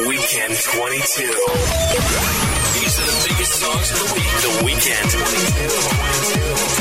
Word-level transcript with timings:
Weekend 0.00 0.56
22. 0.56 2.61
These 2.72 2.98
are 2.98 3.04
the 3.04 3.28
biggest 3.28 3.52
songs 3.60 3.90
of 3.92 3.98
the 4.00 4.08
week. 4.14 4.32
The 4.40 4.64
Weekend 4.64 5.10
22. 5.10 5.68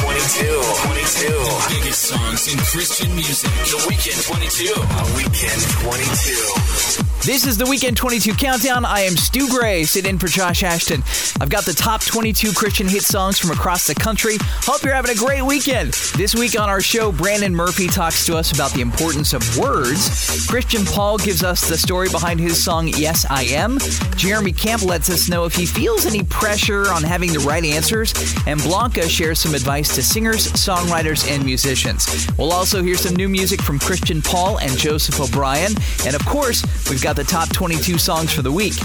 22. 0.02 0.48
22. 0.48 0.62
22. 0.88 1.82
Biggest 1.82 2.02
songs 2.04 2.48
in 2.54 2.58
Christian 2.60 3.14
music. 3.14 3.52
The 3.68 3.86
Weekend 3.90 4.24
22. 4.24 4.72
The 4.72 5.14
Weekend 5.18 5.62
22. 5.84 7.12
This 7.24 7.46
is 7.46 7.56
the 7.56 7.68
Weekend 7.68 7.98
22 7.98 8.34
Countdown. 8.34 8.84
I 8.84 9.02
am 9.02 9.16
Stu 9.16 9.48
Gray, 9.48 9.84
sitting 9.84 10.10
in 10.10 10.18
for 10.18 10.26
Josh 10.26 10.64
Ashton. 10.64 11.04
I've 11.40 11.52
got 11.52 11.66
the 11.66 11.74
top 11.74 12.02
22 12.02 12.52
Christian 12.54 12.88
hit 12.88 13.04
songs 13.04 13.38
from 13.38 13.52
across 13.52 13.86
the 13.86 13.94
country. 13.94 14.38
Hope 14.64 14.82
you're 14.82 14.96
having 14.96 15.12
a 15.12 15.20
great 15.20 15.44
weekend. 15.44 15.94
This 16.18 16.34
week 16.34 16.60
on 16.60 16.68
our 16.68 16.82
show, 16.82 17.12
Brandon 17.12 17.56
Murphy 17.56 17.88
talks 17.88 18.26
to 18.26 18.36
us 18.38 18.52
about 18.52 18.72
the 18.72 18.82
importance 18.82 19.34
of 19.34 19.58
words. 19.60 20.48
Christian 20.48 20.84
Paul 20.84 21.20
gives 21.20 21.44
us 21.44 21.70
the 21.70 21.78
story 21.78 22.10
behind 22.10 22.40
his 22.40 22.64
song 22.64 22.88
Yes 22.88 23.24
I 23.30 23.44
Am. 23.44 23.78
Jeremy 24.16 24.52
Camp 24.52 24.82
lets 24.82 25.08
us 25.12 25.30
know 25.30 25.46
if 25.46 25.54
he 25.54 25.68
feels 25.82 26.06
any 26.06 26.22
pressure 26.26 26.92
on 26.92 27.02
having 27.02 27.34
the 27.34 27.40
right 27.40 27.66
answers. 27.66 28.14
And 28.46 28.62
Blanca 28.62 29.10
shares 29.10 29.40
some 29.40 29.56
advice 29.56 29.96
to 29.96 30.04
singers, 30.04 30.52
songwriters, 30.52 31.28
and 31.28 31.44
musicians. 31.44 32.28
We'll 32.38 32.52
also 32.52 32.84
hear 32.84 32.94
some 32.94 33.16
new 33.16 33.28
music 33.28 33.64
from 33.64 33.80
Christian 33.80 34.22
Paul 34.22 34.60
and 34.60 34.78
Joseph 34.78 35.20
O'Brien. 35.20 35.72
And 36.06 36.16
of 36.16 36.24
course, 36.28 36.64
we've 36.88 37.02
got 37.02 37.16
the 37.16 37.24
top 37.24 37.50
22 37.50 37.98
songs 37.98 38.32
for 38.32 38.44
the 38.44 38.52
week. 38.52 38.76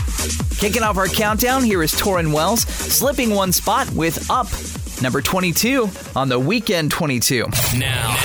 Kicking 0.57 0.83
off 0.83 0.97
our 0.97 1.07
countdown, 1.07 1.63
here 1.63 1.83
is 1.83 1.93
Torrin 1.93 2.33
Wells, 2.33 2.63
slipping 2.63 3.29
one 3.29 3.53
spot 3.53 3.91
with 3.91 4.31
Up, 4.31 4.49
number 5.03 5.21
22 5.21 5.91
on 6.15 6.31
the 6.31 6.41
Weekend 6.41 6.91
22. 6.91 7.41
Now, 7.41 7.51
now, 7.77 8.17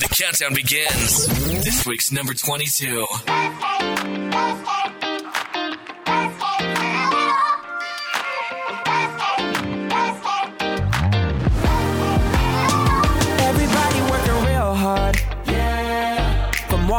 the 0.00 0.08
countdown 0.10 0.52
begins. 0.52 1.28
This 1.64 1.86
week's 1.86 2.10
number 2.10 2.34
22. 2.34 3.06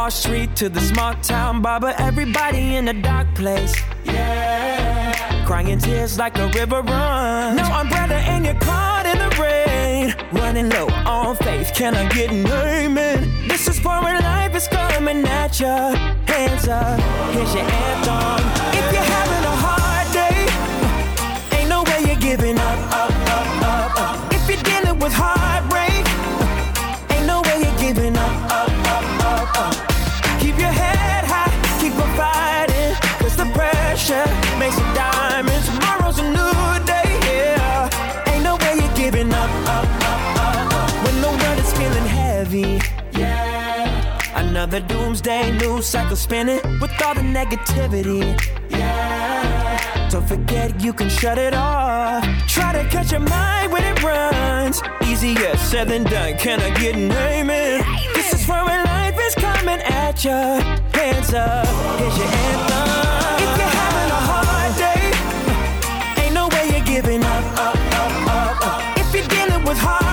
Wall 0.08 0.12
Street 0.12 0.56
to 0.56 0.70
the 0.70 0.80
small 0.80 1.12
town 1.20 1.60
barber, 1.60 1.94
everybody 1.98 2.76
in 2.76 2.88
a 2.88 2.94
dark 2.94 3.26
place. 3.34 3.74
Yeah. 4.04 5.44
Crying 5.44 5.78
tears 5.78 6.18
like 6.18 6.38
a 6.38 6.48
river 6.48 6.80
runs. 6.80 7.60
No 7.60 7.64
umbrella 7.64 8.14
and 8.14 8.46
you're 8.46 8.54
caught 8.54 9.04
in 9.04 9.18
the 9.18 9.30
rain. 9.36 10.14
Running 10.32 10.70
low 10.70 10.86
on 11.04 11.36
faith. 11.36 11.72
Can 11.74 11.94
I 11.94 12.08
get 12.08 12.30
an 12.30 12.46
amen? 12.46 13.48
This 13.48 13.68
is 13.68 13.78
for 13.78 14.02
when 14.02 14.22
life 14.22 14.54
is 14.56 14.66
coming 14.68 15.26
at 15.26 15.60
ya. 15.60 15.94
Hands 16.26 16.68
up, 16.68 16.98
here's 17.34 17.52
your 17.54 17.64
anthem. 17.64 18.40
If 18.80 18.86
you're 18.90 19.10
having 19.16 19.44
a 19.44 19.56
hard 19.66 20.08
day, 20.20 21.58
ain't 21.58 21.68
no 21.68 21.82
way 21.82 22.00
you're 22.08 22.22
giving 22.28 22.56
up, 22.56 22.78
up, 23.02 23.12
up, 23.36 23.48
up, 23.62 24.00
up. 24.00 24.32
If 24.32 24.48
you're 24.48 24.62
dealing 24.62 24.98
with 25.00 25.12
heartbreak, 25.12 25.67
pressure 34.08 34.58
makes 34.58 34.76
a 34.76 34.94
diamond. 34.94 35.64
Tomorrow's 35.64 36.18
a 36.18 36.22
new 36.22 36.84
day, 36.84 37.08
yeah. 37.26 38.24
Ain't 38.28 38.44
no 38.44 38.56
way 38.56 38.76
you're 38.80 38.96
giving 38.96 39.32
up, 39.32 39.50
up, 39.68 39.84
up, 39.84 40.38
up, 40.38 40.74
up. 40.74 41.04
When 41.04 41.20
the 41.20 41.28
world 41.28 41.58
is 41.58 41.72
feeling 41.72 42.06
heavy, 42.06 42.80
yeah. 43.12 44.36
Another 44.36 44.80
doomsday 44.80 45.56
news 45.58 45.86
cycle 45.86 46.16
spinning 46.16 46.60
with 46.80 46.92
all 47.04 47.14
the 47.14 47.20
negativity, 47.20 48.22
yeah. 48.70 50.08
Don't 50.10 50.26
forget 50.26 50.80
you 50.82 50.92
can 50.92 51.08
shut 51.08 51.38
it 51.38 51.54
off. 51.54 52.24
Try 52.48 52.72
to 52.72 52.88
catch 52.88 53.12
your 53.12 53.20
mind 53.20 53.72
when 53.72 53.84
it 53.84 54.02
runs. 54.02 54.82
Easier 55.04 55.56
said 55.56 55.88
than 55.88 56.04
done. 56.04 56.34
Can 56.38 56.60
I 56.60 56.70
get 56.70 56.94
an 56.96 57.12
amen? 57.12 57.84
This 58.14 58.32
is 58.32 58.48
where 58.48 58.64
life 58.64 59.16
is 59.20 59.34
coming 59.34 59.80
at 59.80 60.24
ya. 60.24 60.60
Hands 60.94 61.34
up, 61.34 61.66
here's 61.98 62.18
your 62.18 62.26
anthem. 62.26 63.17
Giving 67.02 67.22
up, 67.22 67.44
up, 67.56 67.76
up, 68.26 68.66
up. 68.66 68.98
If 68.98 69.14
you're 69.14 69.28
dealing 69.28 69.62
with 69.64 69.78
heartbreak, 69.78 70.07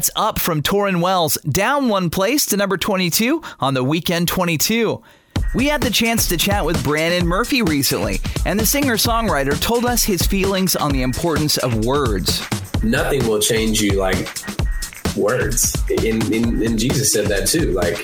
That's 0.00 0.10
up 0.16 0.38
from 0.38 0.62
Torrin 0.62 1.02
Wells, 1.02 1.36
down 1.42 1.90
one 1.90 2.08
place 2.08 2.46
to 2.46 2.56
number 2.56 2.78
22 2.78 3.42
on 3.60 3.74
the 3.74 3.84
Weekend 3.84 4.28
22. 4.28 5.02
We 5.54 5.66
had 5.66 5.82
the 5.82 5.90
chance 5.90 6.26
to 6.28 6.38
chat 6.38 6.64
with 6.64 6.82
Brandon 6.82 7.28
Murphy 7.28 7.60
recently, 7.60 8.20
and 8.46 8.58
the 8.58 8.64
singer 8.64 8.96
songwriter 8.96 9.60
told 9.60 9.84
us 9.84 10.02
his 10.02 10.22
feelings 10.22 10.74
on 10.74 10.92
the 10.92 11.02
importance 11.02 11.58
of 11.58 11.84
words. 11.84 12.42
nothing 12.82 13.28
will 13.28 13.40
change 13.40 13.82
you 13.82 14.00
like 14.00 14.26
words. 15.14 15.76
And, 15.90 16.22
and, 16.32 16.62
and 16.62 16.78
Jesus 16.78 17.12
said 17.12 17.26
that 17.26 17.46
too. 17.46 17.72
Like 17.72 17.98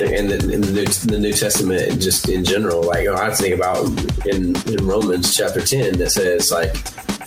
in 0.00 0.28
the, 0.28 0.50
in 0.50 0.62
the, 0.62 0.72
New, 0.72 0.86
the 0.86 1.18
New 1.18 1.32
Testament, 1.34 2.00
just 2.00 2.30
in 2.30 2.42
general, 2.42 2.82
like 2.82 3.06
I 3.06 3.34
think 3.34 3.54
about 3.54 3.84
in, 4.24 4.56
in 4.66 4.86
Romans 4.86 5.36
chapter 5.36 5.60
10 5.60 5.98
that 5.98 6.08
says 6.08 6.50
like 6.50 6.74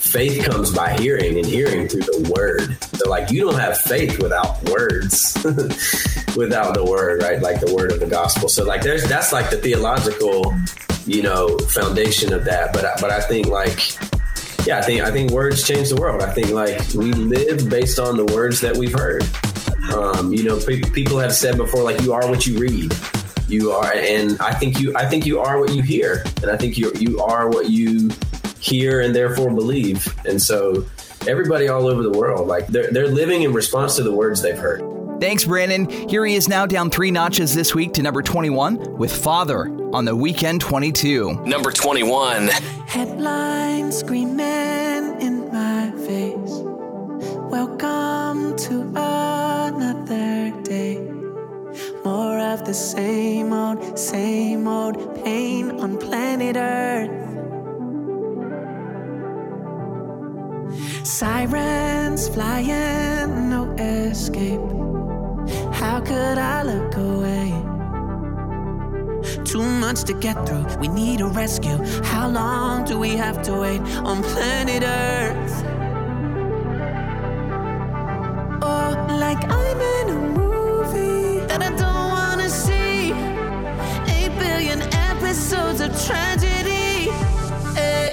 faith 0.10 0.44
comes 0.44 0.72
by 0.72 1.00
hearing 1.00 1.38
and 1.38 1.46
hearing 1.46 1.88
through 1.88 2.02
the 2.02 2.34
word. 2.36 2.76
So 2.98 3.10
like 3.10 3.30
you 3.30 3.42
don't 3.42 3.60
have 3.60 3.78
faith 3.78 4.22
without 4.22 4.62
words, 4.68 5.38
without 6.36 6.74
the 6.74 6.84
word, 6.84 7.22
right? 7.22 7.40
Like 7.40 7.60
the 7.60 7.74
word 7.74 7.92
of 7.92 8.00
the 8.00 8.08
gospel. 8.08 8.50
So 8.50 8.64
like 8.64 8.82
there's, 8.82 9.08
that's 9.08 9.32
like 9.32 9.52
the 9.52 9.58
theological, 9.58 10.56
you 11.06 11.22
know, 11.22 11.60
foundation 11.60 12.34
of 12.34 12.44
that. 12.46 12.74
But, 12.74 13.00
but 13.00 13.12
I 13.12 13.22
think 13.22 13.48
like, 13.48 13.98
yeah, 14.66 14.80
I 14.80 14.82
think 14.82 15.02
I 15.02 15.12
think 15.12 15.32
words 15.32 15.66
change 15.66 15.90
the 15.90 15.96
world. 15.96 16.22
I 16.22 16.34
think 16.34 16.50
like 16.50 16.78
we 16.94 17.14
live 17.14 17.70
based 17.70 17.98
on 17.98 18.18
the 18.18 18.26
words 18.26 18.60
that 18.62 18.76
we've 18.76 18.94
heard. 18.94 19.24
Um, 19.94 20.34
you 20.34 20.44
know, 20.44 20.60
pe- 20.60 20.82
people 20.82 21.18
have 21.18 21.34
said 21.34 21.56
before, 21.56 21.82
like 21.82 22.02
you 22.02 22.14
are 22.14 22.28
what 22.28 22.46
you 22.46 22.60
read. 22.60 22.94
You 23.48 23.72
are, 23.72 23.92
and 23.94 24.40
I 24.42 24.54
think 24.54 24.80
you, 24.80 24.96
I 24.96 25.06
think 25.06 25.26
you 25.26 25.40
are 25.40 25.60
what 25.60 25.74
you 25.74 25.82
hear, 25.82 26.24
and 26.44 26.52
I 26.52 26.58
think 26.58 26.78
you 26.78 26.92
you 26.96 27.22
are 27.22 27.50
what 27.50 27.70
you 27.70 28.12
hear 28.60 29.02
and 29.02 29.16
therefore 29.16 29.50
believe. 29.50 30.16
And 30.26 30.42
so, 30.42 30.86
everybody 31.28 31.68
all 31.68 31.88
over 31.88 32.04
the 32.04 32.12
world, 32.12 32.48
like 32.48 32.68
they're 32.68 32.92
they're 32.92 33.08
living 33.08 33.44
in 33.44 33.54
response 33.54 33.96
to 33.98 34.04
the 34.04 34.14
words 34.14 34.42
they've 34.42 34.58
heard. 34.58 34.82
Thanks, 35.20 35.44
Brandon. 35.44 35.90
Here 36.08 36.26
he 36.26 36.36
is 36.36 36.48
now 36.48 36.66
down 36.66 36.90
three 36.90 37.12
notches 37.12 37.54
this 37.54 37.76
week 37.76 37.92
to 37.94 38.02
number 38.02 38.22
21 38.22 38.98
with 38.98 39.14
Father 39.14 39.68
on 39.94 40.06
the 40.06 40.16
Weekend 40.16 40.62
22. 40.62 41.46
Number 41.46 41.72
21. 41.72 42.48
Headlines 42.88 43.98
screaming 43.98 45.22
in 45.22 45.52
my 45.52 45.92
face. 46.08 46.62
Welcome 47.52 48.56
to 48.60 48.82
another 48.96 50.52
day. 50.64 51.00
More 52.06 52.40
of 52.40 52.64
the 52.66 52.74
same 52.74 53.52
old, 53.52 54.00
same 54.00 54.68
old 54.70 55.22
pain 55.24 55.72
on 55.82 55.98
planet 55.98 56.56
Earth. 56.56 57.29
Sirens 61.04 62.30
flying, 62.30 63.50
no 63.50 63.72
escape. 63.78 64.62
How 65.74 66.00
could 66.00 66.38
I 66.38 66.64
look 66.64 66.96
away? 66.96 67.52
Too 69.44 69.64
much 69.64 70.04
to 70.04 70.14
get 70.14 70.48
through. 70.48 70.66
We 70.80 70.88
need 70.88 71.22
a 71.22 71.28
rescue. 71.28 71.78
How 72.04 72.30
long 72.30 72.86
do 72.86 73.00
we 73.00 73.16
have 73.16 73.42
to 73.44 73.54
wait 73.54 73.82
on 74.06 74.22
planet 74.22 74.84
Earth? 74.84 75.64
Oh, 78.62 78.92
like 79.20 79.44
I'm 79.50 79.82
in 79.98 80.10
a 80.10 80.20
movie 80.38 81.40
that 81.48 81.62
I 81.64 81.70
don't 81.70 82.10
wanna 82.12 82.50
see. 82.50 83.12
Eight 84.14 84.38
billion 84.38 84.82
episodes 84.94 85.82
of 85.82 85.90
tragedy. 86.06 87.10
Eh, 87.76 88.09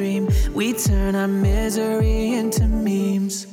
We 0.00 0.72
turn 0.72 1.14
our 1.14 1.28
misery 1.28 2.32
into 2.32 2.66
memes. 2.66 3.46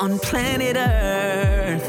On 0.00 0.16
planet 0.20 0.76
Earth. 0.76 1.84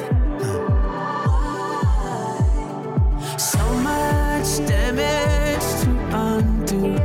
So 3.40 3.60
much 3.84 4.50
damage 4.68 5.68
to 5.84 5.92
undo 6.12 6.98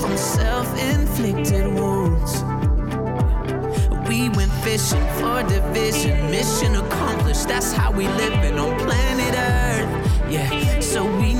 from 0.00 0.16
self 0.16 0.66
inflicted 0.80 1.66
wounds. 1.66 2.42
We 4.08 4.30
went 4.30 4.52
fishing 4.64 5.06
for 5.20 5.42
division, 5.42 6.30
mission 6.30 6.76
accomplished. 6.76 7.46
That's 7.46 7.72
how 7.72 7.92
we 7.92 8.08
living 8.08 8.58
on 8.58 8.74
planet 8.78 9.34
Earth. 9.36 10.32
Yeah, 10.32 10.80
so 10.80 11.04
we 11.04 11.34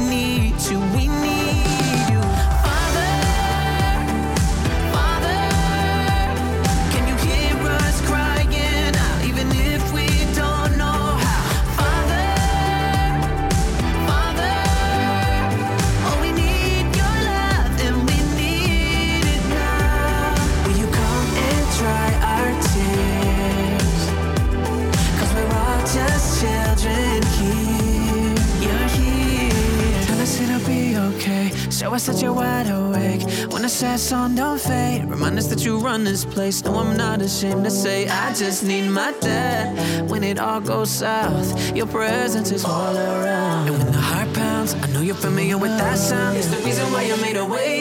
that 35.61 35.67
you 35.67 35.79
run 35.79 36.05
this 36.05 36.25
place. 36.25 36.65
No, 36.65 36.77
I'm 36.77 36.97
not 36.97 37.21
ashamed 37.21 37.65
to 37.65 37.71
say 37.71 38.09
I 38.09 38.33
just 38.33 38.65
need 38.65 38.89
my 38.89 39.13
dad. 39.21 40.09
When 40.11 40.25
it 40.25 40.39
all 40.39 40.61
goes 40.61 40.91
south, 40.91 41.77
your 41.77 41.87
presence 41.87 42.51
is 42.51 42.65
all 42.65 42.97
around. 42.97 43.69
And 43.69 43.79
when 43.79 43.93
the 43.93 43.99
heart 43.99 44.33
pounds, 44.33 44.75
I 44.75 44.87
know 44.93 45.01
you're 45.01 45.15
familiar 45.15 45.59
with 45.59 45.77
that 45.79 45.99
sound. 45.99 46.37
It's 46.37 46.47
the 46.47 46.63
reason 46.65 46.91
why 46.93 47.03
you 47.03 47.17
made 47.19 47.37
a 47.37 47.45
way 47.45 47.80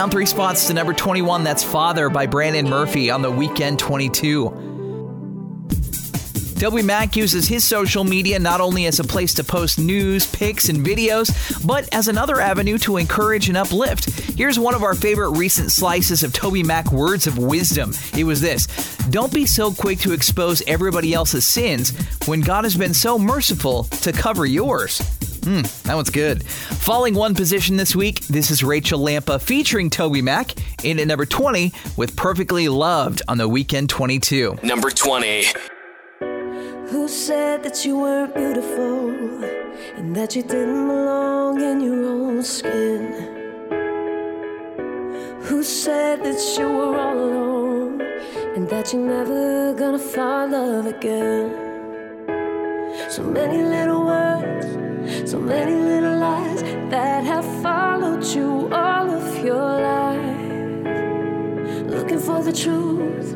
Down 0.00 0.08
three 0.08 0.24
spots 0.24 0.66
to 0.68 0.72
number 0.72 0.94
21, 0.94 1.44
that's 1.44 1.62
Father 1.62 2.08
by 2.08 2.24
Brandon 2.24 2.66
Murphy 2.66 3.10
on 3.10 3.20
the 3.20 3.30
Weekend 3.30 3.78
22. 3.78 4.48
Toby 6.58 6.80
Mac 6.80 7.16
uses 7.16 7.46
his 7.46 7.64
social 7.64 8.02
media 8.02 8.38
not 8.38 8.62
only 8.62 8.86
as 8.86 8.98
a 8.98 9.04
place 9.04 9.34
to 9.34 9.44
post 9.44 9.78
news, 9.78 10.26
pics, 10.26 10.70
and 10.70 10.78
videos, 10.78 11.30
but 11.66 11.86
as 11.92 12.08
another 12.08 12.40
avenue 12.40 12.78
to 12.78 12.96
encourage 12.96 13.48
and 13.48 13.58
uplift. 13.58 14.08
Here's 14.38 14.58
one 14.58 14.74
of 14.74 14.82
our 14.82 14.94
favorite 14.94 15.32
recent 15.32 15.70
slices 15.70 16.22
of 16.22 16.32
Toby 16.32 16.62
Mac 16.62 16.92
words 16.92 17.26
of 17.26 17.36
wisdom. 17.36 17.92
It 18.16 18.24
was 18.24 18.40
this 18.40 18.68
Don't 19.10 19.34
be 19.34 19.44
so 19.44 19.70
quick 19.70 19.98
to 19.98 20.14
expose 20.14 20.62
everybody 20.66 21.12
else's 21.12 21.46
sins 21.46 21.92
when 22.26 22.40
God 22.40 22.64
has 22.64 22.74
been 22.74 22.94
so 22.94 23.18
merciful 23.18 23.84
to 23.84 24.12
cover 24.12 24.46
yours. 24.46 25.02
Hmm, 25.44 25.62
that 25.84 25.94
one's 25.94 26.10
good. 26.10 26.44
Falling 26.44 27.14
one 27.14 27.34
position 27.34 27.76
this 27.76 27.96
week, 27.96 28.20
this 28.26 28.50
is 28.50 28.62
Rachel 28.62 29.00
Lampa 29.00 29.40
featuring 29.40 29.88
Toby 29.88 30.20
Mac 30.20 30.52
in 30.84 30.98
at 30.98 31.06
number 31.06 31.24
20 31.24 31.72
with 31.96 32.14
Perfectly 32.14 32.68
Loved 32.68 33.22
on 33.26 33.38
the 33.38 33.48
Weekend 33.48 33.88
22. 33.88 34.58
Number 34.62 34.90
20. 34.90 35.44
Who 36.90 37.08
said 37.08 37.62
that 37.62 37.84
you 37.86 38.00
weren't 38.00 38.34
beautiful 38.34 39.10
and 39.96 40.14
that 40.14 40.36
you 40.36 40.42
didn't 40.42 40.86
belong 40.86 41.60
in 41.62 41.80
your 41.80 42.04
own 42.04 42.42
skin? 42.42 43.38
Who 45.42 45.62
said 45.62 46.22
that 46.22 46.56
you 46.58 46.68
were 46.68 46.98
all 46.98 47.18
alone 47.18 48.02
and 48.54 48.68
that 48.68 48.92
you're 48.92 49.02
never 49.06 49.72
gonna 49.74 49.98
find 49.98 50.52
love 50.52 50.86
again? 50.86 51.69
So 53.08 53.22
many 53.22 53.62
little 53.62 54.04
words, 54.04 54.66
so 55.30 55.38
many 55.38 55.74
little 55.74 56.18
lies 56.18 56.62
that 56.90 57.24
have 57.24 57.44
followed 57.62 58.24
you 58.24 58.68
all 58.72 59.10
of 59.10 59.44
your 59.44 59.56
life. 59.56 60.40
Looking 61.86 62.18
for 62.18 62.42
the 62.42 62.52
truth. 62.52 63.34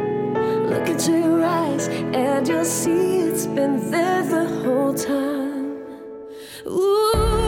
Look 0.71 0.89
into 0.89 1.13
your 1.13 1.45
eyes 1.45 1.89
and 1.89 2.49
you'll 2.49 2.65
see 2.65 3.19
it's 3.19 3.47
been 3.47 3.91
there 3.91 4.23
the 4.23 4.47
whole 4.63 4.95
time. 4.95 5.83
Ooh, 6.67 7.44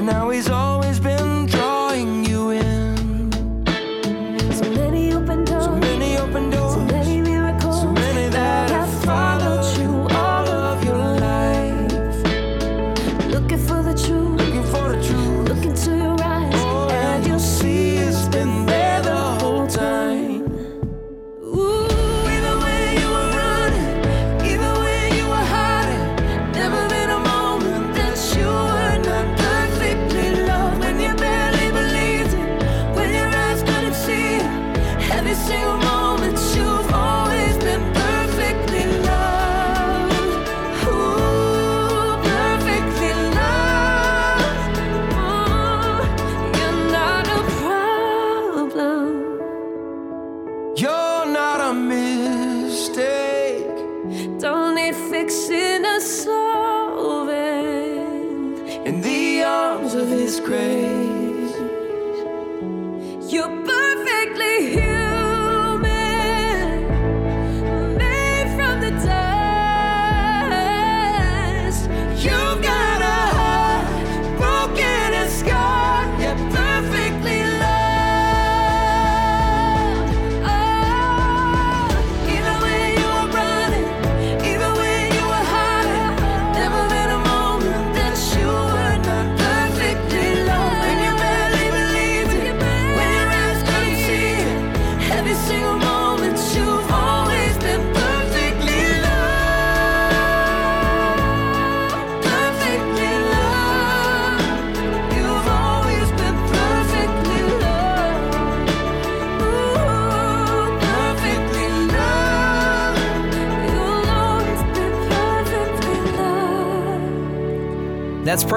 And 0.00 0.06
now 0.06 0.30
he's 0.30 0.48
always 0.48 0.79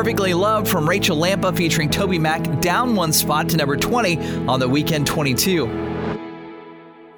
Perfectly 0.03 0.33
Loved 0.33 0.67
from 0.67 0.89
Rachel 0.89 1.15
Lampa 1.15 1.55
featuring 1.55 1.89
Toby 1.89 2.19
Mac 2.19 2.59
down 2.59 2.93
one 2.93 3.13
spot 3.13 3.47
to 3.47 3.55
number 3.55 3.77
20 3.77 4.47
on 4.49 4.59
the 4.59 4.67
Weekend 4.67 5.07
22. 5.07 5.65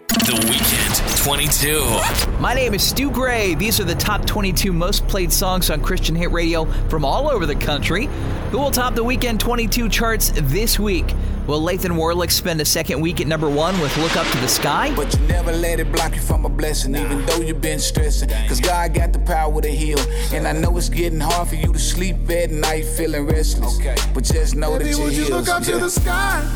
The 0.08 0.46
Weekend 0.48 1.18
22. 1.18 2.40
My 2.40 2.54
name 2.54 2.76
is 2.76 2.84
Stu 2.84 3.10
Gray. 3.10 3.56
These 3.56 3.80
are 3.80 3.86
the 3.86 3.96
top 3.96 4.28
22 4.28 4.72
most 4.72 5.08
played 5.08 5.34
songs 5.34 5.72
on 5.72 5.82
Christian 5.82 6.16
Hit 6.16 6.30
Radio 6.32 6.66
from 6.88 7.04
all 7.04 7.28
over 7.28 7.48
the 7.48 7.56
country. 7.56 8.06
Who 8.52 8.60
will 8.60 8.70
top 8.70 8.94
the 8.94 9.04
Weekend 9.04 9.40
22 9.40 9.90
charts 9.90 10.32
this 10.36 10.78
week? 10.78 11.08
Will 11.48 11.62
Lathan 11.62 11.92
Warlick 11.92 12.32
spend 12.32 12.60
a 12.60 12.66
second 12.66 13.00
week 13.02 13.22
at 13.22 13.28
number 13.28 13.48
one 13.48 13.80
with 13.80 13.96
Look 13.98 14.18
Up 14.18 14.26
to 14.26 14.38
the 14.40 14.48
Sky? 14.48 14.92
But 14.96 15.14
you 15.14 15.28
never 15.28 15.52
let 15.52 15.80
it 15.80 15.92
block 15.92 16.16
you 16.16 16.22
from 16.22 16.44
a 16.44 16.50
blessing, 16.50 16.96
even 16.96 17.24
though 17.28 17.40
you've 17.40 17.62
been 17.62 17.78
stressing. 17.78 18.30
Cause 18.48 18.60
God 18.60 18.96
got 18.96 19.14
the 19.14 19.20
power 19.20 19.62
to 19.62 19.70
heal. 19.70 20.00
And 20.34 20.48
I 20.48 20.54
know 20.54 20.76
it's 20.76 20.90
getting 20.90 21.20
hard 21.20 21.50
for 21.50 21.54
you 21.54 21.72
to 21.72 21.78
sleep 21.78 22.28
at 22.32 22.50
night 22.50 22.86
feeling 22.86 23.28
restless. 23.28 23.80
Okay. 23.80 23.96
But 24.12 24.24
just 24.24 24.56
know 24.56 24.72
Baby, 24.72 24.86
that 24.86 24.90
you're 24.98 25.06
would 25.06 25.14
you 25.14 25.30
look 25.30 25.48
up 25.48 25.62
to 25.64 25.78
the 25.78 25.90
sky? 25.90 26.50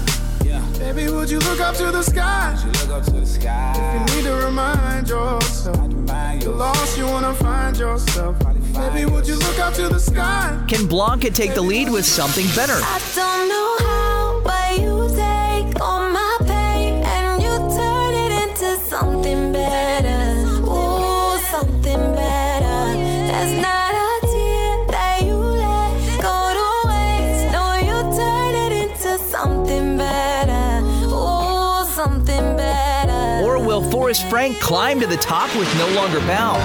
Yeah. 0.43 0.65
Baby, 0.79 1.11
would 1.11 1.29
you 1.29 1.37
look 1.37 1.59
up 1.59 1.75
to 1.75 1.91
the 1.91 2.01
sky? 2.01 2.59
Look 2.65 2.89
up 2.89 3.03
to 3.03 3.11
the 3.11 3.25
sky. 3.27 3.75
You 3.93 4.15
need 4.15 4.23
to 4.23 4.35
remind 4.37 5.07
yourself. 5.07 5.77
You're 6.41 6.55
lost, 6.55 6.97
you 6.97 7.05
wanna 7.05 7.35
find 7.35 7.77
yourself. 7.77 8.39
Baby, 8.73 9.05
would 9.05 9.27
you 9.27 9.35
look 9.35 9.59
up 9.59 9.75
to 9.75 9.87
the 9.87 9.99
sky? 9.99 10.63
Can 10.67 10.87
Blanca 10.87 11.29
take 11.29 11.53
the 11.53 11.61
lead 11.61 11.91
with 11.91 12.05
something 12.05 12.47
better? 12.55 12.73
I 12.81 12.99
don't 13.13 13.49
know 13.49 13.58
Forrest 34.09 34.27
Frank 34.27 34.59
climbed 34.59 35.01
to 35.01 35.07
the 35.07 35.17
top 35.17 35.55
with 35.55 35.71
No 35.77 35.87
Longer 35.89 36.19
Bound? 36.21 36.59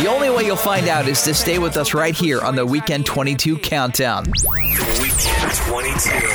The 0.00 0.08
only 0.08 0.30
way 0.30 0.46
you'll 0.46 0.56
find 0.56 0.88
out 0.88 1.06
is 1.06 1.20
to 1.24 1.34
stay 1.34 1.58
with 1.58 1.76
us 1.76 1.92
right 1.92 2.16
here 2.16 2.40
on 2.40 2.56
the 2.56 2.64
Weekend 2.64 3.04
22 3.04 3.58
Countdown. 3.58 4.24
Weekend 4.24 5.52
22. 5.52 6.27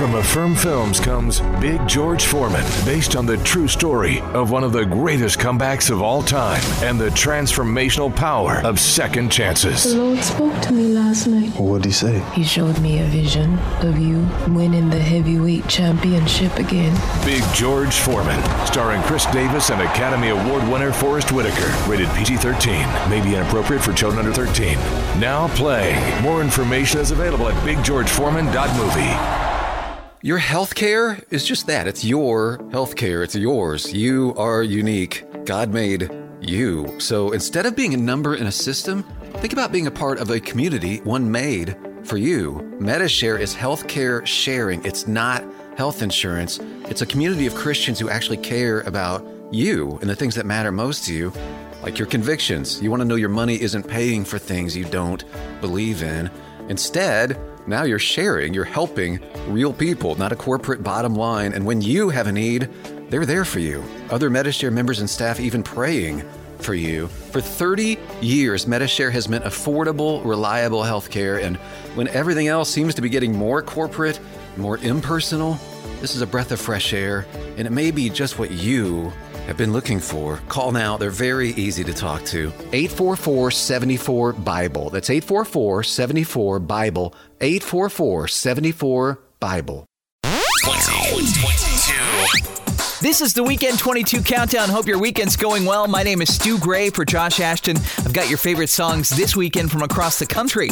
From 0.00 0.14
Affirm 0.14 0.54
Films 0.54 0.98
comes 0.98 1.40
Big 1.60 1.86
George 1.86 2.24
Foreman, 2.24 2.64
based 2.86 3.16
on 3.16 3.26
the 3.26 3.36
true 3.36 3.68
story 3.68 4.22
of 4.32 4.50
one 4.50 4.64
of 4.64 4.72
the 4.72 4.86
greatest 4.86 5.38
comebacks 5.38 5.90
of 5.90 6.00
all 6.00 6.22
time 6.22 6.62
and 6.82 6.98
the 6.98 7.10
transformational 7.10 8.16
power 8.16 8.62
of 8.64 8.80
second 8.80 9.30
chances. 9.30 9.84
The 9.84 10.02
Lord 10.02 10.20
spoke 10.20 10.58
to 10.62 10.72
me 10.72 10.84
last 10.84 11.26
night. 11.26 11.50
What'd 11.50 11.84
he 11.84 11.90
say? 11.90 12.20
He 12.32 12.44
showed 12.44 12.80
me 12.80 13.00
a 13.00 13.04
vision 13.08 13.58
of 13.82 13.98
you 13.98 14.26
winning 14.48 14.88
the 14.88 14.98
heavyweight 14.98 15.68
championship 15.68 16.56
again. 16.56 16.98
Big 17.26 17.44
George 17.52 17.92
Foreman, 17.92 18.42
starring 18.64 19.02
Khris 19.02 19.26
Davis 19.26 19.68
and 19.68 19.82
Academy 19.82 20.30
Award 20.30 20.66
winner 20.70 20.92
Forest 20.92 21.30
Whitaker. 21.30 21.70
Rated 21.86 22.08
PG 22.14 22.38
13. 22.38 22.86
May 23.10 23.20
be 23.22 23.34
inappropriate 23.34 23.82
for 23.82 23.92
children 23.92 24.24
under 24.24 24.32
13. 24.32 24.78
Now 25.20 25.48
playing. 25.56 26.22
More 26.22 26.40
information 26.40 27.00
is 27.00 27.10
available 27.10 27.50
at 27.50 27.54
BigGeorgeForeman.movie. 27.66 29.49
Your 30.22 30.38
healthcare 30.38 31.24
is 31.30 31.46
just 31.46 31.66
that. 31.68 31.86
It's 31.86 32.04
your 32.04 32.58
healthcare. 32.72 33.24
It's 33.24 33.34
yours. 33.34 33.90
You 33.90 34.34
are 34.36 34.62
unique. 34.62 35.24
God 35.46 35.72
made 35.72 36.10
you. 36.42 37.00
So 37.00 37.30
instead 37.30 37.64
of 37.64 37.74
being 37.74 37.94
a 37.94 37.96
number 37.96 38.34
in 38.34 38.46
a 38.46 38.52
system, 38.52 39.02
think 39.36 39.54
about 39.54 39.72
being 39.72 39.86
a 39.86 39.90
part 39.90 40.18
of 40.18 40.28
a 40.28 40.38
community, 40.38 40.98
one 41.04 41.30
made 41.30 41.74
for 42.02 42.18
you. 42.18 42.60
MediShare 42.78 43.40
is 43.40 43.54
healthcare 43.54 44.26
sharing. 44.26 44.84
It's 44.84 45.06
not 45.06 45.42
health 45.78 46.02
insurance. 46.02 46.60
It's 46.84 47.00
a 47.00 47.06
community 47.06 47.46
of 47.46 47.54
Christians 47.54 47.98
who 47.98 48.10
actually 48.10 48.36
care 48.36 48.80
about 48.80 49.26
you 49.50 49.96
and 50.02 50.10
the 50.10 50.16
things 50.16 50.34
that 50.34 50.44
matter 50.44 50.70
most 50.70 51.04
to 51.04 51.14
you, 51.14 51.32
like 51.82 51.98
your 51.98 52.06
convictions. 52.06 52.82
You 52.82 52.90
want 52.90 53.00
to 53.00 53.08
know 53.08 53.14
your 53.14 53.30
money 53.30 53.58
isn't 53.58 53.88
paying 53.88 54.26
for 54.26 54.38
things 54.38 54.76
you 54.76 54.84
don't 54.84 55.24
believe 55.62 56.02
in. 56.02 56.30
Instead, 56.68 57.38
now 57.66 57.84
you're 57.84 57.98
sharing, 57.98 58.54
you're 58.54 58.64
helping 58.64 59.20
real 59.48 59.72
people, 59.72 60.14
not 60.16 60.32
a 60.32 60.36
corporate 60.36 60.82
bottom 60.82 61.14
line. 61.14 61.52
And 61.52 61.66
when 61.66 61.80
you 61.82 62.08
have 62.10 62.26
a 62.26 62.32
need, 62.32 62.68
they're 63.10 63.26
there 63.26 63.44
for 63.44 63.58
you. 63.58 63.84
Other 64.10 64.30
MediShare 64.30 64.72
members 64.72 65.00
and 65.00 65.08
staff 65.08 65.40
even 65.40 65.62
praying 65.62 66.22
for 66.58 66.74
you. 66.74 67.08
For 67.08 67.40
30 67.40 67.98
years, 68.20 68.66
MediShare 68.66 69.10
has 69.12 69.28
meant 69.28 69.44
affordable, 69.44 70.24
reliable 70.24 70.82
healthcare. 70.82 71.42
And 71.42 71.56
when 71.96 72.08
everything 72.08 72.48
else 72.48 72.70
seems 72.70 72.94
to 72.94 73.02
be 73.02 73.08
getting 73.08 73.34
more 73.34 73.62
corporate, 73.62 74.20
more 74.56 74.78
impersonal, 74.78 75.58
this 76.00 76.14
is 76.14 76.22
a 76.22 76.26
breath 76.26 76.52
of 76.52 76.60
fresh 76.60 76.92
air. 76.92 77.26
And 77.56 77.66
it 77.66 77.70
may 77.70 77.90
be 77.90 78.10
just 78.10 78.38
what 78.38 78.50
you 78.50 79.12
have 79.46 79.56
been 79.56 79.72
looking 79.72 80.00
for, 80.00 80.38
call 80.48 80.72
now. 80.72 80.96
They're 80.96 81.10
very 81.10 81.50
easy 81.50 81.84
to 81.84 81.92
talk 81.92 82.24
to. 82.26 82.48
844 82.72 83.50
74 83.50 84.32
Bible. 84.34 84.90
That's 84.90 85.10
844 85.10 85.82
74 85.82 86.60
Bible. 86.60 87.14
844 87.40 88.28
74 88.28 89.20
Bible. 89.40 89.86
2022. 90.22 92.60
This 93.00 93.22
is 93.22 93.32
the 93.32 93.42
Weekend 93.42 93.78
22 93.78 94.20
Countdown. 94.22 94.68
Hope 94.68 94.86
your 94.86 94.98
weekend's 94.98 95.34
going 95.34 95.64
well. 95.64 95.88
My 95.88 96.02
name 96.02 96.20
is 96.20 96.34
Stu 96.34 96.58
Gray 96.58 96.90
for 96.90 97.06
Josh 97.06 97.40
Ashton. 97.40 97.78
I've 97.78 98.12
got 98.12 98.28
your 98.28 98.36
favorite 98.36 98.68
songs 98.68 99.08
this 99.08 99.34
weekend 99.34 99.70
from 99.70 99.80
across 99.82 100.18
the 100.18 100.26
country. 100.26 100.68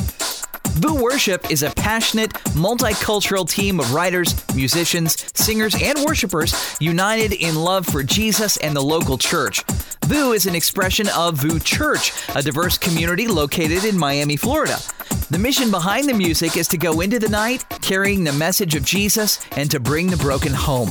VOUS 0.78 1.02
Worship 1.02 1.50
is 1.50 1.64
a 1.64 1.70
passionate, 1.70 2.32
multicultural 2.54 3.48
team 3.48 3.80
of 3.80 3.92
writers, 3.92 4.32
musicians, 4.54 5.16
singers, 5.34 5.74
and 5.82 5.98
worshipers 6.06 6.54
united 6.78 7.32
in 7.32 7.56
love 7.56 7.84
for 7.84 8.04
Jesus 8.04 8.56
and 8.58 8.76
the 8.76 8.80
local 8.80 9.18
church. 9.18 9.64
VOUS 10.06 10.36
is 10.36 10.46
an 10.46 10.54
expression 10.54 11.08
of 11.16 11.34
VOUS 11.38 11.64
Church, 11.64 12.12
a 12.36 12.42
diverse 12.42 12.78
community 12.78 13.26
located 13.26 13.84
in 13.84 13.98
Miami, 13.98 14.36
Florida. 14.36 14.78
The 15.30 15.38
mission 15.38 15.72
behind 15.72 16.08
the 16.08 16.14
music 16.14 16.56
is 16.56 16.68
to 16.68 16.78
go 16.78 17.00
into 17.00 17.18
the 17.18 17.28
night 17.28 17.64
carrying 17.82 18.22
the 18.22 18.32
message 18.32 18.76
of 18.76 18.84
Jesus 18.84 19.40
and 19.56 19.68
to 19.72 19.80
bring 19.80 20.06
the 20.06 20.16
broken 20.16 20.52
home. 20.54 20.90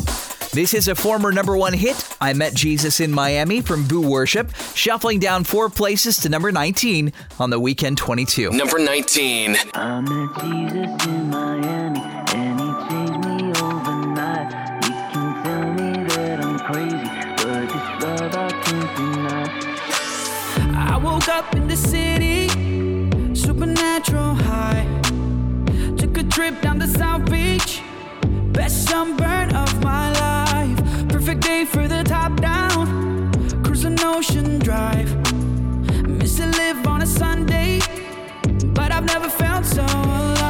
This 0.58 0.74
is 0.74 0.88
a 0.88 0.96
former 0.96 1.32
number 1.32 1.56
one 1.56 1.74
hit, 1.74 2.18
I 2.20 2.34
Met 2.34 2.56
Jesus 2.56 3.00
in 3.00 3.12
Miami 3.12 3.62
from 3.62 3.84
VOUS 3.84 4.08
Worship, 4.08 4.52
shuffling 4.74 5.20
down 5.20 5.44
four 5.44 5.70
places 5.70 6.18
to 6.22 6.30
number 6.30 6.52
19 6.52 7.14
on 7.40 7.52
the 7.52 7.60
weekend 7.60 8.00
22. 8.00 8.50
Number 8.50 8.80
19. 8.80 9.56
I 9.76 10.02
met 10.02 10.42
Jesus 10.42 11.06
in 11.06 11.30
Miami 11.30 12.00
and 12.34 12.60
he 12.60 12.90
changed 12.90 13.30
me 13.30 13.52
overnight. 13.62 14.52
You 14.82 14.96
can 15.14 15.44
tell 15.44 15.74
me 15.74 16.04
that 16.08 16.44
I'm 16.44 16.58
crazy, 16.58 17.06
but 17.38 17.68
this 17.70 18.04
love 18.04 18.34
I 18.34 18.50
can't 18.64 18.98
deny. 18.98 20.92
I 20.92 20.98
woke 20.98 21.30
up 21.30 21.54
in 21.54 21.68
the 21.68 21.78
city, 21.78 22.48
supernatural 23.36 24.34
high. 24.34 24.88
Took 26.00 26.18
a 26.18 26.24
trip 26.24 26.60
down 26.64 26.80
to 26.80 26.88
South 26.88 27.30
Beach, 27.30 27.84
best 28.52 28.90
sunburn 28.90 29.56
of 29.56 29.84
my 29.84 30.00
life. 30.00 30.07
Perfect 31.28 31.44
day 31.44 31.66
for 31.66 31.90
the 31.90 32.04
top 32.06 32.40
down, 32.40 33.34
cruising 33.62 34.00
Ocean 34.00 34.60
Drive. 34.60 35.14
Miss 36.08 36.38
to 36.38 36.46
live 36.46 36.88
on 36.88 37.02
a 37.02 37.06
Sunday, 37.06 37.82
but 38.68 38.94
I've 38.94 39.04
never 39.04 39.28
felt 39.28 39.66
so 39.66 39.84
alive. 39.84 40.47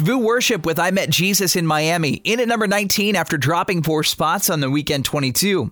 VOUS 0.00 0.16
Worship 0.16 0.64
with 0.64 0.78
I 0.78 0.90
Met 0.92 1.10
Jesus 1.10 1.56
in 1.56 1.66
Miami, 1.66 2.22
in 2.24 2.40
at 2.40 2.48
number 2.48 2.66
19 2.66 3.16
after 3.16 3.36
dropping 3.36 3.82
four 3.82 4.02
spots 4.02 4.48
on 4.48 4.60
the 4.60 4.70
weekend 4.70 5.04
22. 5.04 5.70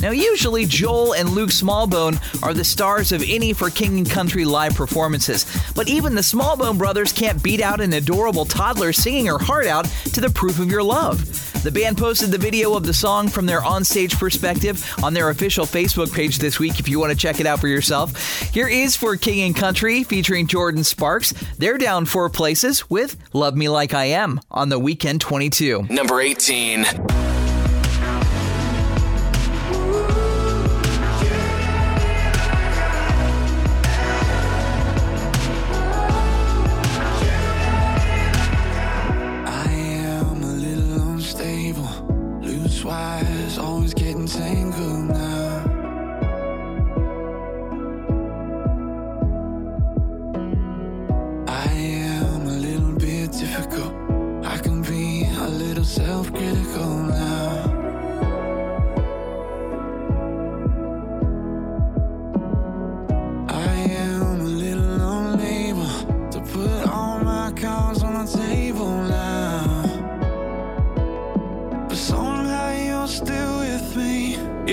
Now, 0.00 0.12
usually 0.12 0.64
Joel 0.64 1.12
and 1.12 1.30
Luke 1.30 1.50
Smallbone 1.50 2.18
are 2.42 2.54
the 2.54 2.64
stars 2.64 3.12
of 3.12 3.22
any 3.26 3.52
for 3.52 3.68
King 3.68 3.98
and 3.98 4.08
Country 4.08 4.46
live 4.46 4.74
performances, 4.74 5.44
but 5.74 5.88
even 5.88 6.14
the 6.14 6.22
Smallbone 6.22 6.78
brothers 6.78 7.12
can't 7.12 7.42
beat 7.42 7.60
out 7.60 7.82
an 7.82 7.92
adorable 7.92 8.46
toddler 8.46 8.94
singing 8.94 9.26
her 9.26 9.38
heart 9.38 9.66
out 9.66 9.84
to 10.14 10.22
the 10.22 10.30
proof 10.30 10.58
of 10.58 10.70
your 10.70 10.82
love. 10.82 11.20
The 11.62 11.72
band 11.72 11.98
posted 11.98 12.30
the 12.30 12.38
video 12.38 12.74
of 12.74 12.86
the 12.86 12.94
song 12.94 13.26
from 13.28 13.44
their 13.44 13.60
onstage 13.60 14.16
perspective 14.18 14.94
on 15.02 15.12
their 15.12 15.30
official 15.30 15.66
Facebook 15.66 16.12
page 16.12 16.38
this 16.38 16.60
week 16.60 16.78
if 16.78 16.88
you 16.88 17.00
want 17.00 17.10
to 17.10 17.18
check 17.18 17.40
it 17.40 17.46
out 17.46 17.58
for 17.58 17.66
yourself. 17.66 18.16
Here 18.54 18.68
is 18.68 18.96
for 18.96 19.16
King 19.16 19.40
and 19.40 19.56
Country 19.56 20.04
featuring 20.04 20.46
Jordin 20.46 20.84
Sparks. 20.84 21.32
They're 21.58 21.76
down 21.76 22.06
four 22.06 22.30
places 22.30 22.88
with 22.88 23.16
Love 23.32 23.56
Me 23.56 23.68
Like 23.68 23.92
I 23.92 24.04
Am 24.04 24.40
on 24.50 24.68
the 24.68 24.78
weekend 24.78 25.20
22. 25.20 25.88
Number 25.90 26.20
18. 26.20 27.27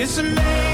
It's 0.08 0.18
amazing 0.18 0.65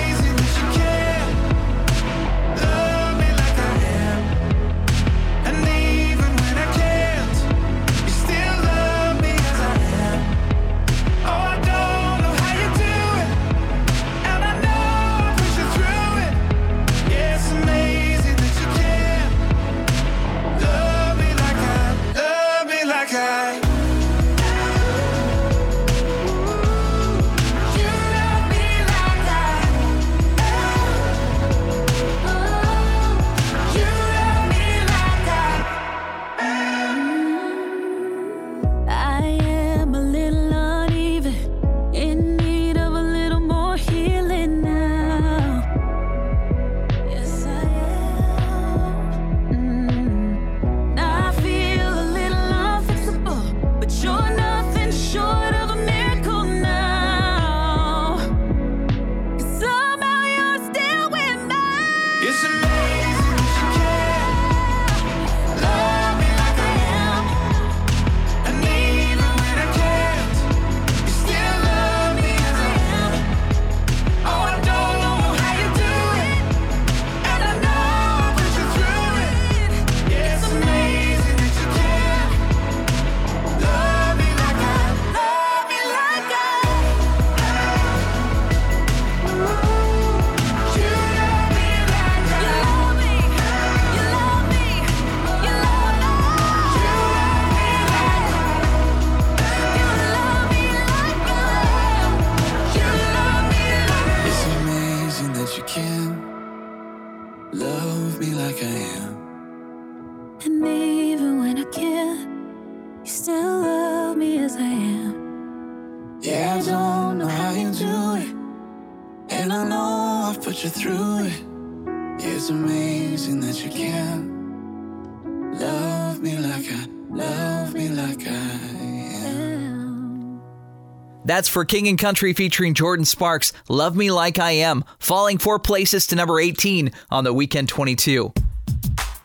That's 131.43 131.49
for 131.49 131.65
King 131.65 131.89
and 131.89 131.99
Country 131.99 132.35
featuring 132.35 132.73
Jordin 132.73 133.05
Sparks. 133.05 133.53
Love 133.69 133.97
Me 133.97 134.13
Like 134.13 134.39
I 134.39 134.53
Am, 134.53 134.85
falling 135.01 135.39
four 135.39 135.59
places 135.59 136.07
to 136.07 136.15
number 136.15 136.39
18 136.39 136.93
on 137.11 137.25
the 137.25 137.33
Weekend 137.33 137.69
22. 137.69 138.33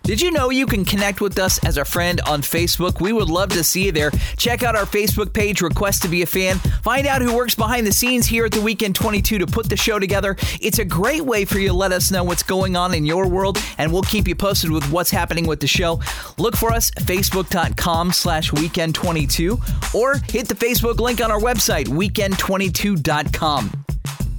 Did 0.08 0.22
you 0.22 0.32
know 0.32 0.52
you 0.52 0.66
can 0.66 0.86
connect 0.86 1.20
with 1.20 1.38
us 1.38 1.62
as 1.66 1.78
a 1.78 1.84
friend 1.84 2.22
on 2.22 2.42
Facebook? 2.42 3.02
We 3.02 3.12
would 3.12 3.30
love 3.30 3.50
to 3.50 3.62
see 3.62 3.88
you 3.88 3.92
there. 3.92 4.10
Check 4.38 4.64
out 4.64 4.74
our 4.74 4.86
Facebook 4.86 5.34
page, 5.34 5.60
Request 5.60 6.04
to 6.04 6.08
Be 6.08 6.22
a 6.22 6.26
Fan. 6.26 6.60
Find 6.82 7.06
out 7.06 7.22
who 7.22 7.36
works 7.36 7.56
behind 7.56 7.86
the 7.86 7.92
scenes 7.92 8.26
here 8.26 8.46
at 8.46 8.54
the 8.54 8.62
Weekend 8.62 8.96
22 8.96 9.40
to 9.40 9.46
put 9.46 9.68
the 9.68 9.76
show 9.76 10.00
together. 10.00 10.38
It's 10.62 10.80
a 10.80 10.86
great 10.86 11.24
way 11.24 11.44
for 11.44 11.60
you 11.60 11.68
to 11.68 11.74
let 11.74 11.92
us 11.92 12.10
know 12.10 12.24
what's 12.24 12.42
going 12.42 12.78
on 12.78 12.94
in 12.94 13.06
your 13.06 13.28
world, 13.28 13.62
and 13.78 13.92
we'll 13.92 14.02
keep 14.02 14.30
you 14.30 14.36
posted 14.36 14.72
with 14.72 14.90
what's 14.94 15.12
happening 15.12 15.46
with 15.46 15.60
the 15.60 15.68
show. 15.68 16.00
Look 16.38 16.56
for 16.56 16.72
us, 16.72 16.90
facebook.com 16.92 18.14
slash 18.14 18.52
weekend22, 18.52 19.94
or 19.94 20.20
hit 20.32 20.48
the 20.48 20.56
Facebook 20.56 21.02
link 21.02 21.22
on 21.22 21.32
our 21.32 21.42
website, 21.42 21.88
weekend22.com. 21.88 23.84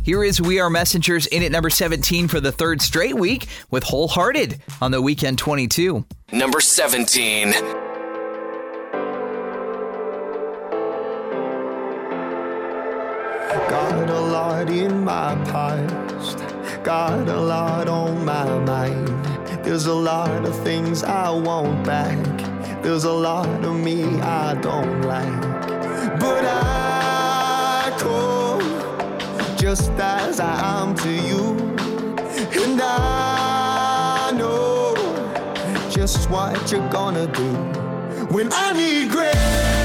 Here 0.08 0.24
is 0.24 0.40
We 0.40 0.58
Are 0.58 0.70
Messengers 0.70 1.26
in 1.26 1.42
at 1.42 1.52
number 1.52 1.68
17 1.68 2.28
for 2.28 2.40
the 2.40 2.50
third 2.50 2.80
straight 2.80 3.14
week 3.14 3.46
with 3.70 3.84
Wholehearted 3.84 4.58
on 4.80 4.90
the 4.90 5.02
Weekend 5.02 5.36
22. 5.36 6.02
Number 6.32 6.62
17. 6.62 7.50
Got 13.68 14.08
a 14.08 14.18
lot 14.18 14.70
in 14.70 15.04
my 15.04 15.34
past, 15.44 16.38
got 16.82 17.28
a 17.28 17.38
lot 17.38 17.86
on 17.90 18.24
my 18.24 18.58
mind. 18.60 19.08
There's 19.62 19.84
a 19.84 19.94
lot 19.94 20.46
of 20.46 20.58
things 20.64 21.04
I 21.04 21.28
want 21.28 21.84
back, 21.84 22.16
there's 22.82 23.04
a 23.04 23.12
lot 23.12 23.62
of 23.62 23.76
me 23.76 24.04
I 24.22 24.54
don't 24.54 25.02
like. 25.02 25.68
But 26.18 26.46
I 26.46 26.78
come 27.08 27.27
just 29.68 29.90
as 30.00 30.40
I 30.40 30.80
am 30.80 30.94
to 30.94 31.12
you, 31.12 31.54
and 32.62 32.80
I 32.82 34.32
know 34.34 34.94
just 35.90 36.30
what 36.30 36.72
you're 36.72 36.88
gonna 36.88 37.26
do 37.26 37.50
when 38.34 38.48
I 38.50 38.72
need 38.72 39.10
grace. 39.10 39.77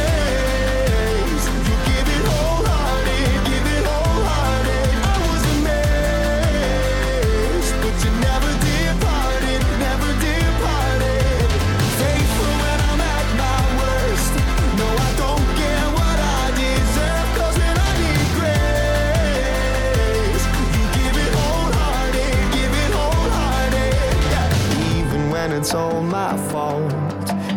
When 25.44 25.52
it's 25.52 25.74
all 25.74 26.02
my 26.02 26.38
fault, 26.52 26.90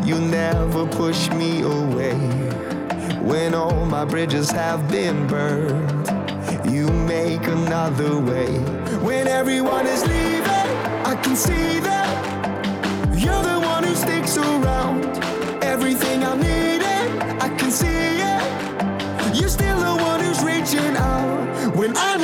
you 0.05 0.19
never 0.19 0.89
push 0.89 1.31
me 1.31 1.63
away. 1.63 2.19
When 3.23 3.55
all 3.55 3.87
my 3.87 4.05
bridges 4.05 4.51
have 4.51 4.89
been 4.91 5.29
burned, 5.29 6.09
you 6.69 6.89
make 6.89 7.47
another 7.47 8.19
way. 8.19 8.59
When 9.07 9.29
everyone 9.29 9.87
is 9.87 10.03
leaving, 10.03 10.69
I 11.13 11.15
can 11.23 11.37
see 11.37 11.79
that 11.79 12.11
you're 13.17 13.45
the 13.45 13.61
one 13.65 13.85
who 13.85 13.95
sticks 13.95 14.37
around. 14.37 15.05
Everything 15.63 16.25
I 16.25 16.35
needed, 16.35 17.23
I 17.41 17.49
can 17.57 17.71
see 17.71 17.87
it. 17.87 19.37
You're 19.39 19.49
still 19.49 19.79
the 19.79 20.03
one 20.03 20.19
who's 20.25 20.43
reaching 20.43 20.97
out 20.97 21.77
when 21.77 21.97
I 21.97 22.16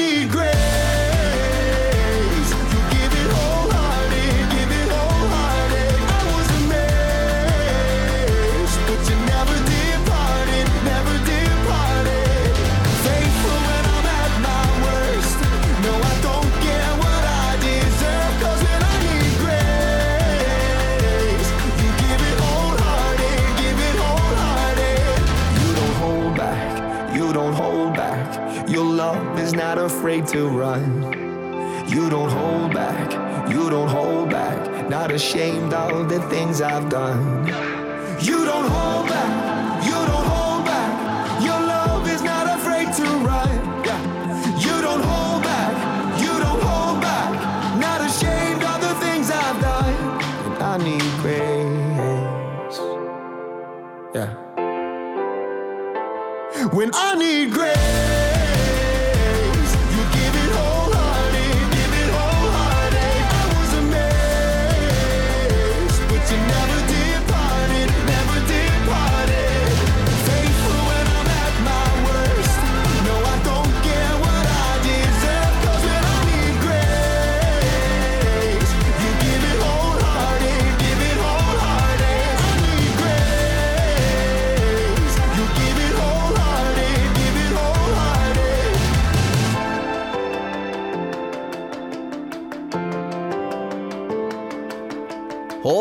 afraid 29.83 30.27
to 30.29 30.49
run. 30.49 31.13
You 31.89 32.09
don't 32.09 32.31
hold 32.31 32.73
back, 32.73 33.51
you 33.51 33.69
don't 33.69 33.89
hold 33.89 34.31
back. 34.31 34.89
Not 34.89 35.11
ashamed 35.11 35.75
of 35.93 36.09
the 36.09 36.21
things 36.29 36.61
I've 36.61 36.89
done. 36.89 37.62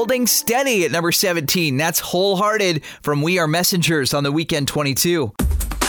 Holding 0.01 0.25
steady 0.25 0.83
at 0.83 0.91
number 0.91 1.11
17. 1.11 1.77
That's 1.77 1.99
Wholehearted 1.99 2.83
from 3.03 3.21
We 3.21 3.37
Are 3.37 3.45
Messengers 3.45 4.15
on 4.15 4.23
the 4.23 4.31
Weekend 4.31 4.67
22. 4.67 5.31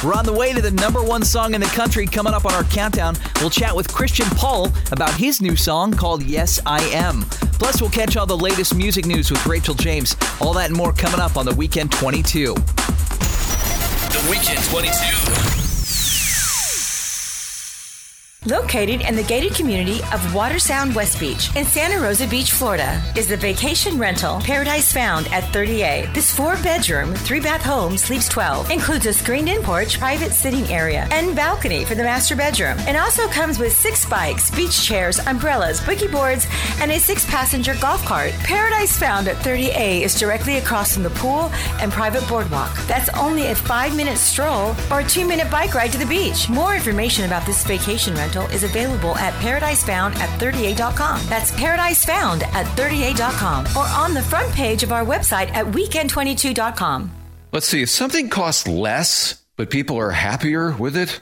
We're 0.04 0.12
on 0.12 0.26
the 0.26 0.34
way 0.34 0.52
to 0.52 0.60
the 0.60 0.70
number 0.70 1.02
one 1.02 1.24
song 1.24 1.54
in 1.54 1.62
the 1.62 1.66
country 1.68 2.04
coming 2.04 2.34
up 2.34 2.44
on 2.44 2.52
our 2.52 2.64
countdown. 2.64 3.16
We'll 3.40 3.48
chat 3.48 3.74
with 3.74 3.88
Christian 3.88 4.26
Paul 4.36 4.68
about 4.90 5.14
his 5.14 5.40
new 5.40 5.56
song 5.56 5.94
called 5.94 6.22
Yes 6.24 6.60
I 6.66 6.82
Am. 6.92 7.22
Plus, 7.52 7.80
we'll 7.80 7.88
catch 7.88 8.18
all 8.18 8.26
the 8.26 8.36
latest 8.36 8.74
music 8.74 9.06
news 9.06 9.30
with 9.30 9.46
Rachel 9.46 9.74
James. 9.74 10.14
All 10.42 10.52
that 10.52 10.66
and 10.66 10.76
more 10.76 10.92
coming 10.92 11.18
up 11.18 11.38
on 11.38 11.46
the 11.46 11.54
Weekend 11.54 11.90
22. 11.90 12.52
The 12.52 14.26
Weekend 14.30 14.62
22. 14.64 15.61
Located 18.46 19.02
in 19.02 19.14
the 19.14 19.22
gated 19.22 19.54
community 19.54 20.00
of 20.12 20.34
Water 20.34 20.58
Sound 20.58 20.96
West 20.96 21.20
Beach 21.20 21.54
in 21.54 21.64
Santa 21.64 22.02
Rosa 22.02 22.26
Beach, 22.26 22.50
Florida, 22.50 23.00
is 23.16 23.28
the 23.28 23.36
vacation 23.36 23.96
rental 24.00 24.40
Paradise 24.40 24.92
Found 24.92 25.28
at 25.28 25.44
30A. 25.52 26.12
This 26.12 26.34
four 26.34 26.56
bedroom, 26.56 27.14
three 27.14 27.38
bath 27.38 27.62
home 27.62 27.96
sleeps 27.96 28.28
12, 28.28 28.72
includes 28.72 29.06
a 29.06 29.12
screened 29.12 29.48
in 29.48 29.62
porch, 29.62 30.00
private 30.00 30.32
sitting 30.32 30.64
area, 30.72 31.06
and 31.12 31.36
balcony 31.36 31.84
for 31.84 31.94
the 31.94 32.02
master 32.02 32.34
bedroom, 32.34 32.76
and 32.80 32.96
also 32.96 33.28
comes 33.28 33.60
with 33.60 33.72
six 33.72 34.04
bikes, 34.04 34.50
beach 34.50 34.82
chairs, 34.84 35.20
umbrellas, 35.28 35.80
boogie 35.80 36.10
boards, 36.10 36.48
and 36.80 36.90
a 36.90 36.98
six 36.98 37.24
passenger 37.26 37.76
golf 37.80 38.04
cart. 38.04 38.32
Paradise 38.40 38.98
Found 38.98 39.28
at 39.28 39.36
30A 39.36 40.00
is 40.00 40.18
directly 40.18 40.56
across 40.56 40.94
from 40.94 41.04
the 41.04 41.10
pool 41.10 41.48
and 41.80 41.92
private 41.92 42.28
boardwalk. 42.28 42.76
That's 42.88 43.08
only 43.10 43.46
a 43.46 43.54
five 43.54 43.96
minute 43.96 44.18
stroll 44.18 44.74
or 44.90 44.98
a 44.98 45.04
two 45.04 45.28
minute 45.28 45.48
bike 45.48 45.74
ride 45.74 45.92
to 45.92 45.98
the 45.98 46.06
beach. 46.06 46.48
More 46.48 46.74
information 46.74 47.24
about 47.24 47.46
this 47.46 47.64
vacation 47.64 48.16
rental 48.16 48.31
is 48.40 48.64
available 48.64 49.16
at 49.16 49.32
paradisefound 49.34 50.14
at 50.16 50.28
30a.com. 50.40 51.20
That's 51.28 51.52
paradisefound 51.52 52.42
at 52.42 52.66
30a.com 52.76 53.66
or 53.76 53.86
on 53.86 54.14
the 54.14 54.22
front 54.22 54.52
page 54.52 54.82
of 54.82 54.92
our 54.92 55.04
website 55.04 55.50
at 55.50 55.66
weekend22.com. 55.66 57.10
Let's 57.52 57.66
see. 57.66 57.82
If 57.82 57.90
something 57.90 58.30
costs 58.30 58.66
less, 58.66 59.42
but 59.56 59.70
people 59.70 59.98
are 59.98 60.10
happier 60.10 60.72
with 60.72 60.96
it, 60.96 61.20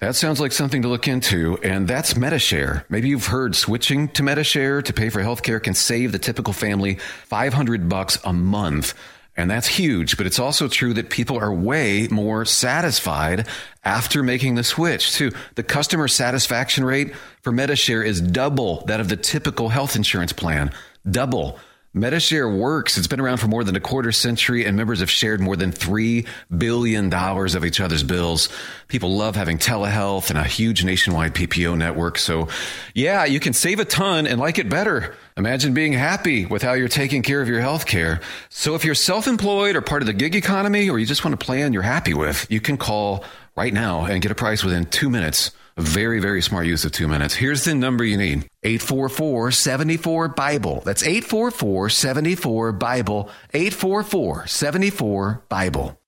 that 0.00 0.16
sounds 0.16 0.38
like 0.38 0.52
something 0.52 0.82
to 0.82 0.88
look 0.88 1.08
into, 1.08 1.56
and 1.62 1.88
that's 1.88 2.12
MediShare. 2.12 2.84
Maybe 2.90 3.08
you've 3.08 3.28
heard 3.28 3.56
switching 3.56 4.08
to 4.08 4.22
MediShare 4.22 4.84
to 4.84 4.92
pay 4.92 5.08
for 5.08 5.22
healthcare 5.22 5.62
can 5.62 5.72
save 5.72 6.12
the 6.12 6.18
typical 6.18 6.52
family 6.52 6.96
500 7.26 7.88
bucks 7.88 8.18
a 8.22 8.32
month. 8.34 8.92
And 9.36 9.50
that's 9.50 9.66
huge, 9.66 10.16
but 10.16 10.26
it's 10.26 10.38
also 10.38 10.68
true 10.68 10.94
that 10.94 11.10
people 11.10 11.38
are 11.38 11.52
way 11.52 12.06
more 12.08 12.44
satisfied 12.44 13.48
after 13.84 14.22
making 14.22 14.54
the 14.54 14.62
switch 14.62 15.12
too. 15.14 15.32
The 15.56 15.64
customer 15.64 16.06
satisfaction 16.06 16.84
rate 16.84 17.14
for 17.42 17.52
MediShare 17.52 18.06
is 18.06 18.20
double 18.20 18.84
that 18.86 19.00
of 19.00 19.08
the 19.08 19.16
typical 19.16 19.68
health 19.70 19.96
insurance 19.96 20.32
plan. 20.32 20.70
Double. 21.08 21.58
MediShare 21.94 22.58
works. 22.58 22.98
It's 22.98 23.06
been 23.06 23.20
around 23.20 23.36
for 23.38 23.46
more 23.46 23.62
than 23.62 23.76
a 23.76 23.80
quarter 23.80 24.10
century, 24.10 24.64
and 24.64 24.76
members 24.76 24.98
have 24.98 25.10
shared 25.10 25.40
more 25.40 25.54
than 25.54 25.70
$3 25.70 26.26
billion 26.56 27.12
of 27.14 27.64
each 27.64 27.80
other's 27.80 28.02
bills. 28.02 28.48
People 28.88 29.16
love 29.16 29.36
having 29.36 29.58
telehealth 29.58 30.28
and 30.30 30.38
a 30.38 30.42
huge 30.42 30.84
nationwide 30.84 31.34
PPO 31.34 31.78
network. 31.78 32.18
So, 32.18 32.48
yeah, 32.94 33.24
you 33.26 33.38
can 33.38 33.52
save 33.52 33.78
a 33.78 33.84
ton 33.84 34.26
and 34.26 34.40
like 34.40 34.58
it 34.58 34.68
better. 34.68 35.14
Imagine 35.36 35.74
being 35.74 35.92
happy 35.92 36.46
with 36.46 36.62
how 36.62 36.74
you're 36.74 36.86
taking 36.86 37.22
care 37.22 37.42
of 37.42 37.48
your 37.48 37.60
health 37.60 37.86
care. 37.86 38.20
So, 38.50 38.76
if 38.76 38.84
you're 38.84 38.94
self 38.94 39.26
employed 39.26 39.74
or 39.74 39.80
part 39.80 40.00
of 40.00 40.06
the 40.06 40.12
gig 40.12 40.36
economy, 40.36 40.88
or 40.88 41.00
you 41.00 41.06
just 41.06 41.24
want 41.24 41.34
a 41.34 41.36
plan 41.36 41.72
you're 41.72 41.82
happy 41.82 42.14
with, 42.14 42.46
you 42.48 42.60
can 42.60 42.76
call 42.76 43.24
right 43.56 43.72
now 43.72 44.04
and 44.04 44.22
get 44.22 44.30
a 44.30 44.36
price 44.36 44.62
within 44.62 44.84
two 44.84 45.10
minutes. 45.10 45.50
A 45.76 45.82
very, 45.82 46.20
very 46.20 46.40
smart 46.40 46.66
use 46.66 46.84
of 46.84 46.92
two 46.92 47.08
minutes. 47.08 47.34
Here's 47.34 47.64
the 47.64 47.74
number 47.74 48.04
you 48.04 48.16
need 48.16 48.48
844 48.62 49.50
74 49.50 50.28
Bible. 50.28 50.82
That's 50.84 51.02
844 51.02 51.88
74 51.88 52.72
Bible. 52.72 53.28
844 53.52 54.46
74 54.46 55.42
Bible. 55.48 55.98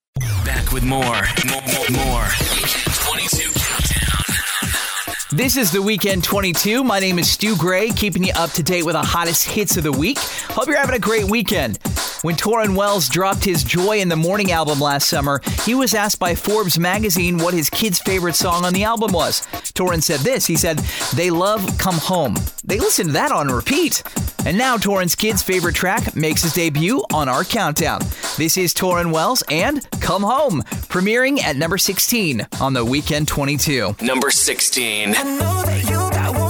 Back 0.45 0.71
with 0.71 0.85
more. 0.85 1.03
More. 1.03 1.91
more, 1.91 2.86
This 5.33 5.57
is 5.57 5.73
the 5.73 5.83
Weekend 5.83 6.23
22. 6.23 6.85
My 6.85 7.01
name 7.01 7.19
is 7.19 7.29
Stu 7.29 7.57
Gray, 7.57 7.91
keeping 7.91 8.23
you 8.23 8.33
up 8.37 8.53
to 8.53 8.63
date 8.63 8.85
with 8.85 8.95
the 8.95 9.03
hottest 9.03 9.45
hits 9.45 9.77
of 9.77 9.83
the 9.83 9.91
week. 9.91 10.19
Hope 10.51 10.69
you're 10.69 10.79
having 10.79 10.95
a 10.95 11.01
great 11.01 11.25
weekend. 11.25 11.81
When 12.23 12.37
Torrin 12.37 12.77
Wells 12.77 13.09
dropped 13.09 13.45
his 13.45 13.65
Joy 13.65 13.99
in 13.99 14.09
the 14.09 14.17
Morning 14.17 14.53
album 14.53 14.81
last 14.81 15.09
summer, 15.09 15.41
he 15.65 15.75
was 15.75 15.95
asked 15.95 16.21
by 16.21 16.37
Forbes 16.37 16.79
magazine 16.79 17.39
what 17.39 17.55
his 17.55 17.69
kid's 17.69 17.99
favorite 17.99 18.37
song 18.37 18.65
on 18.65 18.73
the 18.73 18.85
album 18.85 19.13
was. 19.13 19.41
Torrin 19.75 20.03
said 20.03 20.21
this 20.21 20.47
He 20.47 20.57
said, 20.57 20.79
They 21.15 21.31
love 21.31 21.77
Come 21.77 21.97
Home. 21.97 22.37
They 22.65 22.79
listened 22.79 23.09
to 23.09 23.13
that 23.15 23.33
on 23.33 23.49
repeat. 23.49 24.05
And 24.47 24.57
now 24.57 24.77
Torrin's 24.77 25.17
kid's 25.17 25.43
favorite 25.43 25.75
track 25.75 26.15
makes 26.15 26.43
his 26.43 26.53
debut 26.55 27.05
on 27.13 27.29
our 27.29 27.43
countdown. 27.43 28.01
This 28.37 28.57
is 28.57 28.73
Torrin 28.73 29.13
Wells 29.13 29.43
and 29.51 29.89
Come 30.01 30.23
Home, 30.23 30.63
premiering 30.63 31.43
at 31.43 31.57
number 31.57 31.79
16 31.79 32.47
on 32.61 32.73
the 32.73 32.85
Weekend 32.85 33.27
22. 33.27 33.97
Number 34.03 34.31
16. 34.31 35.16
I 35.19 35.23
know 35.25 35.63
that 35.63 35.83
you 35.85 36.11
got 36.11 36.35
wounded. 36.35 36.46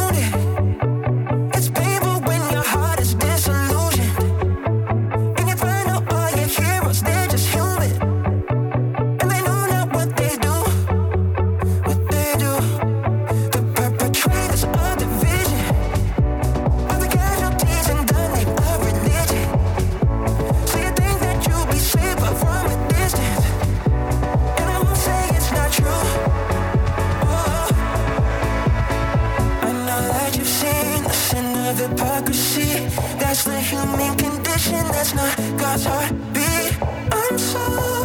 That's 33.36 33.44
the 33.44 33.60
human 33.60 34.16
condition, 34.16 34.82
that's 34.92 35.12
not 35.12 35.36
God's 35.58 35.84
heartbeat. 35.84 36.78
I'm 37.12 37.36
sorry. 37.36 37.95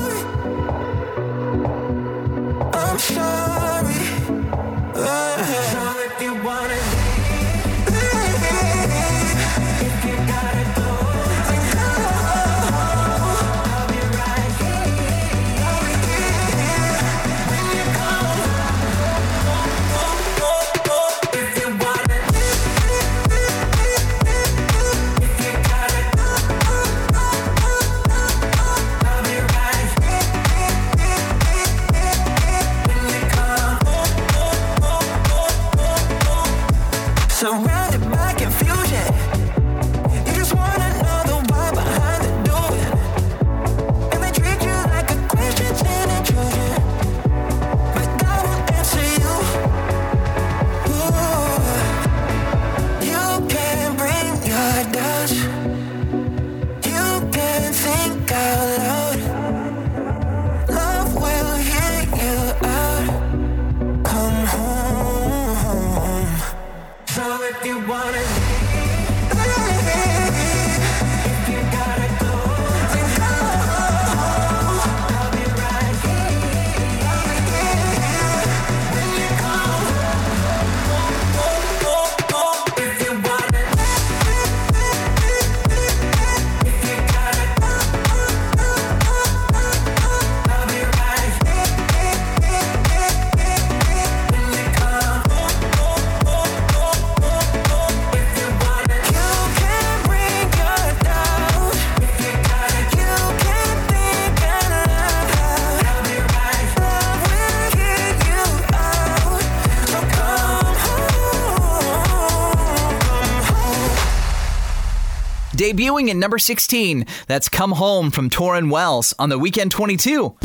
Debuting 115.71 116.09
at 116.09 116.17
number 116.17 116.37
16, 116.37 117.05
that's 117.27 117.47
Come 117.47 117.71
Home 117.71 118.11
from 118.11 118.29
Tauren 118.29 118.69
Wells 118.69 119.13
on 119.17 119.29
the 119.29 119.39
Weekend 119.39 119.71
22. 119.71 120.35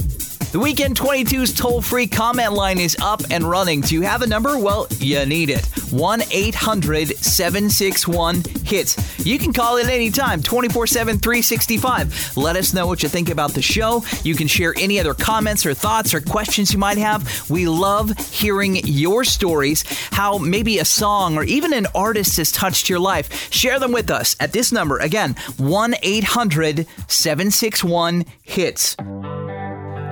The 0.52 0.60
Weekend 0.60 0.96
22's 0.96 1.52
toll 1.52 1.82
free 1.82 2.06
comment 2.06 2.52
line 2.52 2.78
is 2.78 2.96
up 3.02 3.20
and 3.30 3.44
running. 3.44 3.80
Do 3.80 3.94
you 3.94 4.02
have 4.02 4.22
a 4.22 4.26
number? 4.26 4.56
Well, 4.58 4.86
you 4.98 5.26
need 5.26 5.50
it. 5.50 5.66
1 5.90 6.22
800 6.30 7.16
761 7.16 8.42
HITS. 8.64 9.26
You 9.26 9.38
can 9.38 9.52
call 9.52 9.76
it 9.76 9.88
anytime, 9.88 10.42
24 10.42 10.86
7, 10.86 11.18
365. 11.18 12.36
Let 12.36 12.56
us 12.56 12.72
know 12.72 12.86
what 12.86 13.02
you 13.02 13.08
think 13.08 13.28
about 13.28 13.52
the 13.52 13.60
show. 13.60 14.04
You 14.22 14.34
can 14.34 14.46
share 14.46 14.72
any 14.78 15.00
other 15.00 15.14
comments 15.14 15.66
or 15.66 15.74
thoughts 15.74 16.14
or 16.14 16.20
questions 16.20 16.72
you 16.72 16.78
might 16.78 16.98
have. 16.98 17.50
We 17.50 17.66
love 17.66 18.16
hearing 18.30 18.76
your 18.84 19.24
stories, 19.24 19.84
how 20.12 20.38
maybe 20.38 20.78
a 20.78 20.84
song 20.84 21.36
or 21.36 21.44
even 21.44 21.72
an 21.72 21.86
artist 21.94 22.36
has 22.36 22.52
touched 22.52 22.88
your 22.88 23.00
life. 23.00 23.52
Share 23.52 23.80
them 23.80 23.92
with 23.92 24.10
us 24.10 24.36
at 24.38 24.52
this 24.52 24.70
number. 24.70 24.98
Again, 24.98 25.34
1 25.58 25.96
800 26.02 26.86
761 27.08 28.24
HITS. 28.42 28.96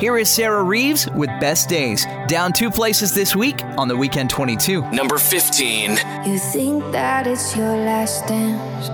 Here 0.01 0.19
is 0.19 0.29
Sarah 0.29 0.65
Reeves 0.65 1.09
with 1.11 1.31
Best 1.41 1.69
Days. 1.69 2.05
Down 2.27 2.53
two 2.53 2.69
places 2.69 3.15
this 3.15 3.37
week 3.37 3.63
on 3.79 3.87
the 3.87 3.97
Weekend 3.97 4.29
22. 4.29 4.83
Number 4.91 5.19
15. 5.19 5.91
You 6.27 6.39
think 6.39 6.83
that 6.91 7.29
it's 7.29 7.57
your 7.57 7.77
last 7.77 8.27
dance, 8.27 8.91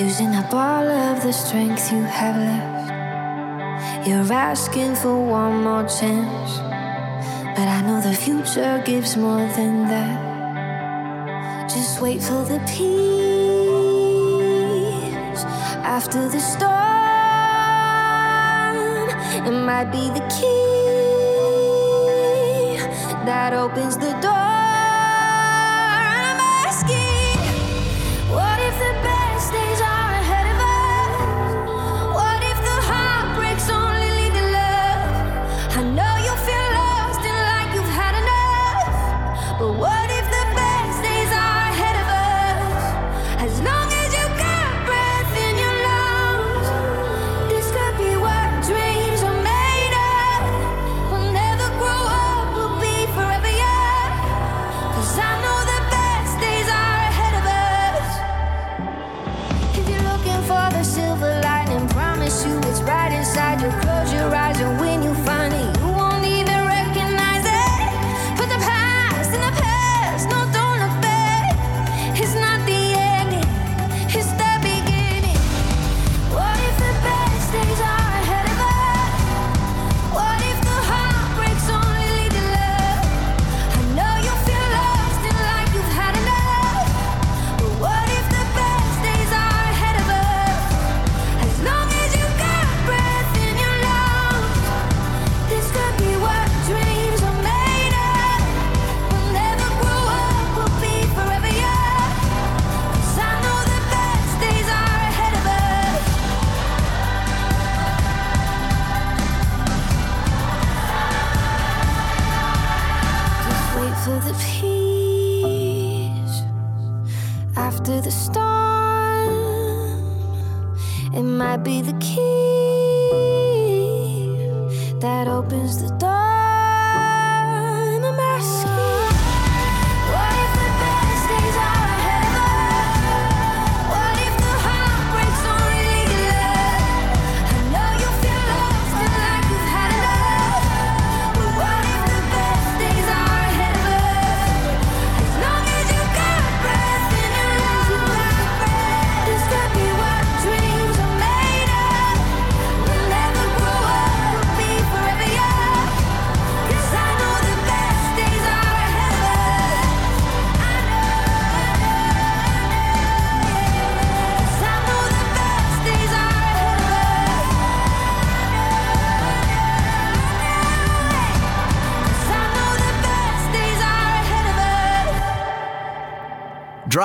using 0.00 0.34
up 0.34 0.52
all 0.52 0.88
of 0.88 1.22
the 1.22 1.32
strength 1.32 1.92
you 1.92 2.02
have 2.02 2.36
left. 2.36 4.08
You're 4.08 4.32
asking 4.32 4.96
for 4.96 5.24
one 5.24 5.62
more 5.62 5.84
chance, 5.84 6.58
but 7.56 7.68
I 7.68 7.82
know 7.82 8.00
the 8.00 8.12
future 8.12 8.82
gives 8.84 9.16
more 9.16 9.46
than 9.54 9.86
that. 9.86 11.70
Just 11.70 12.00
wait 12.02 12.20
for 12.20 12.44
the 12.44 12.58
peace 12.66 12.82
after 15.84 16.28
the 16.28 16.40
storm. 16.40 16.81
It 19.44 19.50
might 19.50 19.90
be 19.90 20.08
the 20.08 20.20
key 20.30 20.46
that 23.26 23.52
opens 23.52 23.96
the 23.96 24.12
door. 24.20 24.30
I'm 26.14 26.38
asking, 26.64 27.40
what 28.30 28.58
if 28.60 28.78
the 28.78 29.11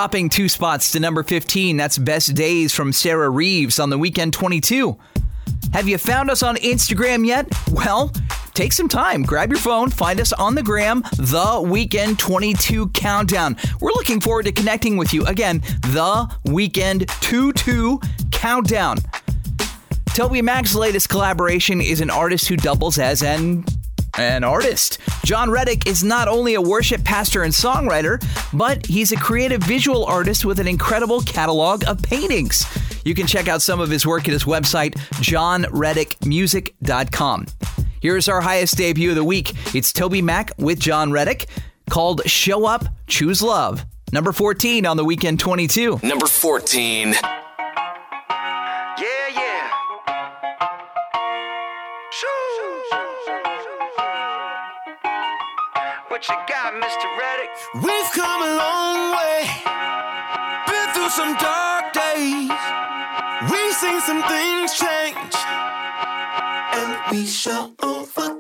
Dropping 0.08 0.30
two 0.30 0.48
spots 0.48 0.94
to 0.94 1.02
number 1.02 1.22
15, 1.22 1.76
that's 1.76 1.98
Best 1.98 2.34
Days 2.34 2.74
from 2.74 2.94
Sarah 2.94 3.30
Reeves 3.30 3.78
on 3.78 3.90
the 3.90 3.98
Weekend 3.98 4.32
22. 4.32 4.98
Have 5.74 5.90
you 5.90 5.98
found 5.98 6.30
us 6.32 6.42
on 6.42 6.56
Instagram 6.56 7.28
yet? 7.28 7.46
Well, 7.74 8.14
take 8.54 8.72
some 8.72 8.88
time, 8.88 9.24
grab 9.24 9.50
your 9.50 9.60
phone, 9.60 9.90
find 9.90 10.22
us 10.22 10.32
on 10.32 10.56
the 10.56 10.64
gram, 10.64 11.04
The 11.18 11.62
Weekend 11.62 12.20
22 12.20 12.88
Countdown. 12.92 13.58
We're 13.82 13.92
looking 13.92 14.22
forward 14.22 14.46
to 14.46 14.54
connecting 14.54 14.96
with 14.96 15.14
you. 15.14 15.26
Again, 15.26 15.60
The 15.82 16.34
Weekend 16.46 17.10
22 17.20 18.00
Countdown. 18.32 19.00
Toby 20.14 20.42
Mac's 20.42 20.74
latest 20.74 21.10
collaboration 21.10 21.82
is 21.82 22.00
an 22.00 22.10
artist 22.10 22.48
who 22.48 22.56
doubles 22.56 22.98
as 22.98 23.24
an 23.24 23.66
an 24.18 24.44
artist. 24.44 25.00
John 25.24 25.50
Reddick 25.50 25.88
is 25.88 26.04
not 26.04 26.28
only 26.28 26.56
a 26.56 26.62
worship 26.62 27.04
pastor 27.04 27.44
and 27.44 27.54
songwriter, 27.54 28.24
but 28.54 28.86
he's 28.86 29.12
a 29.12 29.18
creative 29.18 29.62
visual 29.64 30.06
artist 30.06 30.46
with 30.46 30.60
an 30.60 30.68
incredible 30.68 31.22
catalog 31.22 31.84
of 31.88 32.02
paintings. 32.02 32.66
You 33.06 33.16
can 33.16 33.28
check 33.28 33.48
out 33.48 33.62
some 33.62 33.80
of 33.80 33.90
his 33.90 34.06
work 34.06 34.28
at 34.28 34.34
his 34.34 34.44
website, 34.44 34.96
johnreddickmusic.com. 35.22 37.46
Here's 38.02 38.28
our 38.28 38.42
highest 38.42 38.78
debut 38.78 39.10
of 39.10 39.16
the 39.16 39.24
week. 39.24 39.54
It's 39.74 39.94
Toby 39.94 40.22
Mac 40.22 40.52
with 40.58 40.80
John 40.80 41.12
Reddick 41.12 41.48
called 41.90 42.22
Show 42.30 42.66
Up, 42.66 42.86
Choose 43.08 43.42
Love. 43.42 43.86
Number 44.12 44.32
14 44.32 44.86
on 44.86 44.98
the 44.98 45.06
weekend 45.06 45.40
22. 45.40 46.02
Number 46.04 46.28
14. 46.28 47.16
What 56.18 56.28
you 56.30 56.36
got, 56.50 56.74
Mr. 56.74 57.06
Reddick? 57.16 57.50
We've 57.76 58.12
come 58.12 58.42
a 58.42 58.56
long 58.56 59.16
way, 59.18 59.48
been 60.66 60.94
through 60.96 61.10
some 61.10 61.36
dark 61.36 61.94
days. 61.94 62.50
We've 63.52 63.74
seen 63.76 64.02
some 64.02 64.24
things 64.24 64.74
change, 64.74 65.36
and 66.74 67.12
we 67.12 67.28
shall 67.28 67.72
overcome. 67.84 68.37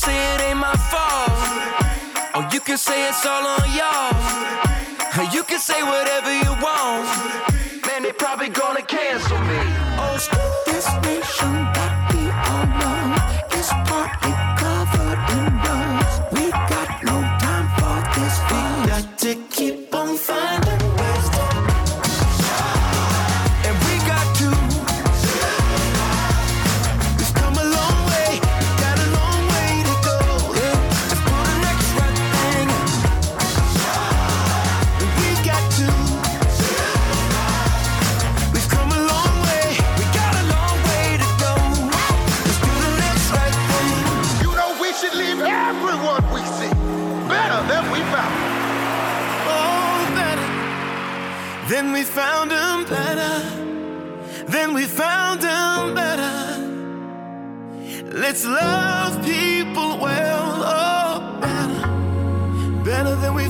Say 0.00 0.16
it 0.34 0.40
ain't 0.48 0.58
my 0.58 0.76
fault. 0.90 1.30
Or 2.34 2.42
you 2.54 2.60
can 2.60 2.78
say 2.78 3.08
it's 3.08 3.26
all 3.26 3.46
on 3.46 3.64
y'all. 3.78 4.30
You 5.34 5.44
can 5.44 5.60
say 5.60 5.82
whatever 5.82 6.32
you 6.44 6.52
want. 6.64 7.04
Man, 7.86 8.02
they 8.02 8.12
probably 8.12 8.48
gonna 8.48 8.82
cancel 8.82 9.38
me. 9.38 9.60
Oh, 10.02 10.16
screw 10.18 10.59
Let's 58.20 58.44
love 58.44 59.24
people 59.24 59.96
well, 59.96 60.62
oh 60.62 61.38
better. 61.40 62.84
Better 62.84 63.16
than 63.16 63.32
we 63.32 63.48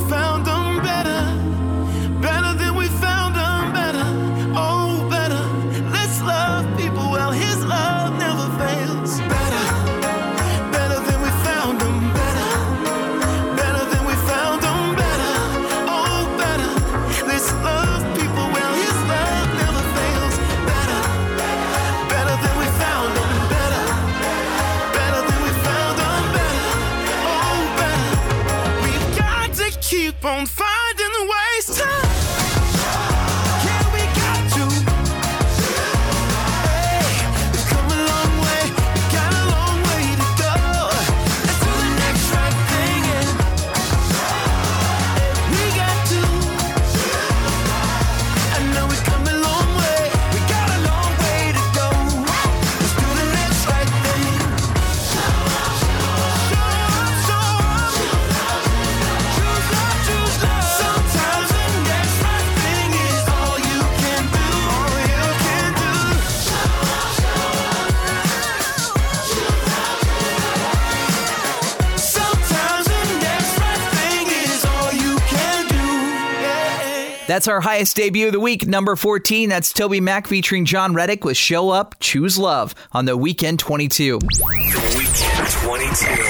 That's 77.30 77.46
our 77.46 77.60
highest 77.60 77.94
debut 77.94 78.26
of 78.26 78.32
the 78.32 78.40
week, 78.40 78.66
number 78.66 78.96
14. 78.96 79.48
That's 79.48 79.72
Toby 79.72 80.00
Mac 80.00 80.26
featuring 80.26 80.64
John 80.64 80.94
Reddick 80.94 81.24
with 81.24 81.36
Show 81.36 81.70
Up, 81.70 81.94
Choose 82.00 82.36
Love 82.38 82.74
on 82.90 83.04
the 83.04 83.16
Weekend 83.16 83.60
22. 83.60 84.18
The 85.10 85.16
Weekend 85.16 85.50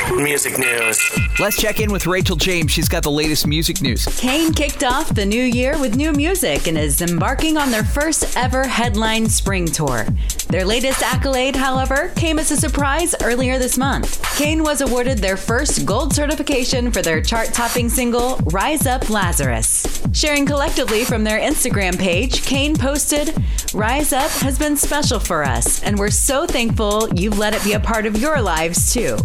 22. 0.06 0.22
Music 0.22 0.58
news. 0.58 0.98
Let's 1.38 1.60
check 1.60 1.80
in 1.80 1.92
with 1.92 2.06
Rachel 2.06 2.36
James. 2.36 2.70
She's 2.70 2.88
got 2.88 3.02
the 3.02 3.10
latest 3.10 3.46
music 3.46 3.82
news. 3.82 4.06
Cain 4.18 4.54
kicked 4.54 4.84
off 4.84 5.14
the 5.14 5.26
new 5.26 5.42
year 5.42 5.78
with 5.78 5.96
new 5.96 6.12
music 6.12 6.66
and 6.66 6.78
is 6.78 7.02
embarking 7.02 7.58
on 7.58 7.70
their 7.70 7.84
first 7.84 8.36
ever 8.38 8.66
headline 8.66 9.28
spring 9.28 9.66
tour. 9.66 10.06
Their 10.48 10.64
latest 10.64 11.02
accolade, 11.02 11.56
however, 11.56 12.10
came 12.16 12.38
as 12.38 12.50
a 12.50 12.56
surprise 12.56 13.14
earlier 13.22 13.58
this 13.58 13.76
month. 13.76 14.22
Cain 14.36 14.62
was 14.62 14.80
awarded 14.80 15.18
their 15.18 15.36
first 15.36 15.84
gold 15.84 16.14
certification 16.14 16.90
for 16.90 17.02
their 17.02 17.20
chart 17.20 17.52
topping 17.52 17.88
single, 17.88 18.36
Rise 18.46 18.86
Up 18.86 19.10
Lazarus. 19.10 20.02
Sharing 20.12 20.46
collectively 20.46 21.04
from 21.04 21.22
their 21.22 21.38
Instagram 21.38 21.98
page, 21.98 22.42
Cain 22.42 22.74
posted, 22.76 23.34
Rise 23.72 24.12
Up 24.12 24.30
has 24.30 24.58
been 24.58 24.76
special 24.76 25.20
for 25.20 25.44
us, 25.44 25.82
and 25.82 25.96
we're 25.98 26.10
so 26.10 26.46
thankful 26.46 27.08
you've 27.14 27.38
let 27.38 27.54
it 27.54 27.62
be 27.62 27.74
a 27.74 27.80
part 27.80 28.06
of 28.06 28.18
your 28.18 28.40
lives 28.40 28.70
too. 28.88 29.16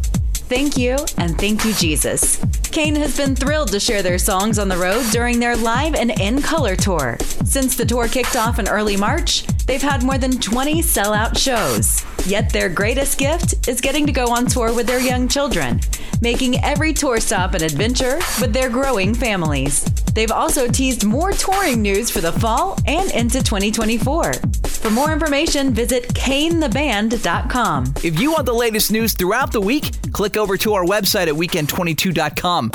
Thank 0.48 0.78
you, 0.78 0.98
and 1.18 1.38
thank 1.38 1.66
you, 1.66 1.74
Jesus. 1.74 2.38
Cain 2.72 2.96
has 2.96 3.18
been 3.18 3.36
thrilled 3.36 3.72
to 3.72 3.80
share 3.80 4.04
their 4.04 4.20
songs 4.20 4.60
on 4.60 4.68
the 4.68 4.78
road 4.78 5.04
during 5.12 5.40
their 5.40 5.56
live 5.56 5.96
and 5.96 6.12
in 6.20 6.42
color 6.42 6.76
tour. 6.76 7.18
Since 7.44 7.76
the 7.76 7.86
tour 7.86 8.08
kicked 8.08 8.36
off 8.36 8.60
in 8.60 8.68
early 8.68 8.98
March, 8.98 9.46
they've 9.66 9.82
had 9.82 10.04
more 10.04 10.18
than 10.18 10.40
20 10.40 10.82
sellout 10.82 11.38
shows. 11.38 12.04
Yet 12.28 12.52
their 12.52 12.70
greatest 12.70 13.18
gift 13.18 13.68
is 13.68 13.82
getting 13.82 14.06
to 14.06 14.12
go 14.12 14.28
on 14.28 14.48
tour 14.48 14.74
with 14.74 14.88
their 14.88 15.00
young 15.00 15.28
children, 15.28 15.80
making 16.22 16.64
every 16.64 16.94
tour 16.94 17.20
stop 17.20 17.54
an 17.54 17.64
adventure 17.64 18.20
with 18.42 18.54
their 18.54 18.70
growing 18.70 19.14
families. 19.14 19.84
They've 20.14 20.32
also 20.32 20.68
teased 20.68 21.06
more 21.06 21.32
touring 21.34 21.82
news 21.82 22.10
for 22.10 22.22
the 22.22 22.32
fall 22.32 22.80
and 22.86 23.12
into 23.12 23.44
2024. 23.44 24.34
For 24.66 24.90
more 24.90 25.12
information, 25.12 25.74
visit 25.74 26.08
canetheband.com. 26.14 27.94
If 28.04 28.20
you 28.20 28.32
want 28.32 28.46
the 28.46 28.54
latest 28.54 28.92
news 28.92 29.14
throughout 29.14 29.52
the 29.52 29.62
week, 29.62 29.92
click 30.12 30.38
over 30.38 30.58
to 30.58 30.74
our 30.74 30.86
website 30.86 31.28
at 31.28 31.34
weekend22.com. 31.34 32.72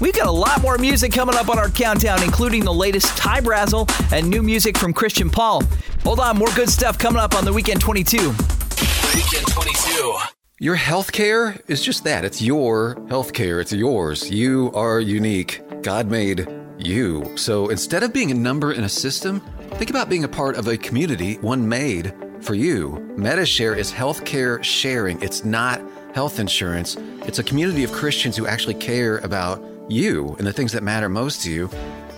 We've 0.00 0.14
got 0.14 0.28
a 0.28 0.32
lot 0.32 0.62
more 0.62 0.78
music 0.78 1.12
coming 1.12 1.34
up 1.34 1.50
on 1.50 1.58
our 1.58 1.68
countdown, 1.68 2.22
including 2.22 2.64
the 2.64 2.72
latest 2.72 3.14
Ty 3.18 3.42
Brasel 3.42 3.86
and 4.12 4.28
new 4.28 4.42
music 4.42 4.78
from 4.78 4.94
Christian 4.94 5.28
Paul. 5.28 5.62
Hold 6.04 6.20
on, 6.20 6.38
more 6.38 6.48
good 6.54 6.70
stuff 6.70 6.98
coming 6.98 7.20
up 7.20 7.34
on 7.34 7.44
the 7.44 7.52
Weekend 7.52 7.82
22. 7.82 8.16
Weekend 8.16 9.46
22. 9.48 10.18
Your 10.58 10.76
healthcare 10.76 11.60
is 11.68 11.82
just 11.82 12.04
that. 12.04 12.24
It's 12.24 12.40
your 12.40 12.94
healthcare. 13.08 13.60
It's 13.60 13.72
yours. 13.72 14.30
You 14.30 14.70
are 14.74 15.00
unique. 15.00 15.60
God 15.82 16.10
made 16.10 16.48
you. 16.78 17.36
So 17.36 17.68
instead 17.68 18.02
of 18.02 18.14
being 18.14 18.30
a 18.30 18.34
number 18.34 18.72
in 18.72 18.84
a 18.84 18.88
system, 18.88 19.40
think 19.74 19.90
about 19.90 20.08
being 20.08 20.24
a 20.24 20.28
part 20.28 20.56
of 20.56 20.66
a 20.66 20.78
community, 20.78 21.34
one 21.36 21.68
made 21.68 22.14
for 22.40 22.54
you. 22.54 22.92
MediShare 23.16 23.76
is 23.76 23.92
healthcare 23.92 24.64
sharing. 24.64 25.20
It's 25.20 25.44
not 25.44 25.82
health 26.14 26.40
insurance. 26.40 26.96
It's 27.26 27.38
a 27.38 27.44
community 27.44 27.84
of 27.84 27.92
Christians 27.92 28.34
who 28.36 28.46
actually 28.46 28.74
care 28.74 29.18
about 29.18 29.62
you 29.90 30.34
and 30.38 30.46
the 30.46 30.52
things 30.52 30.72
that 30.72 30.82
matter 30.82 31.08
most 31.08 31.42
to 31.42 31.50
you, 31.50 31.70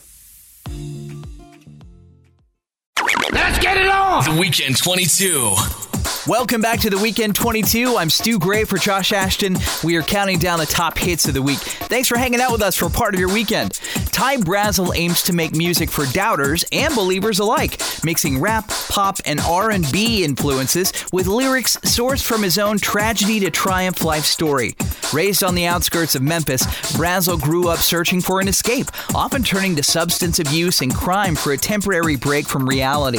Let's 3.51 3.63
get 3.65 3.75
it 3.75 3.89
on! 3.89 4.23
The 4.23 4.39
Weekend 4.39 4.77
22. 4.77 5.80
Welcome 6.27 6.61
back 6.61 6.81
to 6.81 6.91
the 6.91 6.99
Weekend 6.99 7.35
22. 7.35 7.97
I'm 7.97 8.11
Stu 8.11 8.37
Gray 8.37 8.63
for 8.63 8.77
Josh 8.77 9.11
Ashton. 9.11 9.57
We 9.83 9.95
are 9.95 10.03
counting 10.03 10.37
down 10.37 10.59
the 10.59 10.67
top 10.67 10.95
hits 10.95 11.27
of 11.27 11.33
the 11.33 11.41
week. 11.41 11.57
Thanks 11.57 12.07
for 12.07 12.15
hanging 12.15 12.39
out 12.39 12.51
with 12.51 12.61
us 12.61 12.75
for 12.75 12.91
part 12.91 13.15
of 13.15 13.19
your 13.19 13.33
weekend. 13.33 13.71
Ty 14.11 14.37
Brasel 14.37 14.95
aims 14.95 15.23
to 15.23 15.33
make 15.33 15.55
music 15.55 15.89
for 15.89 16.05
doubters 16.13 16.63
and 16.71 16.93
believers 16.93 17.39
alike, 17.39 17.81
mixing 18.03 18.39
rap, 18.39 18.69
pop, 18.89 19.17
and 19.25 19.39
R&B 19.39 20.23
influences 20.23 20.93
with 21.11 21.25
lyrics 21.25 21.77
sourced 21.77 22.23
from 22.23 22.43
his 22.43 22.59
own 22.59 22.77
tragedy 22.77 23.39
to 23.39 23.49
triumph 23.49 24.03
life 24.03 24.25
story. 24.25 24.75
Raised 25.11 25.43
on 25.43 25.55
the 25.55 25.65
outskirts 25.65 26.13
of 26.13 26.21
Memphis, 26.21 26.63
Brasel 26.95 27.41
grew 27.41 27.67
up 27.67 27.79
searching 27.79 28.21
for 28.21 28.39
an 28.39 28.47
escape, 28.47 28.91
often 29.15 29.41
turning 29.41 29.75
to 29.75 29.81
substance 29.81 30.37
abuse 30.37 30.81
and 30.81 30.93
crime 30.93 31.35
for 31.35 31.51
a 31.53 31.57
temporary 31.57 32.15
break 32.15 32.45
from 32.45 32.69
reality. 32.69 33.17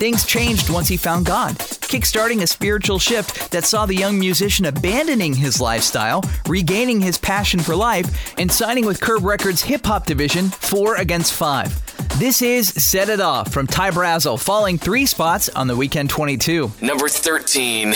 Things 0.00 0.24
changed 0.24 0.70
once 0.70 0.88
he 0.88 0.96
found 0.96 1.26
God, 1.26 1.56
kickstarting 1.58 2.39
a 2.42 2.46
spiritual 2.46 2.98
shift 2.98 3.50
that 3.50 3.64
saw 3.64 3.86
the 3.86 3.94
young 3.94 4.18
musician 4.18 4.66
abandoning 4.66 5.34
his 5.34 5.60
lifestyle, 5.60 6.22
regaining 6.48 7.00
his 7.00 7.18
passion 7.18 7.60
for 7.60 7.76
life, 7.76 8.34
and 8.38 8.50
signing 8.50 8.86
with 8.86 9.00
Curb 9.00 9.24
Records' 9.24 9.62
hip 9.62 9.84
hop 9.86 10.06
division, 10.06 10.48
4 10.48 10.96
Against 10.96 11.32
5. 11.34 12.18
This 12.18 12.42
is 12.42 12.68
Set 12.68 13.08
It 13.08 13.20
Off 13.20 13.52
from 13.52 13.66
Ty 13.66 13.92
Brasel, 13.92 14.38
falling 14.38 14.78
three 14.78 15.06
spots 15.06 15.48
on 15.50 15.66
the 15.66 15.76
Weekend 15.76 16.10
22. 16.10 16.70
Number 16.82 17.08
13. 17.08 17.94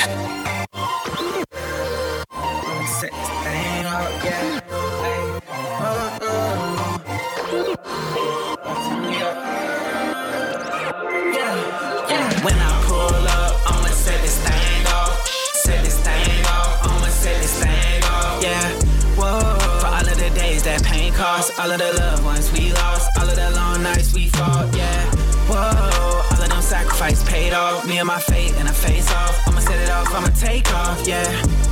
Cost, 21.45 21.61
all 21.61 21.71
of 21.71 21.79
the 21.79 21.93
loved 21.93 22.25
ones 22.25 22.53
we 22.53 22.73
lost, 22.73 23.11
all 23.19 23.29
of 23.29 23.37
the 23.37 23.51
long 23.53 23.83
nights 23.83 24.15
we 24.15 24.29
fought. 24.29 24.75
Yeah, 24.77 25.11
whoa. 25.49 26.37
All 26.37 26.43
of 26.43 26.49
them 26.49 26.63
sacrifices 26.63 27.23
paid 27.29 27.53
off. 27.53 27.87
Me 27.87 27.99
and 27.99 28.07
my 28.07 28.19
fate 28.19 28.55
and 28.55 28.69
a 28.69 28.73
face 28.73 29.11
off. 29.13 29.41
I'ma 29.47 29.61
set 29.61 29.81
it 29.81 29.91
off, 29.91 30.15
I'ma 30.15 30.29
take 30.29 30.73
off. 30.73 31.07
Yeah, 31.07 31.31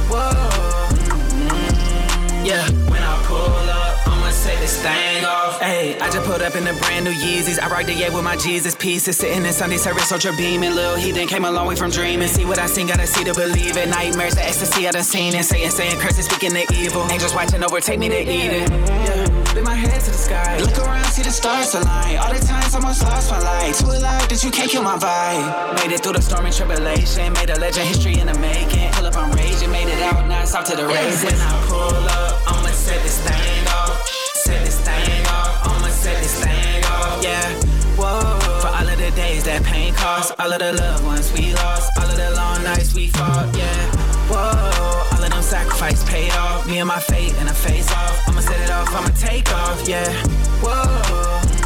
whoa. 0.09 0.33
Mm-hmm. 0.93 2.47
Yeah, 2.47 2.69
when 2.91 3.03
I 3.03 3.23
pull 3.27 3.39
up, 3.39 4.09
I'ma 4.09 4.31
set 4.31 4.59
this 4.59 4.81
thing 4.83 5.25
off. 5.25 5.61
Hey, 5.61 5.99
I 6.01 6.11
just 6.11 6.27
pulled 6.27 6.43
up 6.43 6.57
in 6.57 6.65
the 6.65 6.73
brand 6.75 7.05
new 7.05 7.13
Yeezys. 7.13 7.61
I 7.61 7.69
rocked 7.69 7.87
the 7.87 7.95
yeah 7.95 8.13
with 8.13 8.25
my 8.25 8.37
Jesus 8.37 8.75
pieces. 8.75 9.17
Sitting 9.17 9.45
in 9.45 9.53
Sunday 9.53 9.77
service, 9.77 10.11
ultra 10.11 10.33
beaming. 10.37 10.75
Lil' 10.75 10.97
heathen 10.97 11.29
came 11.29 11.45
a 11.45 11.51
long 11.51 11.69
way 11.69 11.77
from 11.77 11.91
dreaming. 11.91 12.29
See 12.29 12.45
what 12.45 12.59
I 12.59 12.67
seen, 12.67 12.89
gotta 12.89 13.07
see 13.07 13.25
to 13.25 13.33
believe 13.33 13.77
it. 13.77 13.89
Nightmares, 13.89 14.35
the 14.35 14.45
ecstasy 14.45 14.89
I 14.89 14.91
done 14.91 15.05
seen 15.05 15.35
it. 15.35 15.45
Saying, 15.45 15.71
saying 15.71 16.01
curses, 16.01 16.27
speaking 16.27 16.53
the 16.53 16.67
evil. 16.75 17.09
Angels 17.11 17.35
watching 17.35 17.63
over, 17.63 17.81
take 17.81 18.01
me 18.01 18.09
to 18.09 18.21
Eden. 18.21 18.73
Yeah, 18.73 19.42
lift 19.55 19.67
my 19.67 19.75
head 19.75 20.01
to 20.01 20.11
the 20.11 20.17
sky. 20.17 20.59
Look 20.59 20.79
around, 20.79 21.05
see 21.07 21.23
the 21.23 21.31
stars 21.31 21.75
align. 21.75 22.17
All 22.19 22.33
the 22.33 22.41
times 22.41 22.75
I 22.75 22.79
almost 22.79 23.03
lost 23.03 23.31
my 23.31 23.39
light. 23.39 23.75
Too 23.75 23.87
alive 23.87 24.29
that 24.29 24.43
you 24.45 24.51
can't 24.51 24.71
kill 24.71 24.83
my 24.83 24.97
vibe. 24.97 25.77
Made 25.77 25.95
it 25.95 26.03
through 26.03 26.15
the 26.15 26.23
storm 26.23 26.47
and 26.47 26.55
tribulation. 26.55 27.33
Made 27.35 27.51
a 27.51 27.59
legend, 27.59 27.89
history 27.89 28.19
in 28.19 28.27
the 28.27 28.39
making. 28.39 28.91
Pull 28.93 29.07
up, 29.07 29.17
I'm 29.17 29.33
raging. 29.33 29.71
Made 29.71 29.89
it 29.89 30.03
out, 30.03 30.27
now 30.29 30.43
it's 30.43 30.55
off 30.55 30.65
to 30.67 30.77
the 30.77 30.87
races. 30.87 31.25
When 31.25 31.41
I 31.41 31.67
pull 31.67 32.09
up, 32.19 32.43
I'ma 32.49 32.69
set 32.69 33.03
this 33.03 33.21
thing 33.21 33.67
off. 33.69 34.09
Set 34.35 34.65
this 34.65 34.81
thing 34.81 35.27
off, 35.27 35.67
I'ma 35.67 35.89
set 35.89 36.17
this 36.23 36.43
thing 36.43 36.85
off. 36.85 37.23
Yeah, 37.23 37.49
whoa. 37.97 38.61
For 38.61 38.69
all 38.69 38.89
of 38.89 38.99
the 38.99 39.11
days 39.13 39.45
that 39.45 39.63
pain 39.65 39.95
cost, 39.95 40.33
all 40.39 40.53
of 40.53 40.59
the 40.59 40.73
loved 40.73 41.05
ones 41.05 41.33
we 41.33 41.55
lost, 41.55 41.91
all 41.99 42.09
of 42.09 42.17
the 42.17 42.31
long 42.33 42.63
nights 42.65 42.95
we 42.95 43.09
fought. 43.09 43.55
Yeah, 43.57 43.87
whoa. 44.29 45.12
Sacrifices 45.53 46.03
paid 46.05 46.33
off. 46.33 46.67
Me 46.67 46.79
and 46.79 46.89
my 46.89 46.99
fate 46.99 47.35
and 47.35 47.47
a 47.47 47.53
face 47.53 47.93
off. 47.93 48.27
I'ma 48.27 48.41
set 48.41 48.59
it 48.59 48.71
off, 48.71 48.89
I'ma 48.89 49.09
take 49.09 49.53
off. 49.53 49.87
Yeah, 49.87 50.11
whoa. 50.63 51.62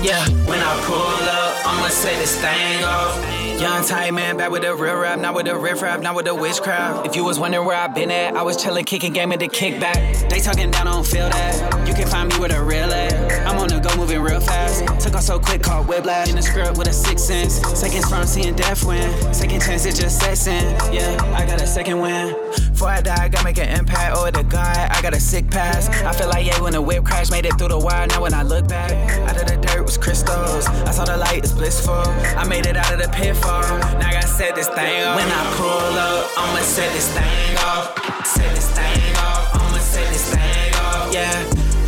Yeah, 0.00 0.24
when 0.46 0.60
I 0.60 0.80
pull 0.84 0.96
up, 0.96 1.66
I'ma 1.66 1.88
set 1.88 2.18
this 2.18 2.40
thing 2.40 2.84
off. 2.84 3.60
Young 3.60 3.84
tight 3.84 4.14
man, 4.14 4.36
back 4.36 4.52
with 4.52 4.62
the 4.62 4.72
real 4.72 4.94
rap, 4.96 5.18
not 5.18 5.34
with 5.34 5.46
the 5.46 5.58
riff 5.58 5.82
rap, 5.82 6.00
not 6.00 6.14
with 6.14 6.26
the 6.26 6.34
witchcraft. 6.34 7.04
If 7.04 7.16
you 7.16 7.24
was 7.24 7.40
wondering 7.40 7.66
where 7.66 7.76
I 7.76 7.88
been 7.88 8.12
at, 8.12 8.36
I 8.36 8.42
was 8.42 8.56
chillin', 8.56 8.86
kicking 8.86 9.12
game 9.12 9.32
at 9.32 9.40
the 9.40 9.48
kickback. 9.48 10.30
They 10.30 10.38
talking 10.38 10.70
down, 10.70 10.86
I 10.86 10.92
don't 10.92 11.04
feel 11.04 11.28
that. 11.28 11.88
You 11.88 11.92
can 11.92 12.06
find 12.06 12.32
me 12.32 12.38
with 12.38 12.52
a 12.52 12.62
real 12.62 12.92
at. 12.92 13.12
I'm 13.48 13.58
on 13.58 13.66
the 13.66 13.80
go, 13.80 13.96
moving 13.96 14.20
real 14.20 14.40
fast. 14.40 14.86
Took 15.02 15.16
off 15.16 15.24
so 15.24 15.40
quick, 15.40 15.64
caught 15.64 15.88
whiplash. 15.88 16.28
In 16.30 16.36
the 16.36 16.42
script 16.42 16.78
with 16.78 16.86
a 16.86 16.92
six 16.92 17.20
sense. 17.20 17.54
Seconds 17.76 18.08
from 18.08 18.24
seeing 18.24 18.54
death 18.54 18.84
win. 18.84 19.34
Second 19.34 19.60
chance, 19.60 19.84
it 19.84 19.96
just 19.96 20.20
sets. 20.20 20.46
Yeah, 20.46 21.34
I 21.36 21.44
got 21.44 21.60
a 21.60 21.66
second 21.66 21.98
win. 21.98 22.36
Before 22.70 22.90
I 22.90 23.00
die, 23.00 23.24
I 23.24 23.28
gotta 23.28 23.42
make 23.42 23.58
an 23.58 23.76
impact. 23.76 24.14
Oh, 24.16 24.30
the 24.30 24.44
God, 24.44 24.76
I 24.76 25.02
got 25.02 25.14
a 25.14 25.18
sick 25.18 25.50
pass. 25.50 25.88
I 25.88 26.12
feel 26.12 26.28
like, 26.28 26.46
yeah, 26.46 26.60
when 26.60 26.74
the 26.74 26.80
whip 26.80 27.04
crash, 27.04 27.28
made 27.28 27.44
it 27.44 27.58
through 27.58 27.68
the 27.68 27.78
wire. 27.78 28.06
Now 28.06 28.22
when 28.22 28.32
I 28.32 28.44
look 28.44 28.68
back, 28.68 28.92
out 29.28 29.36
of 29.36 29.48
the 29.48 29.56
dirt 29.66 29.87
was 29.88 29.96
crystals. 29.96 30.66
I 30.84 30.90
saw 30.90 31.06
the 31.06 31.16
light, 31.16 31.38
it's 31.44 31.52
blissful. 31.52 32.04
I 32.36 32.46
made 32.46 32.66
it 32.66 32.76
out 32.76 32.92
of 32.92 33.00
the 33.00 33.08
pitfall. 33.08 33.62
Now 33.96 34.08
I 34.08 34.12
gotta 34.12 34.28
set 34.28 34.54
this 34.54 34.68
thing 34.68 35.00
off. 35.04 35.16
When 35.16 35.30
I 35.40 35.42
pull 35.56 35.96
up, 35.96 36.28
I'ma 36.36 36.60
set 36.60 36.92
this 36.92 37.08
thing 37.16 37.56
off. 37.64 37.96
Set 38.26 38.54
this 38.54 38.68
thing 38.76 39.16
off. 39.16 39.48
I'ma 39.54 39.78
set 39.78 40.06
this 40.12 40.28
thing 40.28 40.74
off. 40.84 41.08
Yeah, 41.14 41.32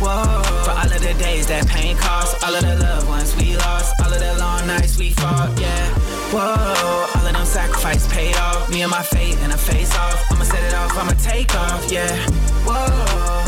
whoa. 0.01 0.41
For 0.65 0.71
all 0.71 0.89
of 0.97 1.01
the 1.07 1.13
days 1.21 1.45
that 1.53 1.67
pain 1.67 1.95
cost, 1.95 2.43
all 2.43 2.55
of 2.55 2.61
the 2.63 2.75
loved 2.81 3.07
ones 3.07 3.35
we 3.37 3.55
lost, 3.55 3.93
all 4.01 4.11
of 4.11 4.19
the 4.19 4.33
long 4.39 4.65
nights 4.65 4.97
we 4.97 5.11
fought. 5.11 5.53
Yeah, 5.61 5.85
whoa. 6.33 7.05
All 7.13 7.27
of 7.27 7.33
them 7.33 7.45
sacrifices 7.45 8.07
paid 8.11 8.35
off. 8.37 8.67
Me 8.71 8.81
and 8.81 8.89
my 8.89 9.03
fate 9.03 9.37
and 9.43 9.51
a 9.53 9.57
face 9.57 9.93
off. 9.95 10.25
I'ma 10.31 10.43
set 10.43 10.63
it 10.63 10.73
off. 10.73 10.97
I'ma 10.97 11.13
take 11.21 11.53
off. 11.53 11.85
Yeah, 11.91 12.09
whoa. 12.65 13.45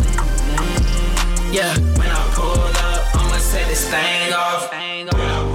Mm, 0.62 1.54
Yeah, 1.58 1.74
when 1.98 2.10
I 2.10 2.23
set 3.54 3.68
this 3.68 3.88
thing 3.88 4.34
off. 4.34 5.53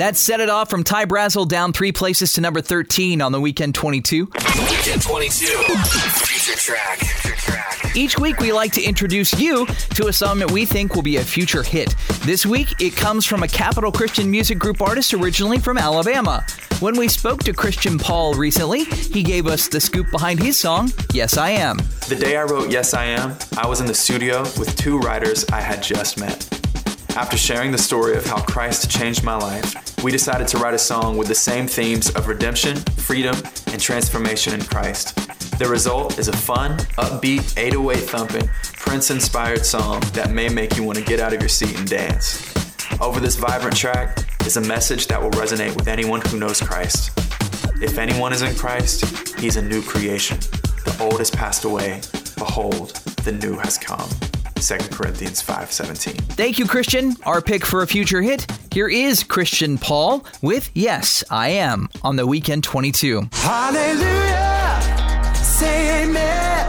That 0.00 0.16
set 0.16 0.40
it 0.40 0.48
off 0.48 0.70
from 0.70 0.82
Ty 0.82 1.04
Brasel 1.04 1.46
down 1.46 1.74
three 1.74 1.92
places 1.92 2.32
to 2.32 2.40
number 2.40 2.62
13 2.62 3.20
on 3.20 3.32
the 3.32 3.40
Weekend 3.40 3.74
22. 3.74 4.24
Weekend 4.24 5.02
22. 5.02 5.44
Future 5.44 6.58
track. 6.58 7.00
Future 7.00 7.36
track. 7.36 7.94
Each 7.94 8.18
week, 8.18 8.38
we 8.38 8.50
like 8.50 8.72
to 8.72 8.82
introduce 8.82 9.38
you 9.38 9.66
to 9.66 10.06
a 10.06 10.12
song 10.14 10.38
that 10.38 10.50
we 10.50 10.64
think 10.64 10.94
will 10.94 11.02
be 11.02 11.18
a 11.18 11.22
future 11.22 11.62
hit. 11.62 11.94
This 12.22 12.46
week, 12.46 12.68
it 12.80 12.96
comes 12.96 13.26
from 13.26 13.42
a 13.42 13.48
Capitol 13.48 13.92
Christian 13.92 14.30
Music 14.30 14.58
Group 14.58 14.80
artist 14.80 15.12
originally 15.12 15.58
from 15.58 15.76
Alabama. 15.76 16.46
When 16.78 16.96
we 16.96 17.06
spoke 17.06 17.44
to 17.44 17.52
Christian 17.52 17.98
Paul 17.98 18.32
recently, 18.32 18.84
he 18.84 19.22
gave 19.22 19.46
us 19.46 19.68
the 19.68 19.82
scoop 19.82 20.10
behind 20.10 20.40
his 20.40 20.56
song, 20.56 20.90
Yes 21.12 21.36
I 21.36 21.50
Am. 21.50 21.76
The 22.08 22.16
day 22.18 22.38
I 22.38 22.44
wrote 22.44 22.70
Yes 22.70 22.94
I 22.94 23.04
Am, 23.04 23.36
I 23.58 23.66
was 23.66 23.82
in 23.82 23.86
the 23.86 23.92
studio 23.92 24.40
with 24.58 24.74
two 24.76 24.98
writers 24.98 25.44
I 25.50 25.60
had 25.60 25.82
just 25.82 26.18
met. 26.18 26.59
After 27.16 27.36
sharing 27.36 27.72
the 27.72 27.78
story 27.78 28.16
of 28.16 28.24
how 28.24 28.40
Christ 28.42 28.90
changed 28.90 29.24
my 29.24 29.36
life, 29.36 30.02
we 30.02 30.12
decided 30.12 30.48
to 30.48 30.58
write 30.58 30.74
a 30.74 30.78
song 30.78 31.16
with 31.16 31.28
the 31.28 31.34
same 31.34 31.66
themes 31.66 32.08
of 32.14 32.28
redemption, 32.28 32.76
freedom, 32.76 33.36
and 33.66 33.80
transformation 33.80 34.54
in 34.54 34.62
Christ. 34.62 35.16
The 35.58 35.68
result 35.68 36.18
is 36.18 36.28
a 36.28 36.32
fun, 36.32 36.78
upbeat, 36.98 37.58
808 37.58 37.98
thumping, 38.08 38.48
Prince 38.76 39.10
inspired 39.10 39.66
song 39.66 40.00
that 40.12 40.30
may 40.30 40.48
make 40.48 40.76
you 40.76 40.84
want 40.84 40.98
to 40.98 41.04
get 41.04 41.20
out 41.20 41.34
of 41.34 41.40
your 41.40 41.48
seat 41.48 41.78
and 41.78 41.88
dance. 41.88 42.54
Over 43.00 43.20
this 43.20 43.36
vibrant 43.36 43.76
track 43.76 44.24
is 44.46 44.56
a 44.56 44.60
message 44.62 45.06
that 45.08 45.20
will 45.20 45.30
resonate 45.32 45.74
with 45.76 45.88
anyone 45.88 46.20
who 46.22 46.38
knows 46.38 46.60
Christ. 46.60 47.10
If 47.82 47.98
anyone 47.98 48.32
is 48.32 48.42
in 48.42 48.54
Christ, 48.54 49.04
he's 49.38 49.56
a 49.56 49.62
new 49.62 49.82
creation. 49.82 50.38
The 50.84 50.96
old 51.00 51.18
has 51.18 51.30
passed 51.30 51.64
away. 51.64 52.00
Behold, 52.36 52.90
the 53.24 53.32
new 53.32 53.58
has 53.58 53.76
come. 53.76 54.08
2 54.60 54.76
Corinthians 54.90 55.40
5:17. 55.42 56.14
Thank 56.36 56.58
you, 56.58 56.66
Christian. 56.66 57.16
Our 57.24 57.40
pick 57.40 57.64
for 57.64 57.82
a 57.82 57.86
future 57.86 58.20
hit. 58.22 58.46
Here 58.72 58.88
is 58.88 59.22
Christian 59.22 59.78
Paul 59.78 60.24
with 60.42 60.70
Yes, 60.74 61.24
I 61.30 61.48
Am 61.48 61.88
on 62.02 62.16
the 62.16 62.26
Weekend 62.26 62.62
22. 62.64 63.28
Hallelujah. 63.32 64.80
Say 65.34 66.02
amen. 66.04 66.66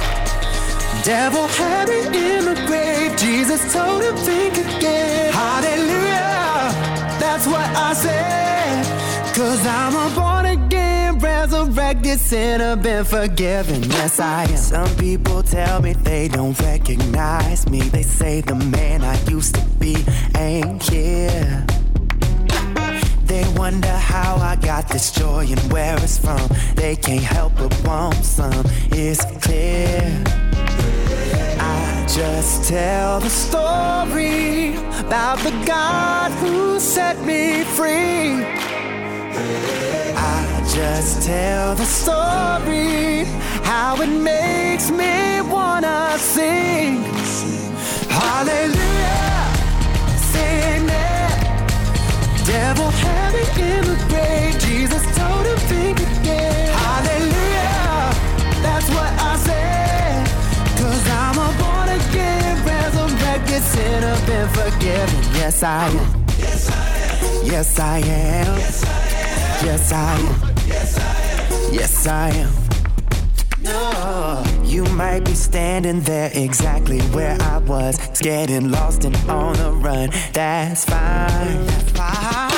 Devil 1.04 1.48
had 1.48 1.90
me 1.90 2.38
in 2.38 2.46
the 2.46 2.56
grave. 2.66 3.18
Jesus 3.18 3.74
told 3.74 4.02
him 4.04 4.16
think 4.18 4.54
again. 4.58 5.34
Hallelujah. 5.34 6.72
That's 7.20 7.46
what 7.48 7.68
I 7.76 7.94
said. 7.94 9.36
Cause 9.36 9.66
I'm 9.66 9.96
a 9.96 10.16
born 10.16 10.41
again, 10.41 10.41
resurrected 11.72 12.20
sinner, 12.20 12.76
been 12.76 13.06
forgiven. 13.06 13.84
Yes, 13.84 14.20
I 14.20 14.44
am. 14.44 14.58
Some 14.58 14.96
people 14.98 15.42
tell 15.42 15.82
me 15.82 15.94
they 15.94 16.28
don't 16.28 16.60
recognize 16.60 17.70
me. 17.70 17.82
They 17.82 18.04
say 18.04 18.42
the 18.42 18.56
man 18.56 19.04
I 19.04 19.18
used 19.30 19.56
to 19.56 19.62
be 19.80 19.96
ain't 20.38 20.84
here. 20.90 21.66
They 23.26 23.46
wonder 23.56 23.88
how 23.88 24.36
I 24.36 24.58
got 24.58 24.90
this 24.90 25.12
joy 25.12 25.46
and 25.50 25.72
where 25.72 25.96
it's 26.04 26.18
from. 26.18 26.50
They 26.76 26.96
can't 26.96 27.24
help 27.24 27.56
but 27.56 27.74
want 27.86 28.26
some. 28.26 28.66
It's 28.92 29.24
clear. 29.46 30.24
I 31.60 32.06
just 32.10 32.68
tell 32.68 33.20
the 33.22 33.30
story 33.30 34.76
about 35.00 35.40
the 35.40 35.52
God 35.66 36.32
who 36.44 36.80
set 36.80 37.18
me 37.26 37.64
free. 37.64 38.81
I 39.34 40.64
just 40.76 41.26
tell 41.26 41.76
the 41.76 41.86
story 41.86 43.26
how 43.64 43.96
it 44.02 44.08
makes 44.10 44.92
me 44.92 45.42
wanna 45.42 46.18
sing. 46.18 47.04
Hallelujah. 48.10 49.44
Say 50.32 50.76
amen. 50.76 51.32
Devil 52.46 52.90
had 52.92 53.34
me 53.34 53.44
in 53.72 53.84
the 53.86 53.98
grave. 54.10 54.60
Jesus 54.60 55.04
told 55.18 55.46
him 55.46 55.58
think 55.72 56.00
again. 56.00 56.68
Hallelujah. 56.86 58.14
That's 58.66 58.90
what 58.90 59.12
I 59.32 59.34
said. 59.48 60.28
Cause 60.80 61.06
I'm 61.22 61.38
a 61.38 61.50
born 61.62 61.90
again, 62.00 62.66
resurrected 62.66 63.64
sinner, 63.64 64.16
been 64.28 64.48
forgiven. 64.50 65.20
Yes 65.40 65.64
I 65.64 65.88
am, 65.88 66.26
yes 66.38 66.70
I 66.70 66.74
am, 66.98 67.46
Yes, 67.46 67.80
I 67.80 68.00
am. 68.00 69.11
Yes, 69.64 69.92
I 69.92 70.18
am. 70.18 70.26
Yes, 70.68 70.98
I 70.98 71.22
am. 71.32 71.74
Yes, 71.74 72.08
I 72.08 72.30
am. 72.30 72.52
No. 73.62 74.44
You 74.66 74.84
might 74.96 75.24
be 75.24 75.34
standing 75.34 76.02
there 76.02 76.32
exactly 76.34 77.00
where 77.14 77.38
I 77.42 77.58
was, 77.60 77.98
getting 78.22 78.72
lost 78.72 79.06
and 79.06 79.16
on 79.30 79.54
the 79.58 79.72
run. 79.72 80.10
That's 80.34 80.84
fine. 80.86 81.66
That's 81.66 81.92
fine. 81.92 82.52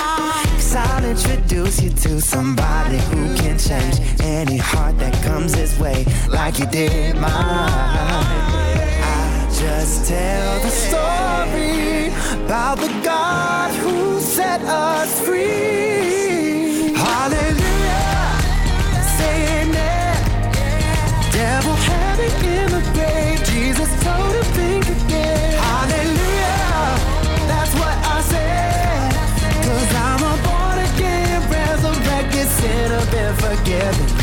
I'll 0.76 1.06
introduce 1.06 1.84
you 1.84 1.92
to 1.92 2.20
somebody 2.20 2.98
who 2.98 3.36
can 3.36 3.60
change 3.60 4.00
any 4.22 4.58
heart 4.58 4.98
that 4.98 5.14
comes 5.24 5.54
his 5.54 5.78
way, 5.80 6.04
like 6.30 6.58
you 6.58 6.66
did 6.66 7.14
mine. 7.16 7.30
I 7.30 9.48
just 9.52 10.08
tell 10.08 10.60
the 10.62 10.70
story 10.70 12.08
about 12.44 12.80
the 12.80 12.90
God 13.04 13.72
who 13.76 14.20
set 14.20 14.62
us 14.62 15.20
free. 15.24 16.23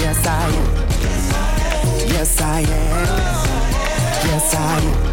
Yes, 0.00 0.26
I 0.26 0.50
am. 0.50 0.80
Yes, 2.08 2.40
I 2.40 2.61
am. 2.61 3.06
Yes, 4.26 4.54
I 4.54 4.78
am. 4.78 5.11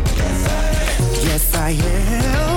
Yes, 1.23 1.55
I 1.55 1.71
am. 1.71 2.56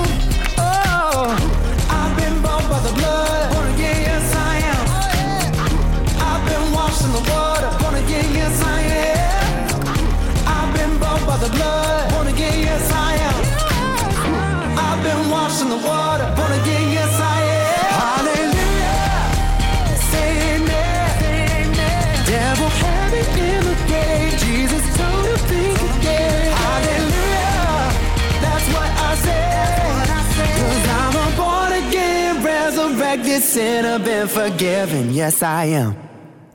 Sinner, 33.51 33.99
been 33.99 34.27
forgiven. 34.27 35.13
Yes, 35.13 35.43
I 35.43 35.65
am. 35.65 35.95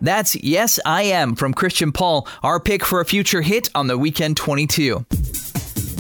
That's 0.01 0.35
Yes, 0.37 0.81
I 0.85 1.03
Am 1.03 1.35
from 1.35 1.53
Christian 1.53 1.93
Paul, 1.93 2.27
our 2.43 2.59
pick 2.59 2.85
for 2.85 3.01
a 3.01 3.05
future 3.05 3.43
hit 3.43 3.69
on 3.75 3.87
the 3.87 3.99
Weekend 3.99 4.37
22. 4.37 5.05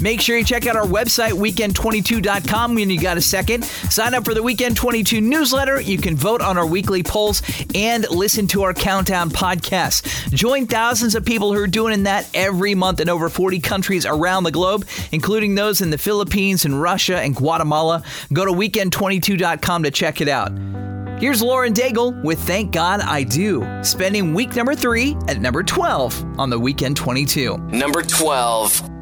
Make 0.00 0.20
sure 0.20 0.36
you 0.36 0.44
check 0.44 0.66
out 0.66 0.76
our 0.76 0.84
website, 0.84 1.32
weekend22.com, 1.32 2.74
when 2.74 2.90
you 2.90 3.00
got 3.00 3.16
a 3.16 3.22
second. 3.22 3.64
Sign 3.64 4.14
up 4.14 4.24
for 4.24 4.34
the 4.34 4.42
Weekend 4.42 4.76
22 4.76 5.20
newsletter. 5.20 5.80
You 5.80 5.98
can 5.98 6.16
vote 6.16 6.42
on 6.42 6.58
our 6.58 6.66
weekly 6.66 7.02
polls 7.02 7.42
and 7.74 8.08
listen 8.10 8.46
to 8.48 8.62
our 8.62 8.74
countdown 8.74 9.30
podcast. 9.30 10.32
Join 10.34 10.66
thousands 10.66 11.14
of 11.14 11.24
people 11.24 11.52
who 11.52 11.60
are 11.60 11.66
doing 11.66 12.02
that 12.02 12.28
every 12.34 12.74
month 12.74 13.00
in 13.00 13.08
over 13.08 13.28
40 13.28 13.60
countries 13.60 14.04
around 14.04 14.44
the 14.44 14.50
globe, 14.50 14.86
including 15.12 15.54
those 15.54 15.80
in 15.80 15.90
the 15.90 15.98
Philippines 15.98 16.64
and 16.64 16.80
Russia 16.80 17.18
and 17.18 17.34
Guatemala. 17.34 18.02
Go 18.32 18.44
to 18.44 18.52
weekend22.com 18.52 19.82
to 19.82 19.90
check 19.90 20.20
it 20.20 20.28
out. 20.28 20.52
Here's 21.18 21.40
Lauren 21.40 21.72
Daigle 21.72 22.22
with 22.22 22.38
Thank 22.40 22.72
God 22.72 23.00
I 23.00 23.22
Do, 23.22 23.66
spending 23.82 24.34
week 24.34 24.54
number 24.54 24.74
three 24.74 25.16
at 25.28 25.40
number 25.40 25.62
12 25.62 26.38
on 26.38 26.50
the 26.50 26.58
Weekend 26.58 26.98
22. 26.98 27.56
Number 27.56 28.02
12. 28.02 28.95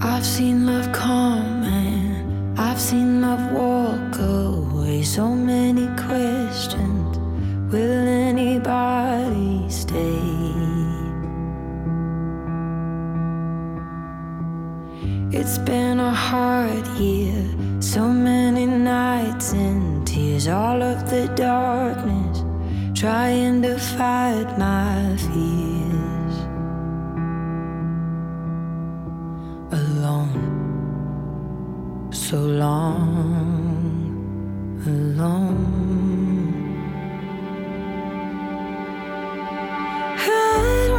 I've 0.00 0.24
seen 0.24 0.66
love 0.66 0.92
come 0.92 1.62
and 1.62 2.58
I've 2.58 2.80
seen 2.80 3.20
love 3.20 3.52
walk 3.52 4.18
away. 4.18 5.02
So 5.02 5.28
many 5.34 5.86
questions. 5.96 7.18
Will 7.72 8.08
anybody 8.08 9.68
stay? 9.68 10.54
It's 15.36 15.58
been 15.58 15.98
a 16.00 16.12
hard 16.12 16.86
year. 16.98 17.44
So 17.80 18.08
many 18.08 18.66
nights 18.66 19.52
and 19.52 20.06
tears. 20.06 20.48
All 20.48 20.82
of 20.82 21.10
the 21.10 21.26
darkness. 21.34 22.44
Trying 22.98 23.62
to 23.62 23.78
fight 23.78 24.56
my 24.58 25.16
fears. 25.16 26.13
Alone. 30.04 30.36
So 32.12 32.36
long 32.36 33.16
alone. 34.86 35.64
I 40.18 40.93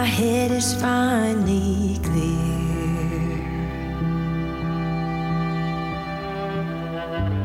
my 0.00 0.06
head 0.06 0.50
is 0.50 0.72
finally 0.80 1.98
clear. 2.02 3.36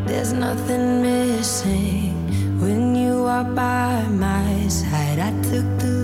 There's 0.08 0.32
nothing 0.32 1.01
missing 1.01 2.16
when 2.62 2.95
you 2.95 3.26
are 3.26 3.43
by 3.43 4.08
my 4.08 4.68
side. 4.70 5.20
I 5.20 5.32
took 5.49 5.68
the 5.84 5.95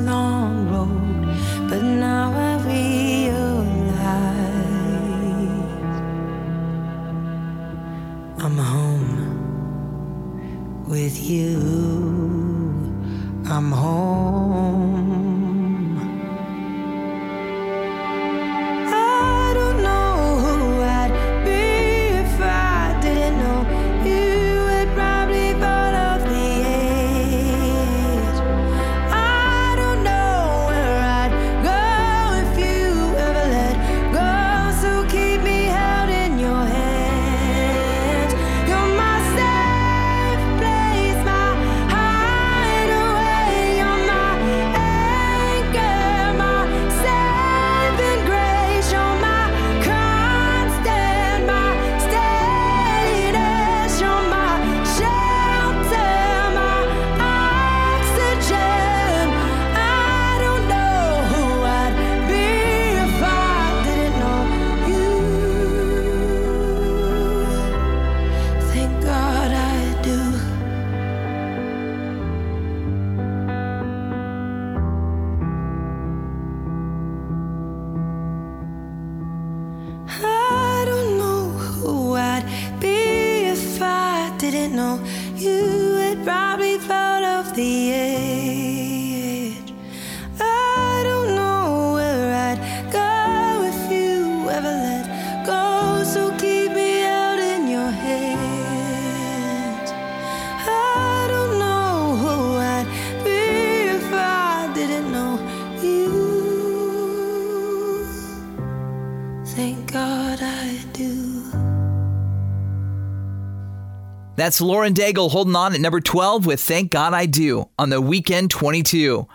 That's 114.41 114.59
Lauren 114.59 114.95
Daigle 114.95 115.29
holding 115.29 115.55
on 115.55 115.75
at 115.75 115.81
number 115.81 116.01
12 116.01 116.47
with 116.47 116.59
Thank 116.59 116.89
God 116.89 117.13
I 117.13 117.27
Do 117.27 117.69
on 117.77 117.91
the 117.91 118.01
Weekend 118.01 118.49
22. 118.49 119.27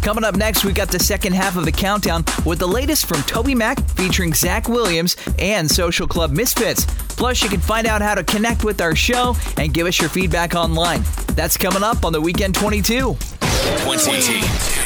Coming 0.00 0.24
up 0.24 0.36
next, 0.36 0.64
we've 0.64 0.74
got 0.74 0.88
the 0.88 0.98
second 0.98 1.34
half 1.34 1.54
of 1.54 1.66
the 1.66 1.70
countdown 1.70 2.24
with 2.46 2.58
the 2.58 2.66
latest 2.66 3.04
from 3.04 3.22
Toby 3.24 3.54
Mac 3.54 3.78
featuring 3.90 4.32
Zach 4.32 4.70
Williams 4.70 5.18
and 5.38 5.70
Social 5.70 6.08
Club 6.08 6.30
Misfits. 6.30 6.86
Plus, 7.14 7.42
you 7.42 7.50
can 7.50 7.60
find 7.60 7.86
out 7.86 8.00
how 8.00 8.14
to 8.14 8.24
connect 8.24 8.64
with 8.64 8.80
our 8.80 8.96
show 8.96 9.36
and 9.58 9.74
give 9.74 9.86
us 9.86 10.00
your 10.00 10.08
feedback 10.08 10.54
online. 10.54 11.02
That's 11.34 11.58
coming 11.58 11.82
up 11.82 12.02
on 12.02 12.14
the 12.14 12.20
Weekend 12.22 12.54
22. 12.54 13.14
20. 13.82 14.81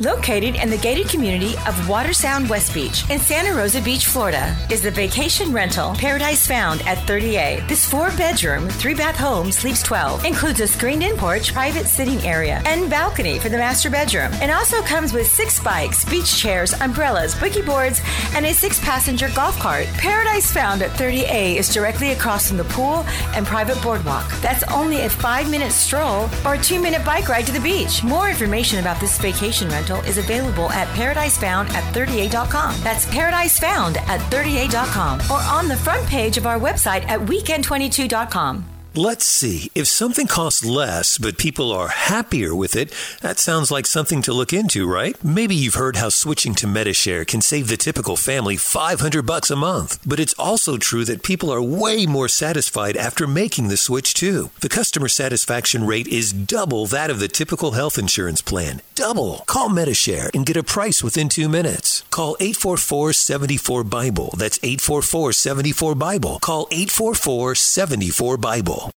Located 0.00 0.54
in 0.56 0.70
the 0.70 0.78
gated 0.78 1.10
community 1.10 1.56
of 1.68 1.86
Water 1.86 2.14
Sound 2.14 2.48
West 2.48 2.72
Beach 2.72 3.08
in 3.10 3.18
Santa 3.18 3.54
Rosa 3.54 3.82
Beach, 3.82 4.06
Florida, 4.06 4.56
is 4.70 4.80
the 4.80 4.90
vacation 4.90 5.52
rental 5.52 5.94
Paradise 5.94 6.46
Found 6.46 6.80
at 6.82 6.96
30A. 7.06 7.68
This 7.68 7.86
four 7.86 8.08
bedroom, 8.12 8.66
three 8.70 8.94
bath 8.94 9.16
home 9.16 9.52
sleeps 9.52 9.82
12, 9.82 10.24
includes 10.24 10.60
a 10.60 10.66
screened 10.66 11.02
in 11.02 11.18
porch, 11.18 11.52
private 11.52 11.84
sitting 11.84 12.18
area, 12.20 12.62
and 12.64 12.88
balcony 12.88 13.38
for 13.38 13.50
the 13.50 13.58
master 13.58 13.90
bedroom. 13.90 14.32
It 14.34 14.48
also 14.48 14.80
comes 14.80 15.12
with 15.12 15.26
six 15.26 15.62
bikes, 15.62 16.06
beach 16.06 16.34
chairs, 16.34 16.72
umbrellas, 16.80 17.34
boogie 17.34 17.64
boards, 17.64 18.00
and 18.34 18.46
a 18.46 18.54
six 18.54 18.80
passenger 18.80 19.28
golf 19.34 19.58
cart. 19.58 19.86
Paradise 19.98 20.50
Found 20.52 20.80
at 20.80 20.92
30A 20.92 21.56
is 21.56 21.68
directly 21.74 22.12
across 22.12 22.48
from 22.48 22.56
the 22.56 22.64
pool 22.64 23.04
and 23.34 23.46
private 23.46 23.80
boardwalk. 23.82 24.30
That's 24.40 24.62
only 24.72 25.02
a 25.02 25.10
five 25.10 25.50
minute 25.50 25.72
stroll 25.72 26.30
or 26.46 26.54
a 26.54 26.58
two 26.58 26.80
minute 26.80 27.04
bike 27.04 27.28
ride 27.28 27.44
to 27.44 27.52
the 27.52 27.60
beach. 27.60 28.02
More 28.02 28.30
information 28.30 28.78
about 28.78 28.98
this 28.98 29.18
vacation 29.18 29.68
rental 29.68 29.89
is 29.98 30.18
available 30.18 30.70
at 30.70 30.88
paradisefound 30.96 31.68
at 31.70 31.94
38.com. 31.94 32.74
That's 32.82 33.06
paradisefound 33.06 33.96
at 33.98 34.20
38.com 34.32 35.20
or 35.30 35.40
on 35.40 35.68
the 35.68 35.76
front 35.76 36.06
page 36.06 36.36
of 36.38 36.46
our 36.46 36.58
website 36.58 37.04
at 37.04 37.20
weekend22.com. 37.20 38.79
Let's 39.02 39.24
see. 39.24 39.70
If 39.74 39.86
something 39.86 40.26
costs 40.26 40.62
less, 40.62 41.16
but 41.16 41.38
people 41.38 41.72
are 41.72 41.88
happier 41.88 42.54
with 42.54 42.76
it, 42.76 42.94
that 43.22 43.38
sounds 43.38 43.70
like 43.70 43.86
something 43.86 44.20
to 44.20 44.34
look 44.34 44.52
into, 44.52 44.86
right? 44.86 45.16
Maybe 45.24 45.54
you've 45.54 45.80
heard 45.80 45.96
how 45.96 46.10
switching 46.10 46.54
to 46.56 46.66
MediShare 46.66 47.26
can 47.26 47.40
save 47.40 47.68
the 47.68 47.78
typical 47.78 48.14
family 48.14 48.58
500 48.58 49.24
bucks 49.24 49.50
a 49.50 49.56
month. 49.56 49.98
But 50.06 50.20
it's 50.20 50.34
also 50.34 50.76
true 50.76 51.06
that 51.06 51.22
people 51.22 51.50
are 51.50 51.62
way 51.62 52.04
more 52.04 52.28
satisfied 52.28 52.94
after 52.98 53.26
making 53.26 53.68
the 53.68 53.78
switch 53.78 54.12
too. 54.12 54.50
The 54.60 54.68
customer 54.68 55.08
satisfaction 55.08 55.86
rate 55.86 56.06
is 56.06 56.30
double 56.34 56.84
that 56.88 57.08
of 57.08 57.20
the 57.20 57.28
typical 57.28 57.70
health 57.70 57.96
insurance 57.96 58.42
plan. 58.42 58.82
Double. 58.94 59.44
Call 59.46 59.70
MediShare 59.70 60.28
and 60.34 60.44
get 60.44 60.58
a 60.58 60.62
price 60.62 61.02
within 61.02 61.30
2 61.30 61.48
minutes. 61.48 62.04
Call 62.10 62.36
844-74 62.36 63.88
Bible. 63.88 64.34
That's 64.36 64.58
844-74 64.58 65.98
Bible. 65.98 66.38
Call 66.40 66.66
844-74 66.66 68.38
Bible. 68.38 68.89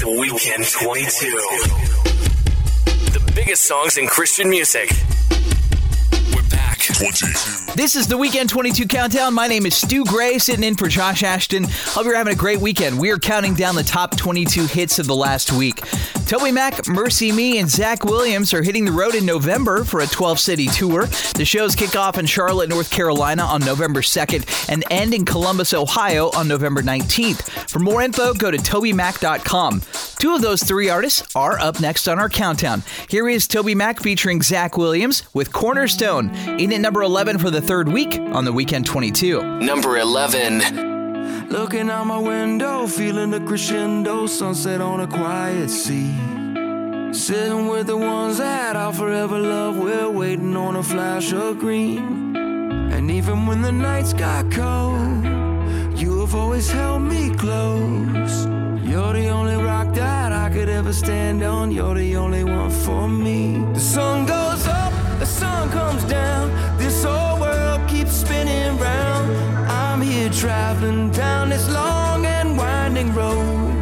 The 0.00 0.16
Weekend 0.20 0.64
22. 0.64 1.30
The 3.12 3.32
biggest 3.34 3.64
songs 3.64 3.98
in 3.98 4.06
Christian 4.06 4.48
music. 4.48 4.90
We're 6.88 7.06
back. 7.06 7.18
20. 7.18 7.72
This 7.74 7.96
is 7.96 8.06
the 8.06 8.16
Weekend 8.16 8.48
22 8.48 8.86
Countdown. 8.86 9.34
My 9.34 9.46
name 9.46 9.66
is 9.66 9.76
Stu 9.76 10.04
Gray, 10.04 10.38
sitting 10.38 10.64
in 10.64 10.74
for 10.74 10.88
Josh 10.88 11.22
Ashton. 11.22 11.64
Hope 11.68 12.04
you're 12.04 12.16
having 12.16 12.32
a 12.32 12.36
great 12.36 12.60
weekend. 12.60 12.98
We 12.98 13.10
are 13.10 13.18
counting 13.18 13.54
down 13.54 13.74
the 13.74 13.82
top 13.82 14.16
22 14.16 14.66
hits 14.66 14.98
of 14.98 15.06
the 15.06 15.14
last 15.14 15.52
week. 15.52 15.82
Toby 16.26 16.52
Mac, 16.52 16.86
Mercy 16.88 17.32
Me, 17.32 17.58
and 17.58 17.68
Zach 17.70 18.04
Williams 18.04 18.52
are 18.52 18.62
hitting 18.62 18.84
the 18.84 18.92
road 18.92 19.14
in 19.14 19.24
November 19.24 19.84
for 19.84 20.00
a 20.00 20.06
12 20.06 20.38
city 20.38 20.66
tour. 20.66 21.06
The 21.34 21.44
shows 21.44 21.74
kick 21.74 21.96
off 21.96 22.18
in 22.18 22.26
Charlotte, 22.26 22.68
North 22.68 22.90
Carolina 22.90 23.44
on 23.44 23.60
November 23.60 24.00
2nd 24.02 24.68
and 24.68 24.84
end 24.90 25.14
in 25.14 25.24
Columbus, 25.24 25.72
Ohio 25.72 26.30
on 26.30 26.48
November 26.48 26.82
19th. 26.82 27.70
For 27.70 27.78
more 27.78 28.02
info, 28.02 28.34
go 28.34 28.50
to 28.50 28.58
tobymac.com. 28.58 29.82
Two 30.18 30.34
of 30.34 30.42
those 30.42 30.62
three 30.62 30.90
artists 30.90 31.24
are 31.34 31.58
up 31.60 31.80
next 31.80 32.08
on 32.08 32.18
our 32.18 32.28
countdown. 32.28 32.82
Here 33.08 33.28
is 33.28 33.46
Toby 33.46 33.74
Mac 33.74 34.00
featuring 34.00 34.42
Zach 34.42 34.76
Williams 34.76 35.22
with 35.32 35.52
Cornerstone, 35.52 36.34
in 36.58 36.72
at 36.78 36.82
number 36.82 37.02
11 37.02 37.38
for 37.38 37.50
the 37.50 37.60
third 37.60 37.88
week 37.88 38.20
on 38.20 38.44
the 38.44 38.52
Weekend 38.52 38.86
22. 38.86 39.42
Number 39.60 39.98
11. 39.98 41.48
Looking 41.48 41.90
out 41.90 42.06
my 42.06 42.18
window, 42.18 42.86
feeling 42.86 43.30
the 43.30 43.40
crescendo, 43.40 44.26
sunset 44.28 44.80
on 44.80 45.00
a 45.00 45.06
quiet 45.08 45.70
sea. 45.70 46.14
Sitting 47.12 47.66
with 47.66 47.88
the 47.88 47.96
ones 47.96 48.38
that 48.38 48.76
I'll 48.76 48.92
forever 48.92 49.38
love, 49.40 49.76
we're 49.76 50.08
waiting 50.08 50.54
on 50.54 50.76
a 50.76 50.82
flash 50.82 51.32
of 51.32 51.58
green. 51.58 52.36
And 52.36 53.10
even 53.10 53.46
when 53.46 53.60
the 53.60 53.72
nights 53.72 54.12
got 54.12 54.48
cold, 54.52 55.24
you 55.98 56.20
have 56.20 56.34
always 56.36 56.70
held 56.70 57.02
me 57.02 57.34
close. 57.34 58.46
You're 58.88 59.12
the 59.14 59.28
only 59.28 59.56
rock 59.56 59.94
that 59.94 60.32
I 60.32 60.48
could 60.50 60.68
ever 60.68 60.92
stand 60.92 61.42
on, 61.42 61.72
you're 61.72 61.94
the 61.94 62.16
only 62.16 62.44
one 62.44 62.70
for 62.70 63.08
me. 63.08 63.58
The 63.74 63.80
sun 63.80 64.26
goes 64.26 64.66
up, 64.66 64.87
the 64.87 64.87
sun 65.28 65.70
comes 65.70 66.02
down, 66.04 66.50
this 66.78 67.04
whole 67.04 67.38
world 67.38 67.86
keeps 67.88 68.12
spinning 68.12 68.78
round. 68.78 69.36
I'm 69.68 70.00
here 70.00 70.30
traveling 70.30 71.10
down 71.10 71.50
this 71.50 71.68
long 71.68 72.24
and 72.24 72.56
winding 72.56 73.12
road. 73.14 73.74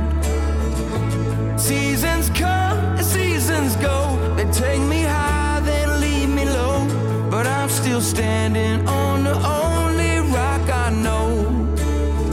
Seasons 1.58 2.28
come 2.30 2.78
and 2.98 3.06
seasons 3.06 3.76
go. 3.76 3.98
They 4.36 4.50
take 4.50 4.82
me 4.82 5.02
high, 5.02 5.60
they 5.60 5.86
leave 6.04 6.28
me 6.28 6.44
low. 6.44 6.86
But 7.30 7.46
I'm 7.46 7.68
still 7.68 8.00
standing 8.00 8.86
on 8.88 9.24
the 9.24 9.36
only 9.62 10.18
rock 10.34 10.68
I 10.68 10.90
know. 10.90 11.28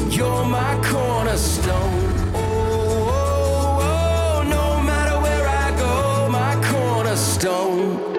You're 0.10 0.46
my 0.46 0.74
cornerstone. 0.90 2.14
Oh, 2.36 3.10
oh, 3.18 3.80
oh 3.90 4.44
no 4.58 4.82
matter 4.82 5.20
where 5.22 5.48
I 5.48 5.68
go, 5.78 6.30
my 6.30 6.54
cornerstone 6.72 8.13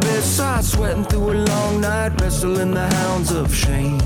corner. 0.00 1.80
night, 1.80 2.20
wrestling 2.20 2.72
the 2.72 2.86
hounds 2.96 3.30
of 3.32 3.54
shame. 3.54 3.98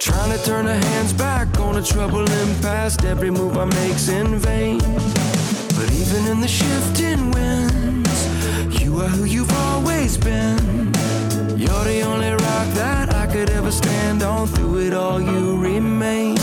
Trying 0.00 0.36
to 0.36 0.44
turn 0.44 0.66
the 0.66 0.74
hands 0.74 1.12
back 1.12 1.58
on 1.60 1.76
a 1.76 1.82
troubling 1.82 2.54
past. 2.60 3.04
Every 3.04 3.30
move 3.30 3.56
I 3.56 3.64
make's 3.64 4.08
in 4.08 4.38
vain. 4.38 4.78
But 5.76 5.90
even 5.92 6.26
in 6.26 6.40
the 6.40 6.48
shifting 6.48 7.30
winds, 7.32 8.82
you 8.82 9.00
are 9.00 9.08
who 9.08 9.24
you've 9.24 9.52
always 9.68 10.16
been. 10.16 10.92
You're 11.56 11.84
the 11.84 12.02
only 12.02 12.30
rock 12.30 12.68
that 12.74 13.14
I 13.14 13.26
could 13.26 13.50
ever 13.50 13.70
stand 13.70 14.22
on. 14.22 14.46
Through 14.48 14.86
it 14.86 14.94
all, 14.94 15.20
you 15.20 15.56
remain. 15.56 16.36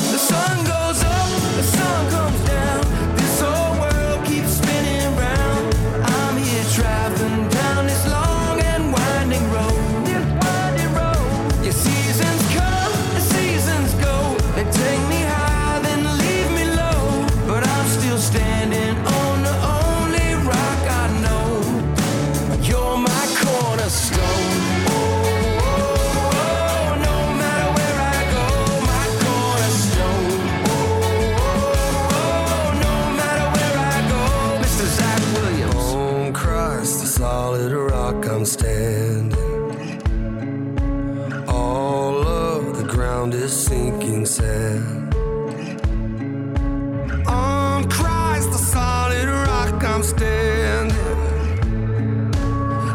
On 47.27 47.89
Christ, 47.89 48.49
the 48.51 48.57
solid 48.57 49.27
rock 49.27 49.83
I'm 49.83 50.01
standing. 50.03 50.95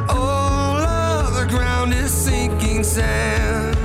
All 0.09 1.45
ground 1.49 1.93
is 1.93 2.11
sinking 2.11 2.83
sand. 2.85 3.77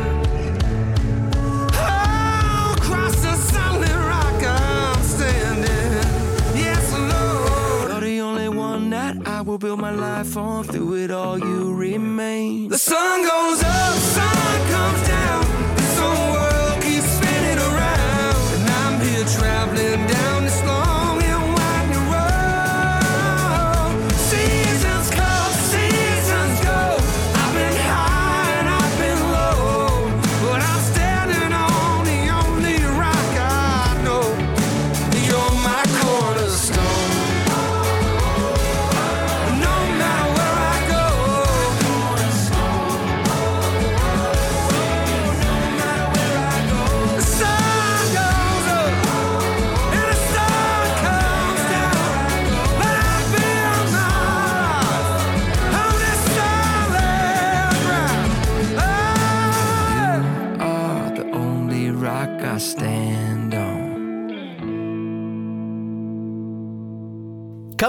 Christ, 2.79 3.21
the 3.21 3.35
solid 3.35 3.89
rock 3.89 4.43
I'm 4.43 5.03
standing. 5.03 5.91
Yes, 6.55 6.89
Lord. 6.93 7.91
You're 7.91 7.99
the 7.99 8.21
only 8.21 8.47
one 8.47 8.89
that 8.91 9.17
I 9.27 9.41
will 9.41 9.57
build 9.57 9.81
my 9.81 9.91
life 9.91 10.37
on. 10.37 10.63
Through 10.63 11.03
it 11.03 11.11
all, 11.11 11.37
you 11.37 11.73
remain. 11.73 12.69
The 12.69 12.77
sun 12.77 13.23
goes 13.23 13.61
up, 13.61 13.93
sun 13.95 14.69
comes 14.69 15.07
down. 15.07 15.40
Traveling 19.22 20.07
down 20.07 20.40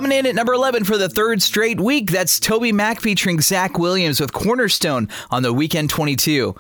Coming 0.03 0.19
in 0.19 0.27
at 0.27 0.35
number 0.35 0.53
11 0.53 0.83
for 0.83 0.99
the 0.99 1.09
third 1.09 1.41
straight 1.43 1.79
week, 1.79 2.11
that's 2.11 2.41
Toby 2.41 2.73
Mac 2.73 3.01
featuring 3.01 3.41
Zach 3.41 3.79
Williams 3.79 4.21
with 4.21 4.33
Cornerstone 4.33 5.09
on 5.31 5.45
the 5.45 5.53
Weekend 5.53 5.91
22. 5.91 6.57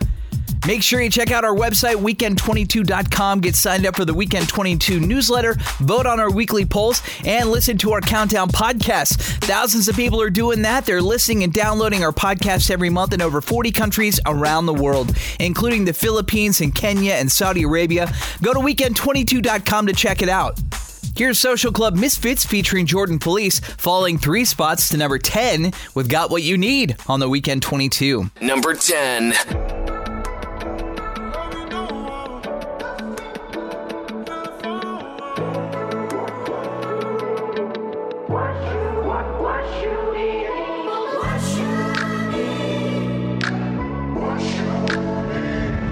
Make 0.64 0.80
sure 0.84 1.02
you 1.02 1.10
check 1.10 1.32
out 1.32 1.44
our 1.44 1.52
website, 1.52 1.96
weekend22.com. 1.96 3.40
Get 3.40 3.56
signed 3.56 3.84
up 3.84 3.96
for 3.96 4.04
the 4.04 4.14
Weekend 4.14 4.48
22 4.48 5.00
newsletter, 5.00 5.56
vote 5.80 6.06
on 6.06 6.20
our 6.20 6.30
weekly 6.30 6.64
polls, 6.64 7.02
and 7.24 7.50
listen 7.50 7.76
to 7.78 7.90
our 7.90 8.00
countdown 8.00 8.48
podcast. 8.48 9.16
Thousands 9.40 9.88
of 9.88 9.96
people 9.96 10.22
are 10.22 10.30
doing 10.30 10.62
that. 10.62 10.86
They're 10.86 11.02
listening 11.02 11.42
and 11.42 11.52
downloading 11.52 12.04
our 12.04 12.12
podcast 12.12 12.70
every 12.70 12.90
month 12.90 13.12
in 13.12 13.20
over 13.20 13.40
40 13.40 13.72
countries 13.72 14.20
around 14.24 14.66
the 14.66 14.72
world, 14.74 15.16
including 15.40 15.84
the 15.84 15.92
Philippines 15.92 16.60
and 16.60 16.72
Kenya 16.72 17.14
and 17.14 17.32
Saudi 17.32 17.64
Arabia. 17.64 18.08
Go 18.40 18.54
to 18.54 18.60
weekend22.com 18.60 19.88
to 19.88 19.92
check 19.94 20.22
it 20.22 20.28
out. 20.28 20.60
Here's 21.14 21.38
Social 21.38 21.72
Club 21.72 21.94
Misfits 21.94 22.46
featuring 22.46 22.86
Jordan 22.86 23.18
Feliz, 23.18 23.58
falling 23.58 24.16
three 24.16 24.46
spots 24.46 24.88
to 24.88 24.96
number 24.96 25.18
10 25.18 25.72
with 25.94 26.08
Got 26.08 26.30
What 26.30 26.42
You 26.42 26.56
Need 26.56 26.96
on 27.06 27.20
the 27.20 27.28
Weekend 27.28 27.62
22. 27.62 28.30
Number 28.40 28.72
10. 28.72 29.34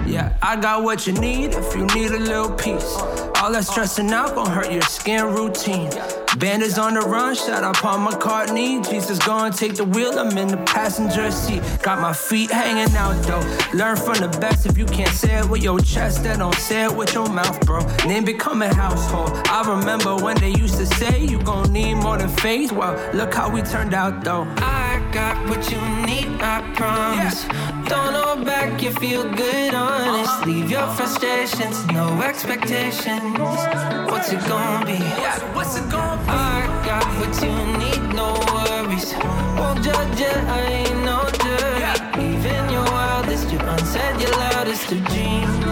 Yeah, 0.07 0.35
I 0.41 0.57
got 0.59 0.83
what 0.83 1.05
you 1.05 1.13
need 1.13 1.53
if 1.53 1.75
you 1.75 1.85
need 1.85 2.11
a 2.11 2.19
little 2.19 2.51
peace. 2.51 3.30
All 3.41 3.51
that 3.53 3.65
stressing 3.65 4.11
out 4.11 4.35
gon' 4.35 4.45
hurt 4.45 4.71
your 4.71 4.83
skin 4.83 5.25
routine. 5.25 5.89
Bandits 6.37 6.77
on 6.77 6.93
the 6.93 6.99
run, 6.99 7.33
shout 7.33 7.63
out 7.63 7.75
Paul 7.75 7.97
McCartney. 7.97 8.87
Jesus 8.87 9.17
gonna 9.17 9.51
take 9.51 9.73
the 9.73 9.83
wheel, 9.83 10.19
I'm 10.19 10.37
in 10.37 10.47
the 10.47 10.57
passenger 10.57 11.31
seat. 11.31 11.63
Got 11.81 11.99
my 12.01 12.13
feet 12.13 12.51
hanging 12.51 12.95
out 12.95 13.19
though. 13.23 13.43
Learn 13.75 13.97
from 13.97 14.19
the 14.19 14.27
best 14.39 14.67
if 14.67 14.77
you 14.77 14.85
can't 14.85 15.15
say 15.15 15.39
it 15.39 15.49
with 15.49 15.63
your 15.63 15.79
chest, 15.79 16.21
then 16.21 16.37
don't 16.37 16.53
say 16.53 16.85
it 16.85 16.95
with 16.95 17.15
your 17.15 17.29
mouth, 17.29 17.59
bro. 17.65 17.79
Name 18.05 18.25
become 18.25 18.61
a 18.61 18.71
household. 18.71 19.31
I 19.45 19.67
remember 19.67 20.15
when 20.17 20.37
they 20.37 20.51
used 20.51 20.77
to 20.77 20.85
say 20.85 21.25
you 21.25 21.41
gon' 21.41 21.73
need 21.73 21.95
more 21.95 22.19
than 22.19 22.29
faith. 22.29 22.71
Well, 22.71 22.93
look 23.15 23.33
how 23.33 23.49
we 23.49 23.63
turned 23.63 23.95
out 23.95 24.23
though. 24.23 24.45
I 24.57 25.01
got 25.11 25.49
what 25.49 25.69
you 25.71 25.81
need, 26.05 26.39
I 26.41 26.61
promise. 26.75 27.45
Don't 27.89 28.13
hold 28.13 28.45
back, 28.45 28.81
you 28.81 28.91
feel 28.91 29.23
good, 29.23 29.73
honest. 29.73 30.29
Uh-huh. 30.29 30.45
Leave 30.45 30.71
your 30.71 30.87
frustrations, 30.93 31.85
no 31.87 32.21
expectations. 32.21 33.30
What's 33.33 34.31
it 34.33 34.39
gonna 34.47 34.85
be? 34.85 34.93
Yeah, 34.93 35.39
what's 35.55 35.75
it 35.77 35.89
gonna 35.89 36.21
be? 36.21 36.29
I 36.29 36.83
got 36.85 37.05
what 37.17 37.41
you 37.41 37.51
need, 37.79 38.13
no 38.13 38.33
worries. 38.53 39.13
Won't 39.57 39.81
judge 39.83 40.19
it, 40.19 40.35
I 40.35 40.61
ain't 40.61 41.03
no 41.05 41.23
dirty. 41.39 42.21
Even 42.21 42.69
your 42.69 42.83
wildest, 42.83 43.49
your 43.51 43.61
unsaid, 43.61 44.19
your 44.21 44.31
loudest 44.31 44.91
of 44.91 45.01
dreams. 45.05 45.65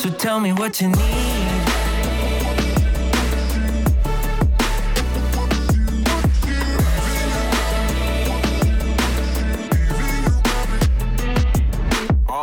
So 0.00 0.10
tell 0.10 0.40
me 0.40 0.52
what 0.52 0.80
you 0.80 0.88
need. 0.88 0.96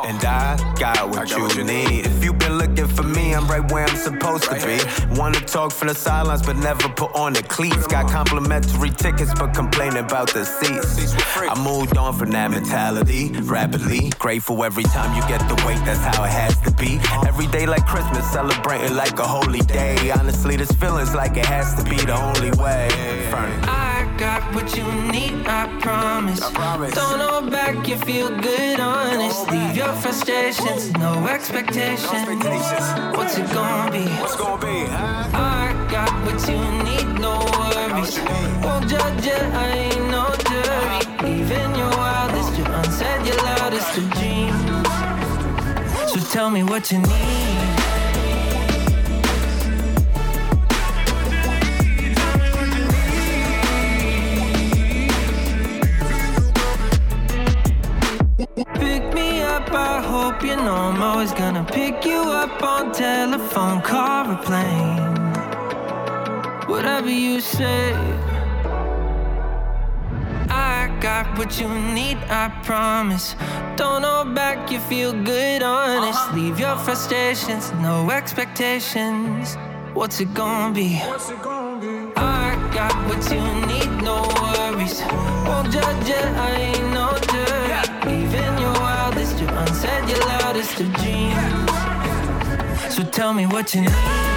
And 0.06 0.26
I 0.26 0.58
got 0.80 1.10
what 1.10 1.30
you 1.56 1.64
need. 1.64 2.06
If 2.06 2.23
for 2.82 3.04
me, 3.04 3.34
I'm 3.34 3.48
right 3.48 3.72
where 3.72 3.86
I'm 3.86 3.96
supposed 3.96 4.46
to 4.46 4.56
be. 4.66 4.78
Wanna 5.20 5.40
talk 5.40 5.72
from 5.72 5.88
the 5.88 5.96
sidelines, 5.96 6.42
but 6.42 6.56
never 6.58 6.90
put 6.90 7.14
on 7.16 7.34
the 7.34 7.44
cleats. 7.44 7.88
Got 7.88 8.10
complimentary 8.10 8.90
tickets, 8.90 9.34
but 9.38 9.54
complaining 9.54 10.04
about 10.04 10.34
the 10.34 10.46
seats. 10.46 11.16
I 11.38 11.56
moved 11.64 11.98
on 11.98 12.18
from 12.18 12.32
that 12.32 12.52
mentality 12.52 13.32
rapidly. 13.44 14.12
Grateful 14.20 14.64
every 14.64 14.84
time 14.84 15.16
you 15.16 15.22
get 15.28 15.40
the 15.48 15.56
weight, 15.66 15.82
that's 15.86 16.04
how 16.04 16.24
it 16.24 16.32
has 16.32 16.60
to 16.62 16.72
be. 16.72 17.00
Every 17.28 17.48
day 17.48 17.66
like 17.66 17.86
Christmas, 17.86 18.30
celebrating 18.32 18.96
like 18.96 19.18
a 19.20 19.28
holy 19.28 19.62
day. 19.62 20.12
Honestly, 20.12 20.56
this 20.56 20.72
feeling's 20.72 21.14
like 21.14 21.38
it 21.38 21.46
has 21.46 21.76
to 21.76 21.84
be 21.84 21.98
the 21.98 22.16
only 22.16 22.52
way. 22.62 22.90
I 23.64 24.03
got 24.18 24.42
what 24.54 24.76
you 24.76 24.84
need, 25.12 25.46
I 25.48 25.68
promise. 25.80 26.42
I 26.42 26.54
promise. 26.54 26.94
Don't 26.94 27.20
hold 27.20 27.52
back, 27.52 27.88
you 27.88 27.98
feel 27.98 28.30
good, 28.30 28.80
honestly. 28.80 29.58
Leave 29.58 29.78
your 29.78 29.94
frustrations, 29.94 30.92
no 30.94 31.28
expectations. 31.28 32.12
No 32.12 32.20
expectations. 32.20 33.18
What's 33.18 33.38
it 33.38 33.50
gonna 33.54 33.92
be? 33.92 34.06
What's 34.22 34.36
gonna 34.36 34.62
be? 34.62 34.86
Huh? 34.86 35.30
I 35.34 35.88
got 35.90 36.12
what 36.26 36.40
you 36.48 36.60
need, 36.88 37.20
no 37.20 37.40
worries. 37.58 38.20
Won't 38.64 38.90
judge 38.90 39.26
you, 39.26 39.34
I 39.34 39.68
ain't 39.90 40.10
no 40.12 40.26
jury. 40.50 41.00
Even 41.32 41.76
your 41.76 41.90
wildest, 41.90 42.58
your 42.58 42.68
unsaid, 42.68 43.26
your 43.26 43.38
loudest 43.38 43.98
of 43.98 44.10
dreams. 44.12 44.54
So 46.12 46.20
tell 46.32 46.50
me 46.50 46.64
what 46.64 46.92
you 46.92 47.00
need. 47.00 47.73
Pick 58.74 59.14
me 59.14 59.42
up, 59.42 59.72
I 59.74 60.02
hope 60.02 60.42
you 60.44 60.56
know 60.56 60.76
I'm 60.76 61.02
always 61.02 61.34
gonna 61.34 61.64
pick 61.64 62.06
you 62.06 62.22
up 62.22 62.62
on 62.64 62.92
telephone, 62.94 63.82
car, 63.82 64.32
or 64.32 64.38
plane. 64.38 64.98
Whatever 66.68 67.10
you 67.10 67.42
say. 67.42 67.94
I 70.50 70.96
got 71.02 71.38
what 71.38 71.60
you 71.60 71.68
need, 71.68 72.18
I 72.30 72.50
promise. 72.64 73.36
Don't 73.76 74.04
hold 74.04 74.34
back, 74.36 74.72
you 74.72 74.80
feel 74.80 75.12
good, 75.12 75.64
honest. 75.64 76.20
Uh-huh. 76.20 76.36
Leave 76.38 76.60
your 76.60 76.78
frustrations, 76.78 77.72
no 77.82 78.10
expectations. 78.12 79.56
What's 79.94 80.20
it 80.20 80.34
gonna 80.34 80.74
be? 80.74 81.02
I 82.16 82.56
got 82.74 82.96
what 83.08 83.22
you 83.32 83.44
need, 83.68 83.92
no 84.04 84.22
worries. 84.42 85.02
Won't 85.48 85.72
judge 85.72 86.08
you, 86.08 86.16
I 86.16 86.52
ain't 86.74 86.94
no 86.94 87.03
dirty. 88.14 88.26
Even 88.26 88.58
your 88.60 88.74
wildest, 88.74 89.40
your 89.40 89.50
unsaid, 89.52 90.10
your 90.10 90.20
loudest 90.20 90.80
of 90.80 90.94
dreams. 90.94 91.72
So 92.94 93.04
tell 93.04 93.34
me 93.34 93.46
what 93.46 93.74
you 93.74 93.82
need. 93.82 94.33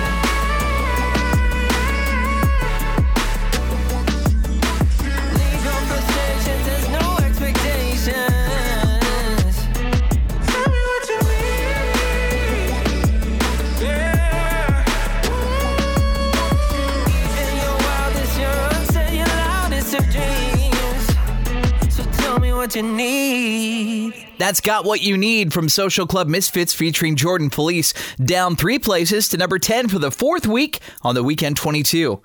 What 22.66 22.74
you 22.74 22.82
need. 22.82 24.26
That's 24.38 24.60
Got 24.60 24.84
What 24.84 25.00
You 25.00 25.16
Need 25.16 25.52
from 25.52 25.68
Social 25.68 26.04
Club 26.04 26.26
Misfits 26.26 26.74
featuring 26.74 27.14
Jordan 27.14 27.48
Feliz, 27.48 27.94
down 28.20 28.56
three 28.56 28.80
places 28.80 29.28
to 29.28 29.36
number 29.36 29.60
10 29.60 29.86
for 29.86 30.00
the 30.00 30.10
fourth 30.10 30.48
week 30.48 30.80
on 31.02 31.14
the 31.14 31.22
Weekend 31.22 31.56
22. 31.56 32.20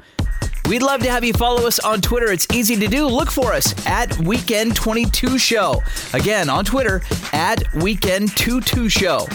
We'd 0.68 0.82
love 0.82 1.02
to 1.02 1.12
have 1.12 1.24
you 1.24 1.34
follow 1.34 1.68
us 1.68 1.78
on 1.78 2.02
Twitter. 2.02 2.32
It's 2.32 2.48
easy 2.52 2.76
to 2.78 2.88
do. 2.88 3.06
Look 3.06 3.30
for 3.30 3.54
us 3.54 3.86
at 3.86 4.10
Weekend22 4.10 5.40
Show. 5.40 5.84
Again, 6.12 6.50
on 6.50 6.66
Twitter, 6.66 7.04
at 7.34 7.60
Weekend22 7.76 8.90
Show. 8.90 9.28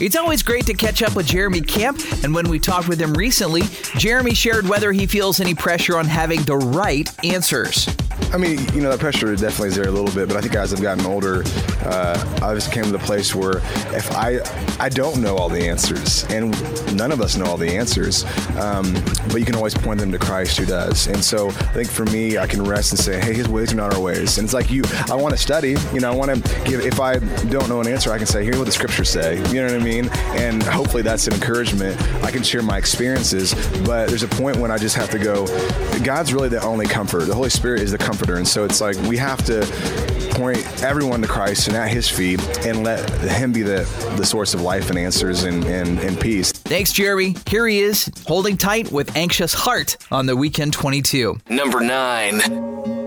It's 0.00 0.16
always 0.16 0.42
great 0.42 0.66
to 0.66 0.74
catch 0.74 1.02
up 1.02 1.14
with 1.14 1.26
Jeremy 1.26 1.60
Camp, 1.60 2.00
and 2.24 2.34
when 2.34 2.48
we 2.48 2.58
talked 2.58 2.88
with 2.88 3.00
him 3.00 3.14
recently, 3.14 3.62
Jeremy 3.96 4.34
shared 4.34 4.68
whether 4.68 4.90
he 4.90 5.06
feels 5.06 5.38
any 5.40 5.54
pressure 5.54 5.96
on 5.96 6.06
having 6.06 6.42
the 6.42 6.56
right 6.56 7.08
answers. 7.24 7.88
I 8.32 8.36
mean, 8.36 8.58
you 8.74 8.80
know, 8.80 8.90
that 8.90 8.98
pressure 8.98 9.34
definitely 9.36 9.68
is 9.68 9.76
there 9.76 9.86
a 9.86 9.92
little 9.92 10.12
bit, 10.12 10.26
but 10.26 10.36
I 10.36 10.40
think 10.40 10.56
as 10.56 10.72
I've 10.74 10.82
gotten 10.82 11.06
older, 11.06 11.44
uh, 11.84 12.40
I 12.42 12.52
just 12.54 12.72
came 12.72 12.82
to 12.82 12.90
the 12.90 12.98
place 12.98 13.34
where 13.34 13.58
if 13.96 14.10
I 14.10 14.40
I 14.80 14.88
don't 14.88 15.22
know 15.22 15.36
all 15.36 15.48
the 15.48 15.68
answers, 15.68 16.24
and 16.24 16.50
none 16.96 17.12
of 17.12 17.20
us 17.20 17.36
know 17.36 17.44
all 17.44 17.56
the 17.56 17.70
answers, 17.70 18.24
um, 18.56 18.92
but 19.28 19.36
you 19.36 19.44
can 19.44 19.54
always 19.54 19.74
point 19.74 20.00
them 20.00 20.10
to 20.10 20.18
Christ 20.18 20.58
who 20.58 20.66
does. 20.66 21.06
And 21.06 21.22
so 21.22 21.48
I 21.48 21.72
think 21.72 21.88
for 21.88 22.04
me, 22.06 22.36
I 22.36 22.48
can 22.48 22.64
rest 22.64 22.90
and 22.90 22.98
say, 22.98 23.20
hey, 23.20 23.34
His 23.34 23.48
ways 23.48 23.72
are 23.72 23.76
not 23.76 23.94
our 23.94 24.00
ways. 24.00 24.38
And 24.38 24.44
it's 24.44 24.54
like 24.54 24.68
you, 24.68 24.82
I 25.08 25.14
want 25.14 25.32
to 25.32 25.38
study, 25.38 25.76
you 25.92 26.00
know, 26.00 26.10
I 26.10 26.14
want 26.14 26.34
to 26.34 26.64
give. 26.64 26.80
If 26.80 26.98
I 26.98 27.18
don't 27.18 27.68
know 27.68 27.80
an 27.80 27.86
answer, 27.86 28.10
I 28.12 28.18
can 28.18 28.26
say, 28.26 28.42
here's 28.42 28.58
what 28.58 28.66
the 28.66 28.72
scriptures 28.72 29.10
say. 29.10 29.36
You 29.52 29.62
know 29.62 29.66
what 29.66 29.74
I 29.74 29.78
mean? 29.78 29.83
And 29.86 30.62
hopefully 30.62 31.02
that's 31.02 31.26
an 31.26 31.34
encouragement. 31.34 32.00
I 32.24 32.30
can 32.30 32.42
share 32.42 32.62
my 32.62 32.78
experiences, 32.78 33.54
but 33.84 34.08
there's 34.08 34.22
a 34.22 34.28
point 34.28 34.56
when 34.56 34.70
I 34.70 34.78
just 34.78 34.96
have 34.96 35.10
to 35.10 35.18
go. 35.18 35.46
God's 36.02 36.32
really 36.32 36.48
the 36.48 36.62
only 36.62 36.86
comfort. 36.86 37.26
The 37.26 37.34
Holy 37.34 37.50
Spirit 37.50 37.82
is 37.82 37.92
the 37.92 37.98
comforter, 37.98 38.36
and 38.36 38.46
so 38.46 38.64
it's 38.64 38.80
like 38.80 38.96
we 39.02 39.16
have 39.18 39.44
to 39.46 39.60
point 40.34 40.58
everyone 40.82 41.22
to 41.22 41.28
Christ 41.28 41.68
and 41.68 41.76
at 41.76 41.88
His 41.88 42.08
feet, 42.08 42.40
and 42.66 42.82
let 42.82 43.08
Him 43.30 43.52
be 43.52 43.62
the 43.62 43.84
the 44.16 44.24
source 44.24 44.54
of 44.54 44.60
life 44.60 44.90
and 44.90 44.98
answers 44.98 45.44
and, 45.44 45.64
and, 45.64 45.98
and 45.98 46.20
peace. 46.20 46.52
Thanks, 46.52 46.92
Jeremy. 46.92 47.36
Here 47.46 47.66
he 47.66 47.80
is, 47.80 48.10
holding 48.26 48.56
tight 48.56 48.90
with 48.90 49.14
Anxious 49.16 49.52
Heart 49.52 49.96
on 50.10 50.26
the 50.26 50.36
Weekend 50.36 50.72
22. 50.72 51.40
Number 51.48 51.80
nine. 51.80 53.03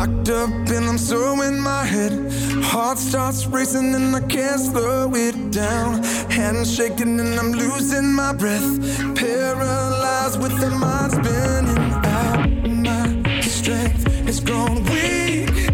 Locked 0.00 0.30
up 0.30 0.48
and 0.48 0.86
I'm 0.86 0.96
so 0.96 1.42
in 1.42 1.60
my 1.60 1.84
head. 1.84 2.32
Heart 2.64 2.96
starts 2.96 3.44
racing 3.44 3.94
and 3.94 4.16
I 4.16 4.20
can't 4.20 4.58
slow 4.58 5.12
it 5.14 5.50
down. 5.50 6.02
Hands 6.30 6.74
shaking 6.74 7.20
and 7.20 7.38
I'm 7.38 7.52
losing 7.52 8.10
my 8.10 8.32
breath. 8.32 8.80
Paralyzed 9.14 10.40
with 10.40 10.58
the 10.58 10.70
mind 10.70 11.12
spinning 11.12 11.92
out. 12.16 12.48
My 12.86 13.40
strength 13.42 14.06
is 14.26 14.40
gone 14.40 14.82
weak. 14.84 15.69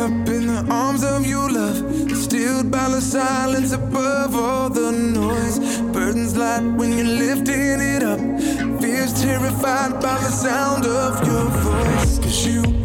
Up 0.00 0.28
in 0.28 0.46
the 0.46 0.66
arms 0.70 1.04
of 1.04 1.26
your 1.26 1.50
love, 1.50 1.76
stilled 2.16 2.70
by 2.70 2.88
the 2.88 3.00
silence 3.00 3.72
above 3.72 4.34
all 4.34 4.70
the 4.70 4.90
noise. 4.92 5.58
Burdens 5.92 6.36
light 6.36 6.62
when 6.78 6.96
you're 6.96 7.16
lifting 7.26 7.80
it 7.80 8.02
up. 8.02 8.20
Fears 8.80 9.12
terrified 9.20 9.92
by 10.00 10.16
the 10.24 10.30
sound 10.30 10.86
of 10.86 11.26
your 11.26 11.44
voice. 11.44 12.18
Cause 12.18 12.46
you 12.46 12.79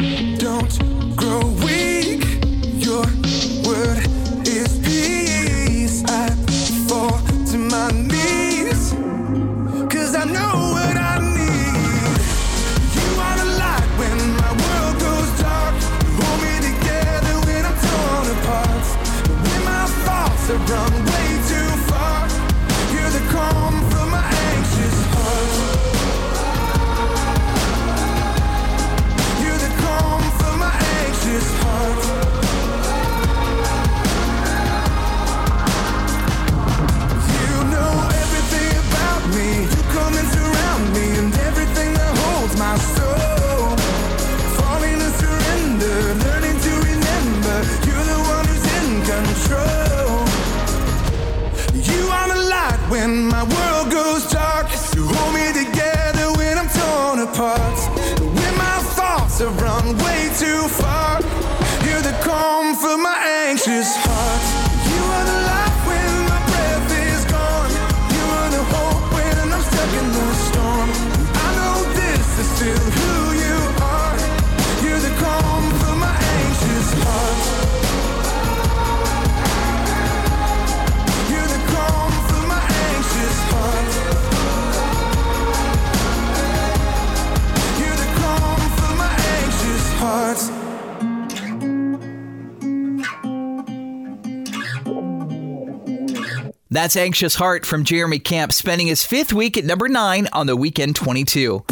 That's 96.85 96.97
Anxious 96.97 97.33
Heart 97.33 97.65
from 97.65 97.83
Jeremy 97.83 98.19
Camp, 98.19 98.53
spending 98.53 98.85
his 98.85 99.03
fifth 99.03 99.33
week 99.33 99.57
at 99.57 99.65
number 99.65 99.89
nine 99.89 100.27
on 100.33 100.45
the 100.45 100.55
weekend 100.55 100.95
22. 100.95 101.65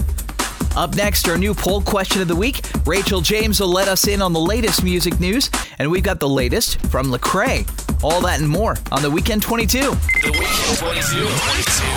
Up 0.75 0.95
next, 0.95 1.29
our 1.29 1.37
new 1.37 1.53
poll 1.53 1.83
question 1.83 2.19
of 2.23 2.27
the 2.27 2.35
week. 2.35 2.61
Rachel 2.83 3.21
James 3.21 3.59
will 3.59 3.67
let 3.67 3.87
us 3.87 4.07
in 4.07 4.23
on 4.23 4.33
the 4.33 4.39
latest 4.39 4.83
music 4.83 5.19
news, 5.19 5.51
and 5.77 5.91
we've 5.91 6.01
got 6.01 6.19
the 6.19 6.27
latest 6.27 6.81
from 6.87 7.11
Lecrae. 7.11 7.63
All 8.03 8.21
that 8.21 8.39
and 8.39 8.49
more 8.49 8.75
on 8.91 9.03
the 9.03 9.11
weekend 9.11 9.43
22. 9.43 9.81
The 9.81 10.31
weekend 10.31 10.77
22. 10.79 11.92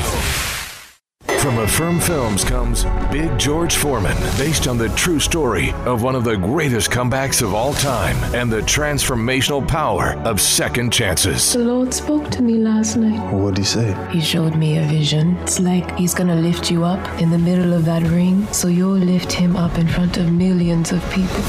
22. 1.46 1.56
From 1.56 1.64
Affirm 1.64 2.00
Films 2.00 2.44
comes 2.44 2.84
Big 3.10 3.38
George 3.38 3.76
Foreman, 3.76 4.16
based 4.36 4.66
on 4.66 4.78
the 4.78 4.88
true 4.90 5.20
story 5.20 5.72
of 5.84 6.02
one 6.02 6.14
of 6.14 6.24
the 6.24 6.36
greatest 6.36 6.90
comebacks 6.90 7.40
of 7.42 7.54
all 7.54 7.72
time 7.74 8.16
and 8.34 8.50
the 8.50 8.60
transformational 8.62 9.66
power 9.66 10.14
of 10.24 10.40
second 10.40 10.92
chances. 10.92 11.52
The 11.52 11.60
Lord 11.60 11.94
spoke 11.94 12.30
to 12.30 12.42
me 12.42 12.54
last 12.54 12.96
night. 12.96 13.32
What 13.32 13.54
did 13.54 13.58
he 13.58 13.64
say? 13.64 14.08
He 14.10 14.20
showed 14.20 14.56
me 14.56 14.78
a 14.78 14.82
vision. 14.82 15.36
It's 15.42 15.60
like 15.60 15.96
he's 15.96 16.14
gonna 16.14 16.34
lift 16.34 16.70
you 16.70 16.84
up 16.84 17.20
in 17.20 17.30
the 17.30 17.38
middle 17.38 17.72
of 17.72 17.84
that 17.84 18.02
ring, 18.02 18.46
so 18.52 18.68
you'll 18.68 18.98
lift 18.98 19.32
him 19.32 19.56
up 19.56 19.78
in 19.78 19.86
front 19.88 20.16
of 20.16 20.32
millions 20.32 20.92
of 20.92 21.00
people. 21.12 21.42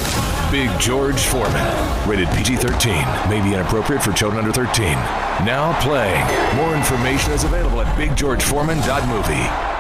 Big 0.52 0.70
George 0.80 1.20
Foreman, 1.20 2.08
rated 2.08 2.30
PG 2.30 2.58
13, 2.58 2.94
may 3.30 3.42
be 3.42 3.54
inappropriate 3.54 4.04
for 4.04 4.14
children 4.14 4.46
under 4.46 4.54
13. 4.54 4.94
Now 5.46 5.78
playing. 5.82 6.26
More 6.56 6.76
information 6.76 7.34
is 7.34 7.44
available 7.44 7.82
at 7.82 7.98
biggeorgeforeman.movie. 7.98 9.77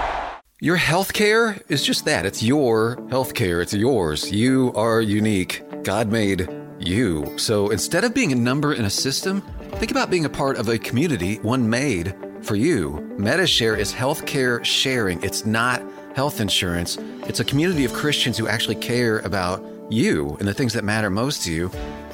Your 0.60 0.80
healthcare 0.80 1.62
is 1.70 1.84
just 1.84 2.05
that. 2.05 2.26
It's 2.26 2.41
your 2.41 2.95
healthcare. 3.12 3.62
It's 3.62 3.76
yours. 3.76 4.32
You 4.32 4.74
are 4.74 5.01
unique. 5.01 5.62
God 5.84 6.12
made 6.12 6.49
you. 6.80 7.32
So 7.38 7.70
instead 7.70 8.03
of 8.03 8.16
being 8.16 8.32
a 8.32 8.36
number 8.36 8.74
in 8.74 8.86
a 8.86 8.89
system, 8.89 9.41
think 9.74 9.91
about 9.91 10.10
being 10.10 10.26
a 10.26 10.30
part 10.30 10.58
of 10.58 10.68
a 10.68 10.80
community, 10.80 11.36
one 11.43 11.70
made 11.70 12.16
for 12.41 12.55
you. 12.55 12.93
MediShare 13.20 13.78
is 13.78 13.93
healthcare 13.93 14.66
sharing. 14.66 15.22
It's 15.22 15.45
not 15.45 15.84
health 16.16 16.41
insurance. 16.41 16.97
It's 17.28 17.39
a 17.39 17.45
community 17.45 17.86
of 17.86 17.93
Christians 17.93 18.36
who 18.36 18.47
actually 18.47 18.78
care 18.78 19.20
about 19.20 19.64
you 19.91 20.38
and 20.39 20.47
the 20.47 20.55
things 20.55 20.74
that 20.74 20.84
matter 20.84 21.12
most 21.12 21.43
to 21.43 21.53
you, 21.53 21.70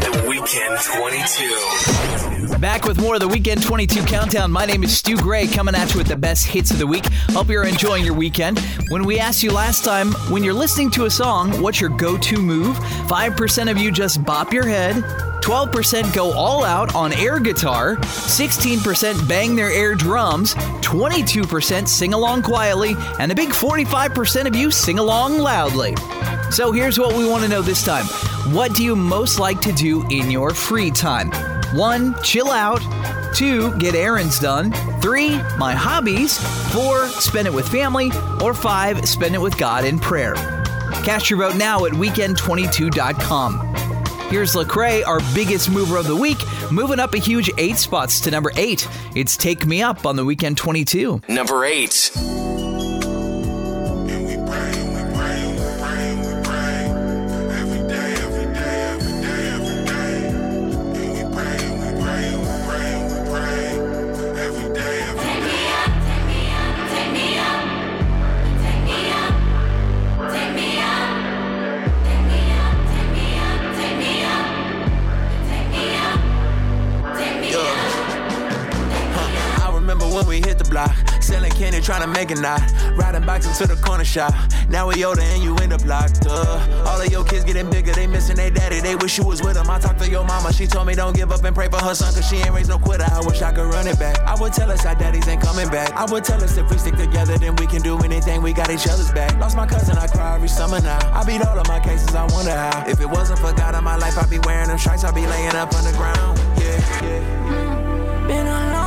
The 0.00 0.24
weekend 0.28 0.80
22. 0.80 2.31
Back 2.62 2.84
with 2.84 3.00
more 3.00 3.14
of 3.14 3.20
the 3.20 3.26
Weekend 3.26 3.60
22 3.60 4.04
Countdown. 4.04 4.52
My 4.52 4.64
name 4.64 4.84
is 4.84 4.96
Stu 4.96 5.16
Gray, 5.16 5.48
coming 5.48 5.74
at 5.74 5.92
you 5.92 5.98
with 5.98 6.06
the 6.06 6.14
best 6.14 6.46
hits 6.46 6.70
of 6.70 6.78
the 6.78 6.86
week. 6.86 7.04
Hope 7.30 7.48
you're 7.48 7.66
enjoying 7.66 8.04
your 8.04 8.14
weekend. 8.14 8.60
When 8.88 9.04
we 9.04 9.18
asked 9.18 9.42
you 9.42 9.50
last 9.50 9.84
time, 9.84 10.12
when 10.30 10.44
you're 10.44 10.54
listening 10.54 10.88
to 10.92 11.06
a 11.06 11.10
song, 11.10 11.60
what's 11.60 11.80
your 11.80 11.90
go 11.90 12.16
to 12.16 12.40
move? 12.40 12.76
5% 12.76 13.68
of 13.68 13.78
you 13.78 13.90
just 13.90 14.24
bop 14.24 14.52
your 14.52 14.64
head. 14.64 14.94
12% 15.42 16.14
go 16.14 16.32
all 16.34 16.64
out 16.64 16.94
on 16.94 17.12
air 17.14 17.40
guitar, 17.40 17.96
16% 17.96 19.28
bang 19.28 19.56
their 19.56 19.72
air 19.72 19.96
drums, 19.96 20.54
22% 20.82 21.88
sing 21.88 22.14
along 22.14 22.42
quietly, 22.42 22.94
and 23.18 23.32
a 23.32 23.34
big 23.34 23.48
45% 23.48 24.46
of 24.46 24.54
you 24.54 24.70
sing 24.70 25.00
along 25.00 25.36
loudly. 25.36 25.96
So 26.52 26.70
here's 26.70 26.98
what 26.98 27.16
we 27.16 27.26
want 27.26 27.42
to 27.44 27.48
know 27.48 27.62
this 27.62 27.82
time. 27.82 28.04
What 28.52 28.74
do 28.74 28.84
you 28.84 28.94
most 28.94 29.38
like 29.38 29.62
to 29.62 29.72
do 29.72 30.06
in 30.10 30.30
your 30.30 30.52
free 30.52 30.90
time? 30.90 31.30
One, 31.74 32.14
chill 32.22 32.50
out. 32.50 32.82
Two, 33.34 33.74
get 33.78 33.94
errands 33.94 34.38
done. 34.38 34.70
Three, 35.00 35.38
my 35.56 35.72
hobbies. 35.72 36.36
Four, 36.70 37.08
spend 37.08 37.48
it 37.48 37.54
with 37.54 37.66
family. 37.66 38.12
Or 38.42 38.52
five, 38.52 39.08
spend 39.08 39.34
it 39.34 39.40
with 39.40 39.56
God 39.56 39.86
in 39.86 39.98
prayer. 39.98 40.34
Cast 41.04 41.30
your 41.30 41.38
vote 41.38 41.56
now 41.56 41.86
at 41.86 41.92
weekend22.com. 41.92 43.74
Here's 44.28 44.52
Lecrae, 44.54 45.06
our 45.06 45.20
biggest 45.34 45.70
mover 45.70 45.96
of 45.96 46.06
the 46.06 46.16
week, 46.16 46.38
moving 46.70 47.00
up 47.00 47.14
a 47.14 47.18
huge 47.18 47.50
eight 47.56 47.78
spots 47.78 48.20
to 48.20 48.30
number 48.30 48.52
eight. 48.56 48.86
It's 49.14 49.38
Take 49.38 49.64
Me 49.64 49.80
Up 49.82 50.04
on 50.04 50.16
the 50.16 50.24
Weekend 50.26 50.58
22. 50.58 51.22
Number 51.28 51.64
8. 51.64 52.51
To 82.34 82.38
a 82.38 82.42
knot. 82.42 82.62
Riding 82.96 83.24
bikes 83.24 83.46
into 83.46 83.72
the 83.72 83.80
corner 83.80 84.04
shop. 84.04 84.34
Now 84.68 84.88
we 84.88 85.04
older 85.04 85.22
and 85.22 85.42
you 85.42 85.56
end 85.56 85.72
up 85.72 85.84
locked 85.84 86.26
up. 86.26 86.68
All 86.86 87.00
of 87.00 87.10
your 87.10 87.24
kids 87.24 87.44
getting 87.44 87.70
bigger, 87.70 87.92
they 87.92 88.06
missing 88.06 88.36
their 88.36 88.50
daddy. 88.50 88.80
They 88.80 88.96
wish 88.96 89.18
you 89.18 89.24
was 89.24 89.42
with 89.42 89.54
them. 89.54 89.68
I 89.70 89.78
talked 89.78 90.00
to 90.00 90.10
your 90.10 90.24
mama, 90.24 90.52
she 90.52 90.66
told 90.66 90.86
me 90.86 90.94
don't 90.94 91.14
give 91.14 91.32
up 91.32 91.44
and 91.44 91.54
pray 91.54 91.68
for 91.68 91.78
her 91.78 91.94
son, 91.94 92.12
cause 92.14 92.28
she 92.28 92.36
ain't 92.36 92.52
raised 92.52 92.68
no 92.68 92.78
quitter. 92.78 93.04
I 93.10 93.20
wish 93.24 93.42
I 93.42 93.52
could 93.52 93.72
run 93.72 93.86
it 93.86 93.98
back. 93.98 94.18
I 94.20 94.34
would 94.40 94.52
tell 94.52 94.70
us 94.70 94.84
our 94.86 94.94
daddies 94.94 95.26
ain't 95.28 95.42
coming 95.42 95.68
back. 95.68 95.92
I 95.92 96.04
would 96.10 96.24
tell 96.24 96.42
us 96.42 96.56
if 96.56 96.70
we 96.70 96.78
stick 96.78 96.96
together, 96.96 97.38
then 97.38 97.56
we 97.56 97.66
can 97.66 97.82
do 97.82 97.98
anything. 97.98 98.42
We 98.42 98.52
got 98.52 98.70
each 98.70 98.86
other's 98.86 99.12
back. 99.12 99.38
Lost 99.38 99.56
my 99.56 99.66
cousin, 99.66 99.96
I 99.98 100.06
cry 100.06 100.34
every 100.34 100.48
summer 100.48 100.80
now. 100.80 100.98
I 101.12 101.24
beat 101.24 101.42
all 101.42 101.58
of 101.58 101.68
my 101.68 101.80
cases, 101.80 102.14
I 102.14 102.26
wonder 102.32 102.52
how. 102.52 102.86
If 102.86 103.00
it 103.00 103.08
wasn't 103.08 103.38
for 103.38 103.52
God 103.52 103.74
in 103.74 103.84
my 103.84 103.96
life, 103.96 104.18
I'd 104.18 104.30
be 104.30 104.38
wearing 104.40 104.68
them 104.68 104.78
stripes, 104.78 105.04
I'd 105.04 105.14
be 105.14 105.26
laying 105.26 105.54
up 105.54 105.72
underground. 105.74 106.38
Yeah, 106.58 107.04
yeah. 107.04 107.42
Mm, 107.48 108.28
been 108.28 108.46
a 108.46 108.81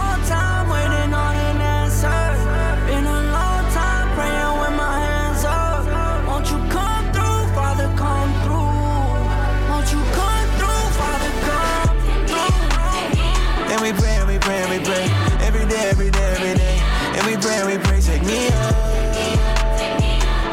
we 13.86 13.94
pray, 13.94 14.16
and 14.18 14.28
we 14.28 14.40
pray, 14.40 14.58
and 14.64 14.70
we 14.72 14.80
pray. 14.84 15.06
Every 15.46 15.66
day, 15.70 15.90
every 15.90 16.10
day, 16.10 16.34
every 16.34 16.56
day. 16.58 16.78
And 17.18 17.28
we 17.28 17.38
pray, 17.38 17.58
and 17.62 17.68
we 17.70 17.78
pray, 17.78 18.02
take 18.02 18.24
me 18.24 18.48
up. 18.48 18.74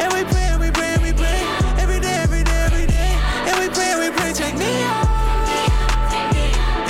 And 0.02 0.12
we 0.12 0.22
pray, 0.24 0.54
we 0.60 0.70
pray, 0.70 0.98
we 1.00 1.12
pray. 1.14 1.40
Every 1.80 1.98
day, 1.98 2.12
every 2.20 2.44
day, 2.44 2.60
every 2.68 2.86
day. 2.86 3.12
And 3.48 3.56
we 3.58 3.70
pray, 3.72 3.96
we 3.96 4.14
pray, 4.14 4.32
take 4.34 4.56
me 4.58 4.82
up. 4.84 5.08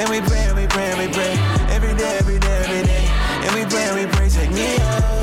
And 0.01 0.11
we 0.11 0.21
pray, 0.21 0.53
we 0.53 0.67
pray, 0.67 0.91
we 0.99 1.13
pray. 1.13 1.35
Every 1.71 1.95
day, 1.95 2.19
every 2.19 2.39
day, 2.41 2.59
every 2.65 2.83
day. 2.91 3.07
And 3.47 3.55
we 3.55 3.65
pray, 3.71 3.95
we 3.95 4.11
pray, 4.11 4.29
take 4.29 4.51
me 4.51 4.79
up. 4.79 5.22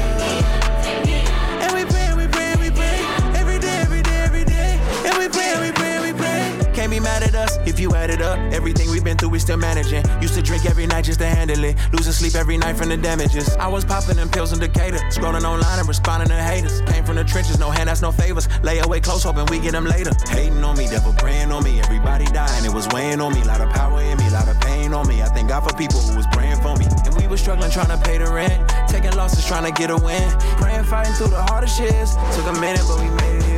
Mad 7.00 7.24
at 7.24 7.36
us. 7.36 7.58
If 7.66 7.80
you 7.80 7.94
add 7.96 8.10
it 8.10 8.22
up, 8.22 8.38
everything 8.54 8.90
we've 8.90 9.04
been 9.04 9.18
through, 9.18 9.30
we 9.30 9.40
still 9.40 9.58
managing. 9.58 10.04
Used 10.22 10.36
to 10.36 10.42
drink 10.42 10.66
every 10.66 10.86
night 10.86 11.06
just 11.06 11.20
to 11.20 11.26
handle 11.26 11.64
it. 11.64 11.78
Losing 11.92 12.14
sleep 12.14 12.36
every 12.36 12.58
night 12.58 12.78
from 12.78 12.90
the 12.90 12.98
damages. 12.98 13.56
I 13.58 13.68
was 13.68 13.86
popping 13.86 14.16
them 14.16 14.30
pills 14.30 14.54
in 14.54 14.60
Decatur. 14.60 14.98
Scrolling 15.10 15.44
online 15.44 15.80
and 15.80 15.88
responding 15.88 16.30
to 16.30 16.36
haters. 16.36 16.82
Came 16.82 17.04
from 17.04 17.16
the 17.16 17.24
trenches, 17.24 17.60
no 17.60 17.70
handouts, 17.70 18.02
no 18.02 18.12
favors. 18.12 18.48
Lay 18.64 18.80
away 18.80 19.00
close, 19.00 19.24
hoping 19.24 19.46
we 19.48 19.60
get 19.60 19.72
them 19.72 19.86
later. 19.86 20.12
Hating 20.30 20.64
on 20.64 20.78
me, 20.78 20.88
devil 20.88 21.14
praying 21.14 21.52
on 21.52 21.64
me. 21.64 21.80
Everybody 21.80 22.26
dying, 22.26 22.66
it 22.66 22.74
was 22.74 22.88
weighing 22.90 23.22
on 23.22 23.34
me. 23.34 23.44
Lot 23.44 23.62
of 23.62 23.70
power 23.70 24.02
in 24.02 24.18
me, 24.18 24.30
lot 24.30 24.48
of 24.48 24.60
pain 24.62 24.94
on 24.94 25.08
me. 25.08 25.22
I 25.22 25.26
thank 25.26 25.50
God 25.50 25.62
for 25.68 25.76
people 25.76 26.00
who 26.00 26.16
was 26.16 26.28
praying 26.32 26.62
for 26.62 26.76
me. 26.78 26.86
And 27.06 27.16
we 27.16 27.28
was 27.28 27.42
struggling 27.42 27.72
trying 27.72 27.90
to 27.90 27.98
pay 27.98 28.18
the 28.18 28.32
rent. 28.32 28.70
Taking 28.88 29.12
losses, 29.16 29.46
trying 29.46 29.66
to 29.66 29.72
get 29.72 29.90
a 29.90 29.98
win. 29.98 30.30
Praying, 30.58 30.84
fighting 30.86 31.14
through 31.14 31.30
the 31.30 31.42
hardest 31.42 31.80
shits. 31.80 32.14
Took 32.36 32.56
a 32.56 32.60
minute, 32.60 32.84
but 32.88 33.00
we 33.00 33.10
made 33.10 33.44
it 33.44 33.49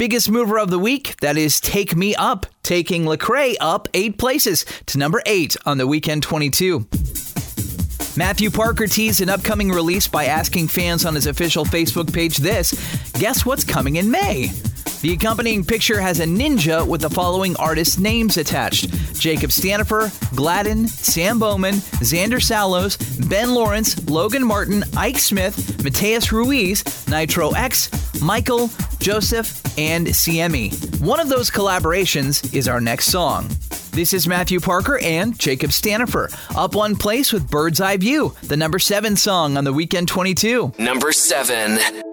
biggest 0.00 0.30
mover 0.30 0.58
of 0.58 0.70
the 0.70 0.78
week, 0.78 1.14
that 1.20 1.36
is 1.36 1.60
Take 1.60 1.94
Me 1.94 2.14
Up, 2.14 2.46
taking 2.62 3.04
Lecrae 3.04 3.56
up 3.60 3.86
eight 3.92 4.16
places 4.16 4.64
to 4.86 4.96
number 4.96 5.22
eight 5.26 5.58
on 5.66 5.76
the 5.76 5.86
weekend 5.86 6.22
22. 6.22 6.86
Matthew 8.16 8.50
Parker 8.50 8.86
teased 8.86 9.20
an 9.20 9.28
upcoming 9.28 9.68
release 9.68 10.08
by 10.08 10.24
asking 10.24 10.68
fans 10.68 11.04
on 11.04 11.14
his 11.14 11.26
official 11.26 11.66
Facebook 11.66 12.10
page 12.14 12.38
this 12.38 12.72
Guess 13.18 13.44
what's 13.44 13.62
coming 13.62 13.96
in 13.96 14.10
May? 14.10 14.46
The 15.02 15.12
accompanying 15.12 15.66
picture 15.66 16.00
has 16.00 16.20
a 16.20 16.24
ninja 16.24 16.86
with 16.86 17.02
the 17.02 17.10
following 17.10 17.54
artists' 17.56 17.98
names 17.98 18.38
attached 18.38 18.88
Jacob 19.20 19.50
Stanifer, 19.50 20.10
Gladden, 20.34 20.88
Sam 20.88 21.38
Bowman, 21.38 21.74
Xander 21.74 22.42
Salos, 22.42 22.96
Ben 23.28 23.52
Lawrence, 23.52 24.02
Logan 24.08 24.46
Martin, 24.46 24.82
Ike 24.96 25.18
Smith, 25.18 25.84
Mateus 25.84 26.32
Ruiz, 26.32 27.06
Nitro 27.06 27.50
X, 27.50 27.90
Michael, 28.22 28.70
Joseph, 28.98 29.62
and 29.80 30.06
CME. 30.08 31.00
One 31.00 31.20
of 31.20 31.30
those 31.30 31.50
collaborations 31.50 32.54
is 32.54 32.68
our 32.68 32.80
next 32.80 33.06
song. 33.06 33.48
This 33.92 34.12
is 34.12 34.28
Matthew 34.28 34.60
Parker 34.60 34.98
and 34.98 35.36
Jacob 35.38 35.70
Stanifer, 35.70 36.30
up 36.56 36.74
one 36.74 36.94
place 36.94 37.32
with 37.32 37.50
Bird's 37.50 37.80
Eye 37.80 37.96
View, 37.96 38.34
the 38.42 38.56
number 38.56 38.78
seven 38.78 39.16
song 39.16 39.56
on 39.56 39.64
the 39.64 39.72
weekend 39.72 40.08
22. 40.08 40.74
Number 40.78 41.12
seven. 41.12 42.09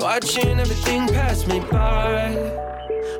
Watching 0.00 0.58
everything 0.58 1.06
pass 1.06 1.46
me 1.46 1.60
by. 1.60 2.34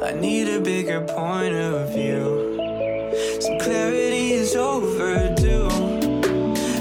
I 0.03 0.13
need 0.13 0.49
a 0.49 0.61
bigger 0.61 1.01
point 1.03 1.55
of 1.55 1.95
view. 1.95 2.59
Some 3.41 3.59
clarity 3.61 4.33
is 4.33 4.57
overdue. 4.57 5.69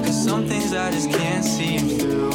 Cause 0.04 0.24
some 0.24 0.48
things 0.48 0.74
I 0.74 0.90
just 0.90 1.12
can't 1.12 1.46
see 1.46 1.78
through. 1.78 2.32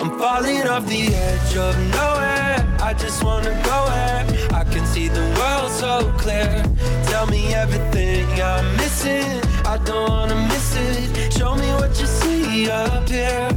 I'm 0.00 0.16
falling 0.16 0.68
off 0.68 0.86
the 0.86 1.08
edge 1.12 1.56
of 1.56 1.76
nowhere. 1.90 2.76
I 2.80 2.94
just 2.96 3.24
wanna 3.24 3.60
go 3.64 3.78
where 3.90 4.24
I 4.54 4.62
can 4.62 4.86
see 4.86 5.08
the 5.08 5.26
world 5.38 5.72
so 5.72 6.12
clear. 6.18 6.62
Tell 7.06 7.26
me 7.26 7.52
everything 7.52 8.26
I'm 8.40 8.76
missing. 8.76 9.42
I 9.66 9.76
don't 9.84 10.08
wanna 10.08 10.36
miss 10.46 10.76
it. 10.76 11.32
Show 11.32 11.56
me 11.56 11.68
what 11.80 11.98
you 11.98 12.06
see 12.06 12.70
up 12.70 13.08
here. 13.08 13.50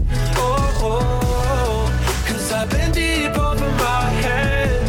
Cause 2.27 2.51
I've 2.51 2.69
been 2.69 2.91
deep 2.91 3.37
over 3.37 3.69
my 3.87 4.05
head. 4.25 4.81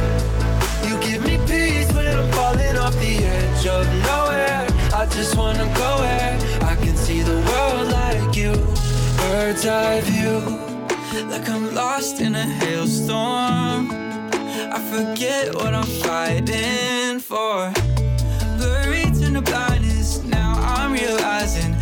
You 0.86 0.98
give 1.00 1.22
me 1.24 1.38
peace 1.46 1.92
when 1.94 2.08
I'm 2.08 2.30
falling 2.32 2.76
off 2.76 2.94
the 2.94 3.18
edge 3.18 3.66
of 3.66 3.86
nowhere. 4.02 4.66
I 4.92 5.06
just 5.06 5.36
wanna 5.36 5.66
go 5.76 5.90
where 6.00 6.36
I 6.62 6.74
can 6.76 6.96
see 6.96 7.22
the 7.22 7.38
world 7.50 7.92
like 7.92 8.36
you. 8.36 8.52
Bird's 9.18 9.66
eye 9.66 10.00
view. 10.00 10.40
Like 11.30 11.48
I'm 11.48 11.72
lost 11.74 12.20
in 12.20 12.34
a 12.34 12.42
hailstorm. 12.42 13.88
I 14.76 14.78
forget 14.90 15.54
what 15.54 15.74
I'm 15.74 15.90
fighting 16.02 17.20
for. 17.20 17.72
Buried 18.58 19.16
in 19.22 19.34
the 19.34 19.42
blindness, 19.42 20.22
now 20.24 20.54
I'm 20.58 20.92
realizing 20.92 21.73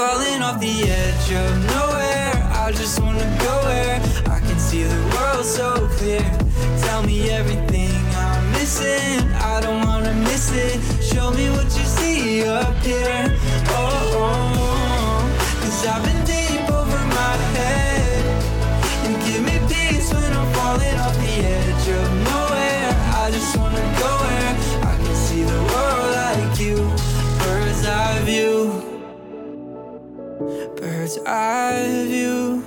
falling 0.00 0.40
off 0.40 0.58
the 0.58 0.76
edge 1.02 1.28
of 1.42 1.50
nowhere. 1.76 2.32
I 2.64 2.72
just 2.72 3.00
wanna 3.02 3.28
go 3.46 3.54
where 3.68 3.96
I 4.36 4.38
can 4.46 4.58
see 4.58 4.84
the 4.84 5.02
world 5.14 5.44
so 5.44 5.68
clear. 5.96 6.24
Tell 6.84 7.02
me 7.02 7.18
everything 7.30 7.92
I'm 8.26 8.42
missing. 8.52 9.20
I 9.52 9.60
don't 9.64 9.82
wanna 9.88 10.14
miss 10.28 10.46
it. 10.66 10.76
Show 11.10 11.28
me 11.38 11.50
what 11.56 11.68
you 11.76 11.84
see 11.98 12.44
up 12.44 12.76
here. 12.82 13.24
Oh, 13.68 14.20
oh. 14.20 14.64
oh. 14.64 15.20
Cause 15.62 15.86
I've 15.92 16.02
been 16.06 16.19
Bird's 31.10 31.26
eye 31.26 32.04
view. 32.06 32.62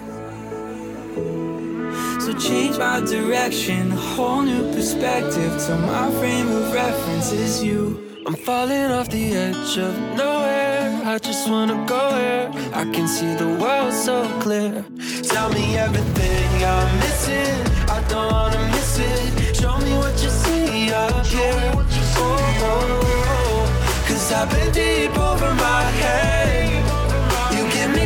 So 2.20 2.34
change 2.34 2.78
my 2.78 3.00
direction, 3.00 3.92
a 3.92 3.96
whole 3.96 4.42
new 4.42 4.74
perspective 4.74 5.52
till 5.66 5.78
my 5.78 6.12
frame 6.20 6.50
of 6.50 6.74
reference 6.74 7.32
is 7.32 7.64
you. 7.64 8.00
I'm 8.26 8.36
falling 8.36 8.92
off 8.92 9.10
the 9.10 9.34
edge 9.34 9.78
of 9.78 9.98
nowhere. 10.18 11.02
I 11.06 11.20
just 11.20 11.50
wanna 11.50 11.86
go 11.86 12.12
where 12.12 12.50
I 12.74 12.84
can 12.92 13.08
see 13.08 13.34
the 13.36 13.50
world 13.62 13.94
so 13.94 14.28
clear. 14.40 14.86
Tell 15.24 15.50
me 15.50 15.78
everything 15.78 16.64
I'm 16.64 17.00
missing. 17.00 17.66
I 17.90 18.04
don't 18.10 18.32
wanna 18.32 18.62
miss 18.72 19.00
it. 19.00 19.56
Show 19.56 19.78
me 19.78 19.94
what 19.98 20.16
you 20.24 20.30
see 20.30 20.92
up 20.92 21.26
here. 21.28 21.72
Oh, 21.76 21.86
oh, 22.18 22.66
oh. 22.70 23.04
oh. 23.04 24.06
Cause 24.08 24.32
I've 24.32 24.50
been 24.50 24.72
deep 24.74 25.18
over 25.18 25.54
my 25.54 25.84
head. 26.02 26.43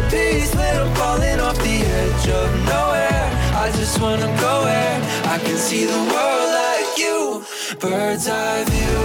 You 0.08 0.12
peace 0.12 0.56
when 0.56 0.76
I'm 0.78 0.96
falling 0.96 1.40
off 1.40 1.58
the 1.58 1.82
edge 1.82 2.28
of 2.30 2.50
nowhere. 2.66 3.30
I 3.56 3.68
I 3.68 3.72
just 3.72 4.00
wanna 4.00 4.28
go 4.40 4.64
where 4.64 5.02
I 5.26 5.38
can 5.40 5.58
see 5.58 5.86
the 5.86 6.02
world 6.14 6.50
like 6.64 6.98
you. 6.98 7.44
Bird's 7.80 8.28
eye 8.30 8.64
view. 8.72 9.00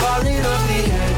Falling 0.00 0.44
off 0.44 0.62
the 0.68 0.80
edge 0.92 1.10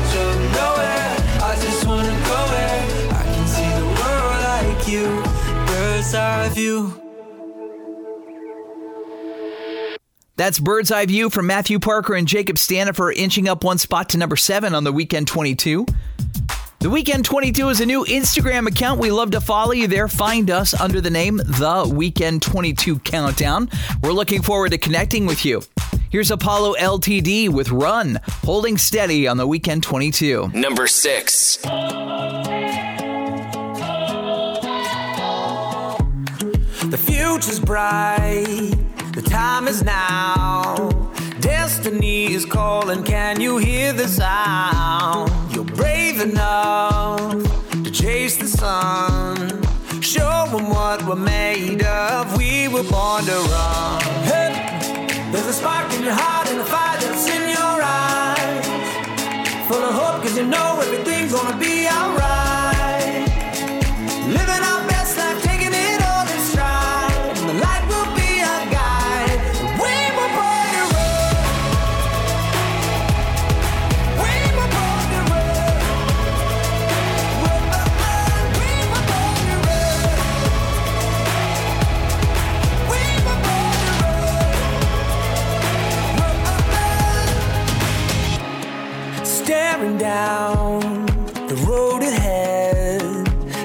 That's 10.42 10.58
Bird's 10.58 10.90
Eye 10.90 11.06
View 11.06 11.30
from 11.30 11.46
Matthew 11.46 11.78
Parker 11.78 12.14
and 12.14 12.26
Jacob 12.26 12.56
Stanifer 12.56 13.14
inching 13.14 13.48
up 13.48 13.62
one 13.62 13.78
spot 13.78 14.08
to 14.08 14.18
number 14.18 14.34
seven 14.34 14.74
on 14.74 14.82
the 14.82 14.90
Weekend 14.90 15.28
22. 15.28 15.86
The 16.80 16.90
Weekend 16.90 17.24
22 17.24 17.68
is 17.68 17.80
a 17.80 17.86
new 17.86 18.04
Instagram 18.06 18.66
account. 18.66 18.98
We 18.98 19.12
love 19.12 19.30
to 19.30 19.40
follow 19.40 19.70
you 19.70 19.86
there. 19.86 20.08
Find 20.08 20.50
us 20.50 20.74
under 20.74 21.00
the 21.00 21.10
name 21.10 21.36
The 21.36 21.88
Weekend 21.94 22.42
22 22.42 22.98
Countdown. 22.98 23.70
We're 24.02 24.10
looking 24.10 24.42
forward 24.42 24.72
to 24.72 24.78
connecting 24.78 25.26
with 25.26 25.44
you. 25.44 25.62
Here's 26.10 26.32
Apollo 26.32 26.74
LTD 26.80 27.48
with 27.48 27.70
Run, 27.70 28.18
holding 28.44 28.78
steady 28.78 29.28
on 29.28 29.36
the 29.36 29.46
Weekend 29.46 29.84
22. 29.84 30.48
Number 30.54 30.88
six. 30.88 31.58
The 36.92 36.98
future's 36.98 37.60
bright, 37.60 38.71
the 39.12 39.22
time 39.22 39.68
is 39.68 39.82
now. 39.82 40.88
Destiny 41.40 42.32
is 42.32 42.46
calling, 42.46 43.02
can 43.02 43.40
you 43.40 43.58
hear 43.58 43.92
the 43.92 44.08
sound? 44.08 45.30
You're 45.54 45.64
brave 45.64 46.20
enough 46.20 47.42
to 47.84 47.90
chase 47.90 48.36
the 48.36 48.48
sun. 48.48 49.62
Show 50.00 50.46
'em 50.56 50.70
what 50.70 51.04
we're 51.06 51.16
made 51.16 51.82
of, 51.84 52.36
we 52.36 52.68
were 52.68 52.84
born 52.84 53.24
to 53.24 53.38
run. 53.54 54.00
Hey, 54.30 54.50
there's 55.30 55.46
a 55.46 55.52
spark 55.52 55.92
in 55.94 56.04
your 56.04 56.14
heart 56.14 56.48
and 56.50 56.60
a 56.60 56.64
fire 56.64 56.98
that's 57.00 57.26
in 57.36 57.42
your 57.58 57.76
eyes. 57.82 58.66
Full 59.68 59.84
of 59.88 59.94
hope, 60.00 60.22
cause 60.22 60.36
you 60.36 60.46
know 60.46 60.80
everything's 60.80 61.32
gonna 61.32 61.56
be 61.58 61.86
alright. 61.88 62.41
Staring 89.82 89.98
down 89.98 91.06
the 91.48 91.56
road 91.66 92.02
ahead. 92.02 93.02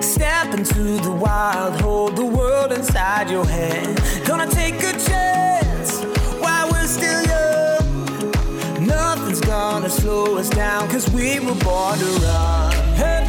Step 0.04 0.52
into 0.52 0.98
the 0.98 1.12
wild, 1.12 1.80
hold 1.80 2.16
the 2.16 2.26
world 2.26 2.72
inside 2.72 3.30
your 3.30 3.46
hand. 3.46 4.02
Gonna 4.26 4.50
take 4.50 4.80
a 4.82 4.94
chance 4.94 6.02
while 6.42 6.72
we're 6.72 6.88
still 6.88 7.22
young. 7.36 8.88
Nothing's 8.88 9.42
gonna 9.42 9.92
slow 9.92 10.38
us 10.38 10.50
down, 10.50 10.90
cause 10.90 11.08
we 11.12 11.40
were 11.40 11.60
born 11.64 12.00
to 12.00 12.10
run. 12.26 12.74
Hey, 12.96 13.24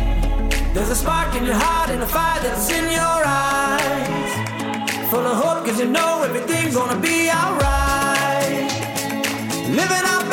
there's 0.72 0.88
a 0.88 0.96
spark 0.96 1.34
in 1.34 1.44
your 1.44 1.56
heart 1.56 1.90
and 1.90 2.02
a 2.02 2.06
fire 2.06 2.40
that's 2.40 2.70
in 2.70 2.84
your 2.90 3.20
eyes. 3.26 5.10
Full 5.10 5.26
of 5.26 5.36
hope, 5.44 5.66
cause 5.66 5.78
you 5.78 5.90
know 5.90 6.22
everything's 6.22 6.74
gonna 6.74 6.98
be 6.98 7.28
alright. 7.28 8.72
Living 9.80 10.04
our 10.12 10.27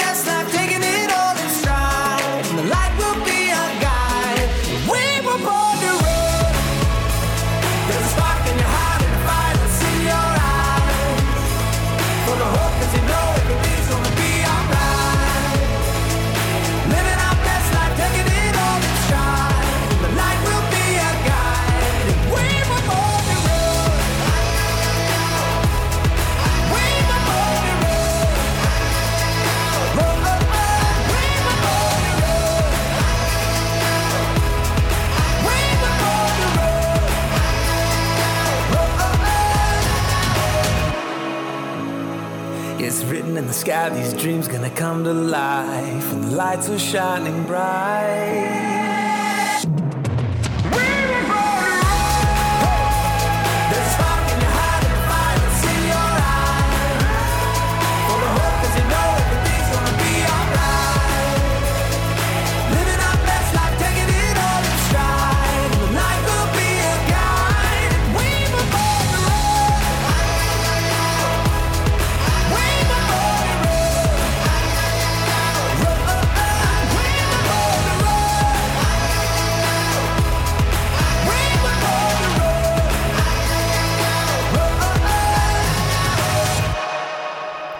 these 43.89 44.13
dreams 44.13 44.47
gonna 44.47 44.69
come 44.69 45.03
to 45.03 45.13
life, 45.13 46.11
and 46.11 46.23
the 46.23 46.35
lights 46.35 46.69
are 46.69 46.79
shining 46.79 47.43
bright. 47.43 48.64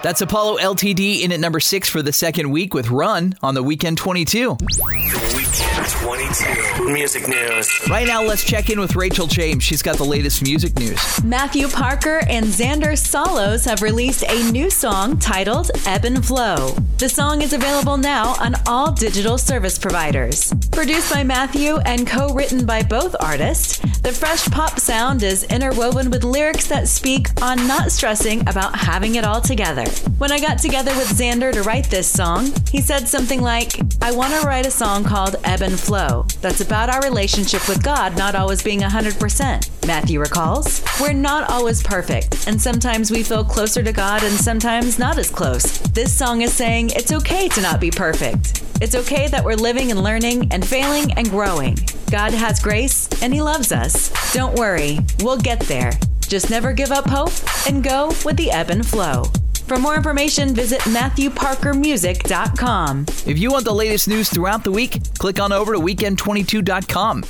That's 0.06 0.20
Apollo 0.20 0.58
LTD 0.58 1.22
in 1.22 1.32
at 1.32 1.40
number 1.40 1.58
six 1.58 1.88
for 1.88 2.00
the 2.00 2.12
second 2.12 2.52
week 2.52 2.74
with 2.74 2.90
Run 2.90 3.34
on 3.42 3.54
the 3.54 3.62
Weekend 3.64 3.98
22. 3.98 4.50
Weekend 4.52 5.86
22. 5.88 6.92
Music 6.92 7.26
news. 7.26 7.68
Right 7.90 8.06
now, 8.06 8.22
let's 8.22 8.44
check 8.44 8.70
in 8.70 8.78
with 8.78 8.94
Rachel 8.94 9.26
James. 9.26 9.64
She's 9.64 9.82
got 9.82 9.96
the 9.96 10.04
latest 10.04 10.42
music 10.44 10.78
news. 10.78 11.24
Matthew 11.24 11.66
Parker 11.66 12.20
and 12.28 12.46
Xander 12.46 12.96
Solos 12.96 13.64
have 13.64 13.82
released 13.82 14.22
a 14.28 14.52
new 14.52 14.70
song 14.70 15.18
titled 15.18 15.72
Ebb 15.86 16.04
and 16.04 16.24
Flow. 16.24 16.76
The 16.98 17.08
song 17.08 17.42
is 17.42 17.52
available 17.52 17.96
now 17.96 18.36
on 18.40 18.54
all 18.64 18.92
digital 18.92 19.38
service 19.38 19.76
providers. 19.76 20.54
Produced 20.70 21.12
by 21.12 21.24
Matthew 21.24 21.78
and 21.78 22.06
co 22.06 22.32
written 22.32 22.64
by 22.64 22.84
both 22.84 23.16
artists, 23.18 23.78
the 24.02 24.12
fresh 24.12 24.46
pop 24.46 24.78
sound 24.78 25.24
is 25.24 25.42
interwoven 25.44 26.10
with 26.10 26.22
lyrics 26.22 26.68
that 26.68 26.86
speak 26.86 27.26
on 27.42 27.66
not 27.66 27.90
stressing 27.90 28.48
about 28.48 28.76
having 28.76 29.16
it 29.16 29.24
all 29.24 29.40
together. 29.40 29.84
When 30.18 30.32
I 30.32 30.40
got 30.40 30.58
together 30.58 30.92
with 30.96 31.08
Xander 31.08 31.52
to 31.52 31.62
write 31.62 31.90
this 31.90 32.10
song, 32.10 32.52
he 32.70 32.80
said 32.80 33.06
something 33.06 33.42
like, 33.42 33.72
I 34.02 34.12
want 34.12 34.32
to 34.32 34.46
write 34.46 34.64
a 34.64 34.70
song 34.70 35.04
called 35.04 35.36
Ebb 35.44 35.60
and 35.60 35.78
Flow 35.78 36.22
that's 36.40 36.62
about 36.62 36.88
our 36.88 37.02
relationship 37.02 37.68
with 37.68 37.82
God 37.82 38.16
not 38.16 38.34
always 38.34 38.62
being 38.62 38.80
100%. 38.80 39.86
Matthew 39.86 40.18
recalls, 40.18 40.82
We're 41.00 41.12
not 41.12 41.50
always 41.50 41.82
perfect, 41.82 42.48
and 42.48 42.60
sometimes 42.60 43.10
we 43.10 43.22
feel 43.22 43.44
closer 43.44 43.82
to 43.82 43.92
God 43.92 44.22
and 44.22 44.32
sometimes 44.32 44.98
not 44.98 45.18
as 45.18 45.30
close. 45.30 45.80
This 45.80 46.16
song 46.16 46.40
is 46.40 46.52
saying 46.52 46.90
it's 46.90 47.12
okay 47.12 47.48
to 47.48 47.60
not 47.60 47.80
be 47.80 47.90
perfect. 47.90 48.62
It's 48.80 48.94
okay 48.94 49.28
that 49.28 49.44
we're 49.44 49.54
living 49.54 49.90
and 49.90 50.02
learning 50.02 50.52
and 50.52 50.66
failing 50.66 51.12
and 51.12 51.28
growing. 51.30 51.78
God 52.10 52.32
has 52.32 52.60
grace 52.60 53.08
and 53.22 53.34
He 53.34 53.42
loves 53.42 53.70
us. 53.70 54.32
Don't 54.32 54.58
worry, 54.58 54.98
we'll 55.20 55.38
get 55.38 55.60
there. 55.60 55.92
Just 56.20 56.50
never 56.50 56.72
give 56.72 56.90
up 56.90 57.08
hope 57.08 57.32
and 57.68 57.84
go 57.84 58.08
with 58.24 58.36
the 58.36 58.50
ebb 58.50 58.70
and 58.70 58.86
flow. 58.86 59.24
For 59.66 59.78
more 59.78 59.94
information, 59.96 60.54
visit 60.54 60.80
MatthewParkerMusic.com. 60.82 63.06
If 63.26 63.38
you 63.38 63.50
want 63.50 63.64
the 63.64 63.74
latest 63.74 64.06
news 64.06 64.30
throughout 64.30 64.62
the 64.62 64.70
week, 64.70 65.00
click 65.18 65.40
on 65.40 65.50
over 65.52 65.74
to 65.74 65.80
weekend22.com. 65.80 67.24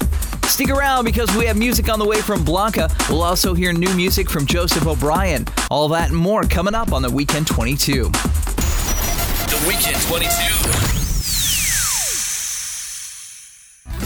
Stick 0.45 0.69
around 0.69 1.07
because 1.07 1.35
we 1.35 1.47
have 1.47 1.57
music 1.57 1.89
on 1.89 1.99
the 1.99 2.05
way 2.05 2.21
from 2.21 2.45
Blanca. 2.45 2.91
We'll 3.09 3.23
also 3.23 3.55
hear 3.55 3.73
new 3.73 3.95
music 3.95 4.29
from 4.29 4.45
Joseph 4.45 4.87
O'Brien. 4.87 5.47
All 5.71 5.89
that 5.89 6.11
and 6.11 6.19
more 6.19 6.43
coming 6.43 6.75
up 6.75 6.93
on 6.93 7.01
the 7.01 7.11
Weekend 7.11 7.47
22. 7.47 8.11
The 8.11 9.65
Weekend 9.67 9.97
22. 10.03 11.06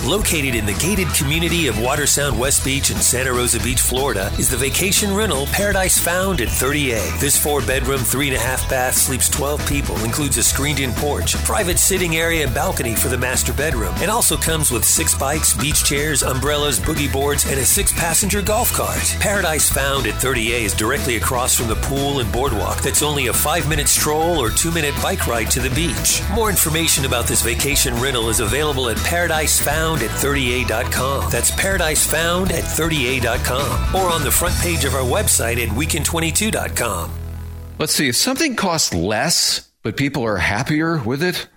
Located 0.05 0.55
in 0.55 0.65
the 0.65 0.73
gated 0.75 1.09
community 1.09 1.67
of 1.67 1.75
Watersound 1.75 2.39
West 2.39 2.65
Beach 2.65 2.91
in 2.91 2.97
Santa 2.97 3.35
Rosa 3.35 3.61
Beach, 3.61 3.83
Florida, 3.83 4.33
is 4.39 4.49
the 4.49 4.57
vacation 4.57 5.15
rental 5.15 5.45
Paradise 5.49 5.99
Found 5.99 6.41
at 6.41 6.49
30A. 6.49 7.21
This 7.21 7.37
four 7.37 7.61
bedroom, 7.61 8.01
three 8.01 8.29
and 8.29 8.37
a 8.37 8.41
half 8.41 8.69
bath 8.71 8.95
sleeps 8.95 9.29
12 9.29 9.69
people, 9.69 10.03
includes 10.03 10.39
a 10.39 10.43
screened 10.43 10.81
in 10.81 10.93
porch, 10.93 11.35
private 11.45 11.79
sitting 11.79 12.17
area, 12.17 12.47
and 12.47 12.55
balcony 12.55 12.95
for 12.95 13.09
the 13.09 13.19
master 13.19 13.53
bedroom, 13.53 13.95
and 13.99 14.11
also 14.11 14.39
comes 14.39 14.71
with 14.71 14.87
six 14.87 15.15
bikes, 15.15 15.53
beach 15.53 15.85
chairs, 15.85 16.23
umbrellas, 16.23 16.81
boogie 16.81 17.13
boards, 17.13 17.45
and 17.45 17.61
a 17.61 17.65
six 17.65 17.93
passenger 17.93 18.41
golf 18.41 18.73
cart. 18.73 19.05
Paradise 19.21 19.69
Found 19.69 20.07
at 20.07 20.15
30A 20.15 20.63
is 20.63 20.73
directly 20.73 21.17
across 21.17 21.55
from 21.55 21.69
the 21.69 21.77
pool 21.77 22.21
and 22.21 22.33
boardwalk 22.33 22.81
that's 22.81 23.03
only 23.03 23.27
a 23.27 23.33
five 23.35 23.69
minute 23.69 23.89
stroll 23.89 24.39
or 24.39 24.49
two 24.49 24.71
minute 24.71 24.95
bike 25.03 25.27
ride 25.27 25.51
to 25.51 25.61
the 25.61 25.71
beach. 25.75 26.23
More 26.33 26.49
information 26.49 27.05
about 27.05 27.27
this 27.27 27.43
vacation 27.43 27.95
rental 28.01 28.31
is 28.31 28.41
available 28.41 28.89
at 28.89 28.97
paradisefound 29.91 30.03
at 30.03 30.11
30a.com. 30.11 31.31
That's 31.31 31.51
paradisefound 31.51 32.51
at 32.53 32.65
30a.com 32.65 33.95
or 33.95 34.11
on 34.11 34.23
the 34.23 34.31
front 34.31 34.55
page 34.57 34.85
of 34.85 34.95
our 34.95 35.03
website 35.03 35.57
at 35.57 35.69
weekend22.com. 35.71 37.11
Let's 37.79 37.95
see, 37.95 38.09
if 38.09 38.17
something 38.17 38.57
costs 38.57 38.93
less, 38.93 39.71
but 39.83 39.97
people 39.97 40.25
are 40.25 40.37
happier 40.37 40.99
with 40.99 41.23
it, 41.23 41.49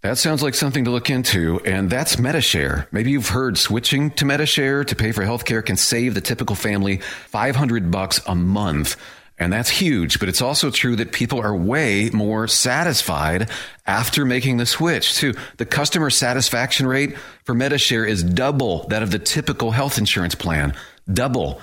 that 0.00 0.16
sounds 0.16 0.42
like 0.42 0.54
something 0.54 0.84
to 0.84 0.90
look 0.90 1.10
into, 1.10 1.60
and 1.64 1.90
that's 1.90 2.16
MediShare. 2.16 2.86
Maybe 2.92 3.10
you've 3.10 3.28
heard 3.30 3.58
switching 3.58 4.10
to 4.12 4.24
MediShare 4.24 4.86
to 4.86 4.96
pay 4.96 5.12
for 5.12 5.24
healthcare 5.24 5.64
can 5.64 5.76
save 5.76 6.14
the 6.14 6.20
typical 6.20 6.56
family 6.56 6.98
500 6.98 7.90
bucks 7.90 8.20
a 8.26 8.34
month. 8.34 8.96
And 9.38 9.52
that's 9.52 9.70
huge, 9.70 10.18
but 10.18 10.28
it's 10.28 10.42
also 10.42 10.70
true 10.70 10.96
that 10.96 11.12
people 11.12 11.40
are 11.40 11.54
way 11.54 12.10
more 12.12 12.48
satisfied 12.48 13.48
after 13.86 14.24
making 14.24 14.56
the 14.56 14.66
switch 14.66 15.14
too. 15.14 15.34
The 15.58 15.66
customer 15.66 16.10
satisfaction 16.10 16.86
rate 16.86 17.16
for 17.44 17.54
MediShare 17.54 18.08
is 18.08 18.22
double 18.22 18.86
that 18.88 19.02
of 19.02 19.10
the 19.10 19.18
typical 19.18 19.70
health 19.70 19.96
insurance 19.96 20.34
plan. 20.34 20.74
Double. 21.12 21.62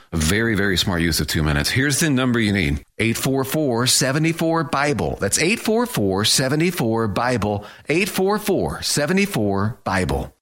A 0.13 0.17
very, 0.17 0.55
very 0.55 0.75
smart 0.75 1.01
use 1.01 1.21
of 1.21 1.27
two 1.27 1.41
minutes. 1.41 1.69
Here's 1.69 2.01
the 2.01 2.09
number 2.09 2.37
you 2.37 2.51
need 2.51 2.83
844 2.97 3.87
74 3.87 4.65
Bible. 4.65 5.17
That's 5.21 5.39
844 5.39 6.25
74 6.25 7.07
Bible. 7.07 7.65
844 7.87 8.81
74 8.81 9.79
Bible. 9.85 10.35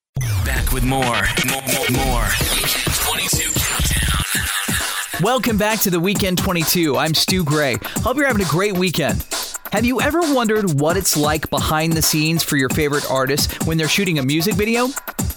Back 0.44 0.72
with 0.74 0.84
more. 0.84 1.00
More. 1.04 1.62
more, 1.68 2.06
more. 2.06 2.26
22 2.26 3.52
Countdown. 3.60 5.22
Welcome 5.22 5.58
back 5.58 5.80
to 5.82 5.92
the 5.92 6.00
Weekend 6.00 6.40
22. 6.40 6.98
I'm 6.98 7.14
Stu 7.14 7.44
Gray. 7.44 7.78
Hope 7.98 8.18
you're 8.18 8.26
having 8.26 8.44
a 8.44 8.50
great 8.50 8.76
weekend. 8.76 9.24
Have 9.72 9.86
you 9.86 10.02
ever 10.02 10.22
wondered 10.34 10.80
what 10.80 10.98
it's 10.98 11.16
like 11.16 11.48
behind 11.52 11.94
the 11.94 12.02
scenes 12.02 12.44
for 12.44 12.58
your 12.58 12.70
favorite 12.70 13.10
artist 13.10 13.68
when 13.68 13.78
they're 13.78 13.88
shooting 13.88 14.18
a 14.18 14.24
music 14.24 14.56
video? 14.56 14.88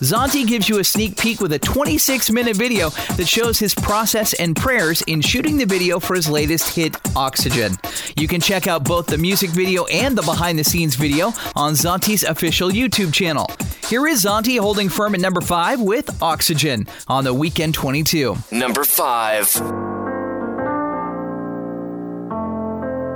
Zauntee 0.01 0.47
gives 0.47 0.71
you 0.71 0.79
a 0.79 0.85
sneak 0.85 1.19
peek 1.19 1.41
with 1.41 1.53
a 1.53 1.59
26 1.59 2.31
minute 2.31 2.57
video 2.57 2.89
that 3.17 3.29
shows 3.29 3.59
his 3.59 3.75
process 3.75 4.33
and 4.35 4.57
prayers 4.57 5.03
in 5.03 5.21
shooting 5.21 5.59
the 5.59 5.67
video 5.67 6.01
for 6.01 6.15
his 6.15 6.31
latest 6.31 6.75
hit, 6.75 6.97
Oxygen. 7.15 7.77
You 8.17 8.27
can 8.27 8.41
check 8.41 8.67
out 8.67 8.85
both 8.85 9.07
the 9.07 9.19
music 9.19 9.51
video 9.51 9.85
and 9.87 10.17
the 10.17 10.23
behind 10.23 10.59
the 10.59 10.65
scenes 10.65 10.95
video 10.95 11.27
on 11.55 11.75
Zauntee's 11.75 12.23
official 12.23 12.71
YouTube 12.71 13.13
channel. 13.13 13.51
Here 13.87 14.07
is 14.07 14.25
Zauntee 14.25 14.59
holding 14.59 14.89
firm 14.89 15.15
at 15.15 15.21
number 15.21 15.43
5 15.43 15.83
with 15.83 16.23
Oxygen 16.23 16.87
on 17.07 17.25
the 17.25 17.35
Weekend 17.35 17.75
22. 17.75 18.35
Number 18.51 18.85
five. 18.85 19.53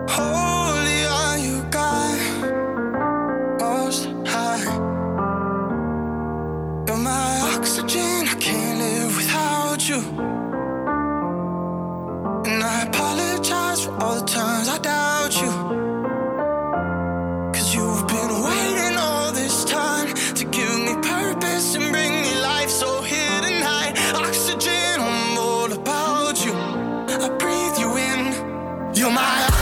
Holy 0.09 0.45
I 12.77 12.82
apologize 12.82 13.86
for 13.86 13.93
all 14.03 14.16
the 14.20 14.27
times 14.27 14.69
I 14.69 14.77
doubt 14.77 15.35
you. 15.40 15.51
Cause 17.55 17.74
you've 17.74 18.07
been 18.07 18.32
waiting 18.48 18.98
all 18.98 19.32
this 19.32 19.65
time 19.65 20.12
to 20.35 20.44
give 20.44 20.78
me 20.86 20.94
purpose 21.01 21.74
and 21.74 21.90
bring 21.90 22.12
me 22.20 22.35
life. 22.43 22.69
So 22.69 23.01
here 23.01 23.40
tonight, 23.40 23.94
oxygen, 24.15 25.01
I'm 25.01 25.39
all 25.39 25.73
about 25.73 26.44
you. 26.44 26.53
I 26.53 27.28
breathe 27.40 27.78
you 27.82 27.90
in. 27.97 28.20
You're 28.94 29.11
my 29.11 29.55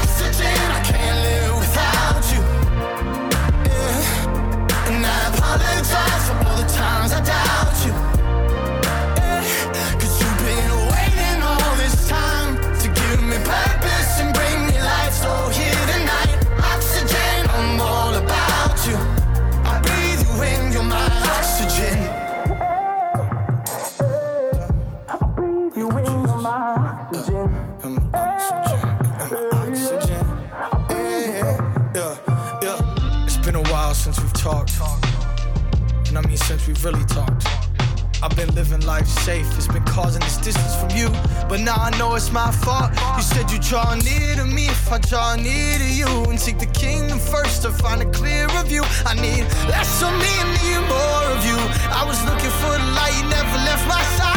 yeah. 32.63 33.25
It's 33.25 33.39
been 33.39 33.57
a 33.57 33.63
while 33.63 33.95
since 33.95 34.21
we've 34.21 34.33
talked. 34.35 34.79
And 36.09 36.19
I 36.19 36.23
mean, 36.23 36.37
since 36.37 36.67
we've 36.67 36.85
really 36.85 37.05
talked. 37.07 37.47
I've 38.23 38.37
been 38.37 38.55
living 38.55 38.81
life 38.87 39.07
safe, 39.07 39.47
it's 39.57 39.67
been 39.69 39.85
causing 39.85 40.21
this 40.23 40.39
distance 40.39 40.77
from 40.77 40.91
you. 40.97 41.09
But 41.49 41.61
now 41.61 41.75
I 41.77 41.91
know 41.99 42.15
it's 42.15 42.31
my 42.31 42.51
fault. 42.53 42.93
You 43.17 43.23
said 43.23 43.51
you 43.51 43.59
draw 43.59 43.95
near 43.97 44.37
to 44.37 44.45
me 44.45 44.69
if 44.69 44.91
I 44.91 44.99
draw 44.99 45.35
near 45.35 45.79
to 45.79 45.89
you. 45.93 46.07
And 46.31 46.41
seek 46.41 46.59
the 46.59 46.67
kingdom 46.67 47.19
first 47.19 47.63
to 47.63 47.71
find 47.71 48.01
a 48.01 48.11
clearer 48.13 48.63
view. 48.65 48.85
I 49.05 49.15
need 49.15 49.45
less 49.69 50.03
of 50.03 50.13
me 50.13 50.33
and 50.41 50.51
need 50.63 50.83
more 50.89 51.25
of 51.35 51.45
you. 51.45 51.59
I 51.91 52.05
was 52.07 52.23
looking 52.25 52.55
for 52.63 52.73
the 52.79 52.93
light, 52.95 53.15
you 53.19 53.29
never 53.29 53.59
left 53.67 53.89
my 53.89 54.03
side. 54.17 54.35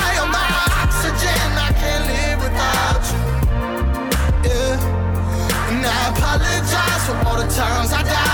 I 5.89 6.09
apologize 6.09 7.05
for 7.07 7.15
all 7.25 7.37
the 7.37 7.47
times 7.47 7.93
I 7.93 8.03
doubt 8.03 8.26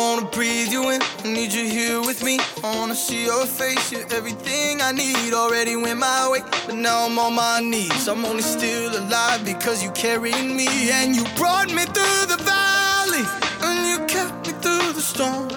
wanna 0.00 0.26
breathe 0.30 0.72
you 0.72 0.90
in, 0.90 1.02
I 1.02 1.28
need 1.28 1.52
you 1.52 1.64
here 1.64 2.00
with 2.00 2.24
me. 2.24 2.38
I 2.64 2.74
wanna 2.76 2.94
see 2.94 3.24
your 3.26 3.44
face, 3.44 3.92
you're 3.92 4.08
everything 4.18 4.80
I 4.80 4.92
need. 4.92 5.34
Already 5.34 5.76
went 5.76 5.98
my 5.98 6.28
way, 6.30 6.40
but 6.66 6.76
now 6.76 7.06
I'm 7.06 7.18
on 7.18 7.34
my 7.34 7.60
knees. 7.60 8.08
I'm 8.08 8.24
only 8.24 8.42
still 8.42 8.92
alive 8.96 9.44
because 9.44 9.82
you 9.84 9.90
carried 9.90 10.46
me 10.60 10.68
and 10.98 11.14
you 11.14 11.24
brought 11.36 11.68
me 11.68 11.84
through 11.96 12.22
the 12.32 12.40
valley 12.52 13.24
and 13.66 13.78
you 13.90 13.98
kept 14.06 14.46
me 14.46 14.52
through 14.62 14.92
the 14.98 15.04
storm. 15.12 15.48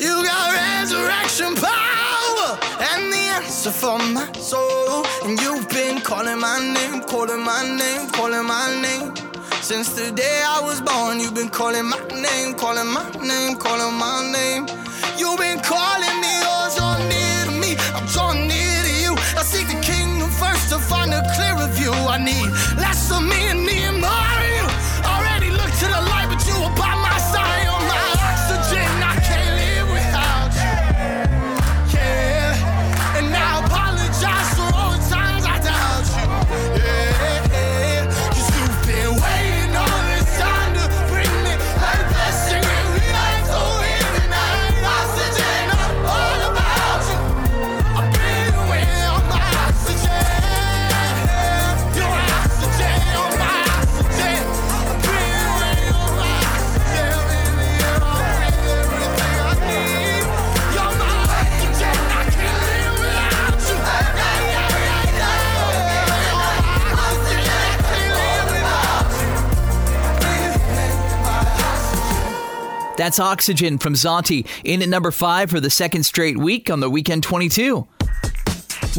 You 0.00 0.14
got 0.30 0.46
resurrection 0.64 1.54
power 1.56 2.50
and 2.90 3.12
the 3.12 3.24
answer 3.38 3.70
for 3.70 3.98
my 3.98 4.32
soul. 4.32 5.04
And 5.24 5.38
you've 5.42 5.68
been 5.68 6.00
calling 6.00 6.40
my 6.40 6.58
name, 6.76 7.02
calling 7.02 7.42
my 7.44 7.62
name, 7.80 8.08
calling 8.10 8.46
my 8.46 8.66
name. 8.80 9.27
Since 9.60 9.90
the 9.90 10.10
day 10.12 10.42
I 10.46 10.60
was 10.60 10.80
born, 10.80 11.20
you've 11.20 11.34
been 11.34 11.50
calling 11.50 11.84
my 11.84 11.98
name, 12.14 12.54
calling 12.54 12.86
my 12.86 13.04
name, 13.20 13.56
calling 13.56 13.94
my 13.98 14.32
name. 14.32 14.66
You've 15.18 15.38
been 15.38 15.60
calling 15.60 16.16
me, 16.22 16.34
oh, 16.46 16.68
so 16.70 16.86
near 17.10 17.44
to 17.44 17.52
me. 17.60 17.76
I'm 17.92 18.06
drawn 18.06 18.46
near 18.46 18.78
to 18.86 18.92
you. 19.02 19.12
I 19.36 19.42
seek 19.42 19.66
the 19.66 19.80
kingdom 19.82 20.30
first 20.30 20.70
to 20.70 20.78
find 20.78 21.12
a 21.12 21.22
clearer 21.34 21.68
view. 21.74 21.92
I 21.92 22.18
need 22.18 22.48
less 22.78 23.10
of 23.10 23.22
me 23.22 23.50
and 23.50 23.64
me 23.66 23.82
and 23.82 23.97
That's 73.08 73.20
Oxygen 73.20 73.78
from 73.78 73.94
Zauntee, 73.94 74.46
in 74.64 74.82
at 74.82 74.88
number 74.90 75.10
five 75.10 75.48
for 75.48 75.60
the 75.60 75.70
second 75.70 76.02
straight 76.02 76.36
week 76.36 76.68
on 76.68 76.80
the 76.80 76.90
Weekend 76.90 77.22
22. 77.22 77.88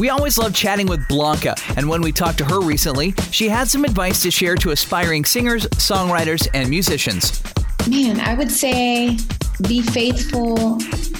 We 0.00 0.08
always 0.08 0.36
love 0.36 0.52
chatting 0.52 0.88
with 0.88 1.06
Blanca, 1.06 1.54
and 1.76 1.88
when 1.88 2.02
we 2.02 2.10
talked 2.10 2.38
to 2.38 2.44
her 2.46 2.60
recently, 2.60 3.14
she 3.30 3.48
had 3.48 3.68
some 3.68 3.84
advice 3.84 4.20
to 4.22 4.32
share 4.32 4.56
to 4.56 4.72
aspiring 4.72 5.24
singers, 5.24 5.64
songwriters, 5.76 6.48
and 6.54 6.68
musicians. 6.68 7.40
Man, 7.88 8.18
I 8.18 8.34
would 8.34 8.50
say 8.50 9.16
be 9.68 9.80
faithful 9.80 10.78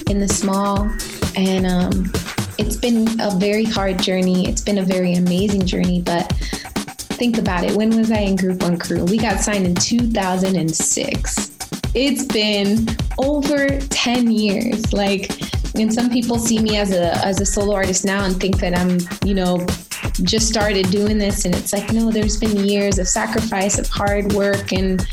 in 0.09 0.19
the 0.19 0.27
small. 0.27 0.91
And 1.37 1.67
um, 1.67 2.11
it's 2.57 2.75
been 2.75 3.07
a 3.21 3.33
very 3.37 3.63
hard 3.63 3.99
journey. 3.99 4.49
It's 4.49 4.61
been 4.61 4.79
a 4.79 4.83
very 4.83 5.13
amazing 5.13 5.65
journey. 5.65 6.01
But 6.01 6.29
think 6.33 7.37
about 7.37 7.63
it. 7.63 7.71
When 7.71 7.95
was 7.95 8.11
I 8.11 8.17
in 8.17 8.35
Group 8.35 8.61
One 8.61 8.77
Crew? 8.77 9.05
We 9.05 9.17
got 9.17 9.39
signed 9.39 9.65
in 9.65 9.75
2006. 9.75 11.50
It's 11.93 12.25
been 12.25 12.87
over 13.17 13.79
10 13.79 14.31
years. 14.31 14.93
Like, 14.93 15.31
and 15.75 15.93
some 15.93 16.09
people 16.09 16.37
see 16.37 16.59
me 16.59 16.77
as 16.77 16.91
a 16.91 17.13
as 17.25 17.39
a 17.39 17.45
solo 17.45 17.73
artist 17.73 18.05
now 18.05 18.25
and 18.25 18.37
think 18.39 18.59
that 18.59 18.77
I'm, 18.77 18.99
you 19.25 19.33
know, 19.33 19.65
just 20.23 20.47
started 20.47 20.89
doing 20.89 21.17
this. 21.17 21.45
And 21.45 21.55
it's 21.55 21.73
like, 21.73 21.91
no, 21.91 22.11
there's 22.11 22.37
been 22.37 22.57
years 22.57 22.99
of 22.99 23.07
sacrifice, 23.07 23.79
of 23.79 23.87
hard 23.87 24.33
work, 24.33 24.73
and 24.73 25.05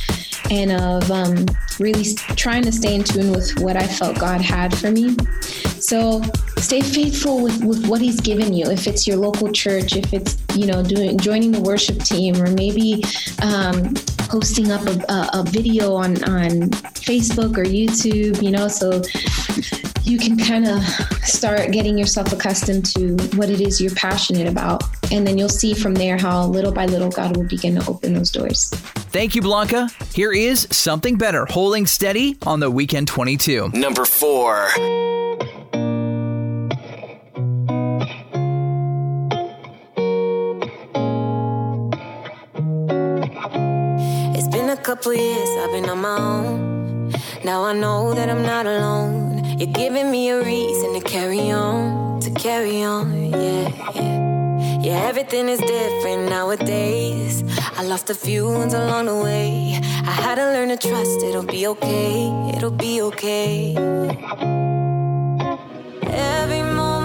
and 0.51 0.73
of 0.73 1.11
um, 1.11 1.47
really 1.79 2.15
trying 2.37 2.63
to 2.63 2.73
stay 2.73 2.95
in 2.95 3.05
tune 3.05 3.31
with 3.31 3.59
what 3.61 3.77
I 3.77 3.87
felt 3.87 4.19
God 4.19 4.41
had 4.41 4.77
for 4.77 4.91
me. 4.91 5.17
So 5.81 6.23
stay 6.57 6.81
faithful 6.81 7.43
with, 7.43 7.63
with 7.63 7.87
what 7.87 8.01
He's 8.01 8.21
given 8.21 8.53
you. 8.53 8.67
If 8.71 8.87
it's 8.87 9.07
your 9.07 9.17
local 9.17 9.53
church, 9.53 9.95
if 9.97 10.13
it's 10.13 10.37
you 10.55 10.67
know 10.67 10.83
doing 10.83 11.19
joining 11.19 11.53
the 11.53 11.61
worship 11.61 11.99
team, 11.99 12.37
or 12.37 12.51
maybe 12.51 13.05
um, 13.43 13.95
posting 14.29 14.71
up 14.71 14.83
a, 14.87 15.13
a, 15.13 15.31
a 15.41 15.45
video 15.45 15.95
on 15.95 16.23
on 16.25 16.71
Facebook 17.01 17.57
or 17.57 17.65
YouTube, 17.65 18.43
you 18.43 18.51
know, 18.51 18.69
so 18.69 19.03
you 20.09 20.19
can 20.19 20.39
kind 20.39 20.67
of 20.67 20.83
start 21.25 21.71
getting 21.71 21.99
yourself 21.99 22.33
accustomed 22.33 22.87
to 22.87 23.17
what 23.37 23.51
it 23.51 23.61
is 23.61 23.81
you're 23.81 23.95
passionate 23.95 24.47
about. 24.47 24.83
And 25.13 25.27
then 25.27 25.39
you'll 25.39 25.49
see 25.49 25.75
from 25.75 25.95
there 25.95 26.17
how 26.19 26.47
little 26.47 26.73
by 26.73 26.87
little 26.87 27.11
God 27.11 27.37
will 27.37 27.45
begin 27.45 27.75
to 27.77 27.91
open 27.91 28.15
those 28.15 28.31
doors. 28.31 28.71
Thank 29.11 29.35
you, 29.35 29.43
Blanca. 29.43 29.91
Here 30.15 30.33
is 30.33 30.67
Something 30.71 31.17
Better, 31.17 31.47
holding 31.47 31.87
steady 31.87 32.37
on 32.47 32.61
the 32.61 32.71
Weekend 32.71 33.09
22. 33.09 33.71
Number 33.75 34.05
four. 34.05 34.69
Couple 44.83 45.13
years 45.13 45.49
I've 45.59 45.73
been 45.73 45.89
on 45.89 46.01
my 46.01 46.17
own. 46.19 47.11
Now 47.45 47.65
I 47.65 47.73
know 47.73 48.15
that 48.15 48.29
I'm 48.29 48.43
not 48.43 48.67
alone. 48.67 49.59
You're 49.59 49.73
giving 49.73 50.11
me 50.11 50.31
a 50.31 50.43
reason 50.43 50.95
to 50.95 51.01
carry 51.01 51.51
on, 51.51 52.21
to 52.21 52.31
carry 52.31 52.83
on, 52.83 53.31
yeah, 53.31 53.69
yeah. 53.95 54.81
Yeah, 54.81 55.09
everything 55.09 55.49
is 55.49 55.59
different 55.61 56.31
nowadays. 56.31 57.43
I 57.77 57.83
lost 57.85 58.11
a 58.11 58.15
few 58.15 58.47
ones 58.47 58.75
along 58.75 59.07
the 59.07 59.17
way. 59.17 59.81
I 59.83 60.11
had 60.11 60.37
to 60.37 60.45
learn 60.53 60.69
to 60.69 60.77
trust 60.77 61.23
it'll 61.23 61.43
be 61.43 61.67
okay, 61.67 62.31
it'll 62.55 62.71
be 62.71 63.03
okay. 63.03 63.75
Every 66.03 66.63
moment 66.63 66.98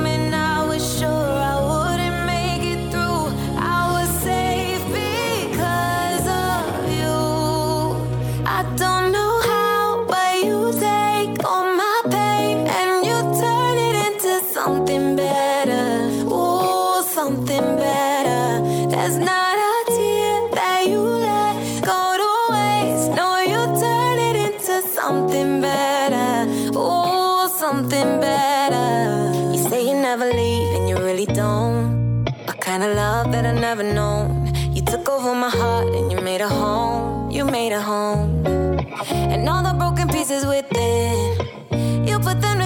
And 30.23 30.89
you 30.89 30.97
really 30.97 31.25
don't. 31.25 32.27
I 32.47 32.53
kinda 32.53 32.93
love 32.93 33.31
that 33.31 33.45
I 33.45 33.53
never 33.53 33.83
known. 33.83 34.53
You 34.71 34.81
took 34.81 35.09
over 35.09 35.33
my 35.35 35.49
heart 35.49 35.93
and 35.93 36.11
you 36.11 36.19
made 36.21 36.41
a 36.41 36.47
home. 36.47 37.29
You 37.31 37.45
made 37.45 37.73
a 37.73 37.81
home. 37.81 38.45
And 39.11 39.49
all 39.49 39.63
the 39.63 39.73
broken 39.73 40.07
pieces 40.07 40.45
within, 40.45 42.07
you 42.07 42.19
put 42.19 42.41
them 42.41 42.62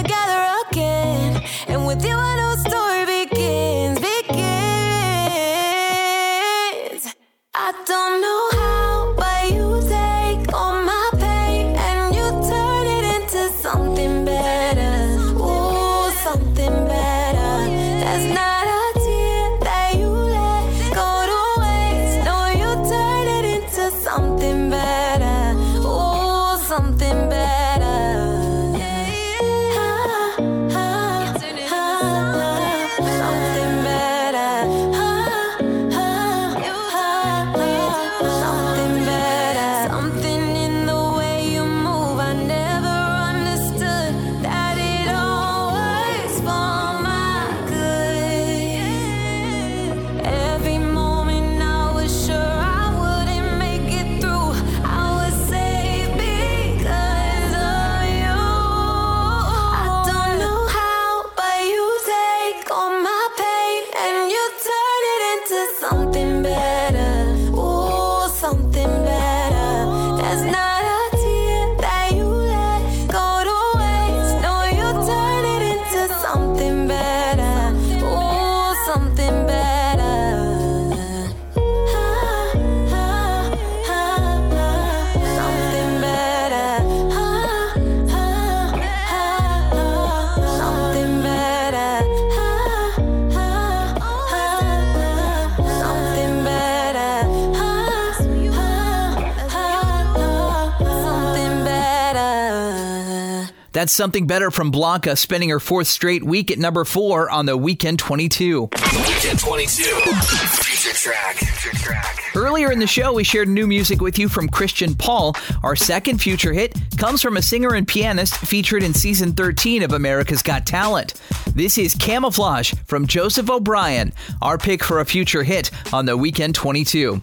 That's 103.78 103.92
Something 103.92 104.26
Better 104.26 104.50
from 104.50 104.72
Blanca, 104.72 105.14
spending 105.14 105.50
her 105.50 105.60
fourth 105.60 105.86
straight 105.86 106.24
week 106.24 106.50
at 106.50 106.58
number 106.58 106.84
four 106.84 107.30
on 107.30 107.46
the 107.46 107.56
Weekend 107.56 108.00
22. 108.00 108.62
Weekend 108.62 109.38
22. 109.38 109.82
Future 109.84 110.96
track. 110.96 111.36
Future 111.36 111.76
track. 111.76 112.20
Earlier 112.34 112.72
in 112.72 112.80
the 112.80 112.88
show, 112.88 113.12
we 113.12 113.22
shared 113.22 113.48
new 113.48 113.68
music 113.68 114.00
with 114.00 114.18
you 114.18 114.28
from 114.28 114.48
Christian 114.48 114.96
Paul. 114.96 115.36
Our 115.62 115.76
second 115.76 116.18
future 116.18 116.52
hit 116.52 116.74
comes 116.96 117.22
from 117.22 117.36
a 117.36 117.42
singer 117.42 117.76
and 117.76 117.86
pianist 117.86 118.34
featured 118.38 118.82
in 118.82 118.94
season 118.94 119.32
13 119.32 119.84
of 119.84 119.92
America's 119.92 120.42
Got 120.42 120.66
Talent. 120.66 121.14
This 121.54 121.78
is 121.78 121.94
Camouflage 121.94 122.74
from 122.86 123.06
Joseph 123.06 123.48
O'Brien, 123.48 124.12
our 124.42 124.58
pick 124.58 124.82
for 124.82 124.98
a 124.98 125.04
future 125.04 125.44
hit 125.44 125.70
on 125.92 126.04
the 126.04 126.16
Weekend 126.16 126.56
22. 126.56 127.22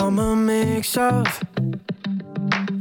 I'm 0.00 0.18
a 0.18 0.34
mix 0.34 0.96
of 0.96 1.44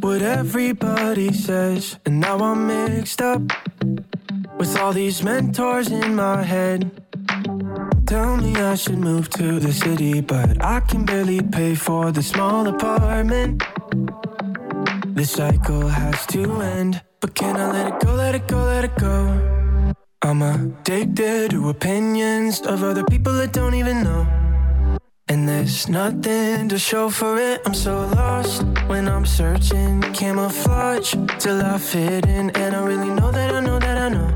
what 0.03 0.21
everybody 0.21 1.31
says, 1.31 1.97
and 2.05 2.19
now 2.19 2.38
I'm 2.38 2.67
mixed 2.67 3.21
up 3.21 3.41
with 4.57 4.77
all 4.77 4.91
these 4.91 5.23
mentors 5.23 5.89
in 5.89 6.15
my 6.15 6.43
head. 6.43 6.91
Tell 8.05 8.35
me 8.35 8.53
I 8.57 8.75
should 8.75 8.97
move 8.97 9.30
to 9.30 9.59
the 9.61 9.71
city, 9.71 10.19
but 10.19 10.61
I 10.61 10.81
can 10.81 11.05
barely 11.05 11.41
pay 11.41 11.73
for 11.73 12.11
the 12.11 12.21
small 12.21 12.67
apartment. 12.67 13.63
This 15.15 15.31
cycle 15.31 15.88
has 15.88 16.25
to 16.27 16.61
end. 16.61 17.01
But 17.21 17.34
can 17.34 17.55
I 17.55 17.71
let 17.71 17.93
it 17.93 18.05
go, 18.05 18.13
let 18.13 18.35
it 18.35 18.47
go, 18.47 18.57
let 18.57 18.84
it 18.84 18.95
go? 18.97 19.95
I'm 20.21 20.41
addicted 20.41 21.51
to 21.51 21.69
opinions 21.69 22.59
of 22.59 22.84
other 22.84 23.05
people 23.05 23.31
that 23.35 23.53
don't 23.53 23.75
even 23.75 24.03
know. 24.03 24.43
And 25.29 25.47
there's 25.47 25.87
nothing 25.87 26.67
to 26.67 26.77
show 26.77 27.09
for 27.09 27.39
it. 27.39 27.61
I'm 27.65 27.73
so 27.73 28.07
lost 28.07 28.63
when 28.87 29.07
I'm 29.07 29.25
searching 29.25 30.01
camouflage 30.13 31.15
till 31.39 31.61
I 31.61 31.77
fit 31.77 32.25
in. 32.25 32.49
And 32.51 32.75
I 32.75 32.83
really 32.83 33.09
know 33.09 33.31
that 33.31 33.53
I 33.53 33.61
know 33.61 33.79
that 33.79 33.97
I 33.97 34.09
know 34.09 34.27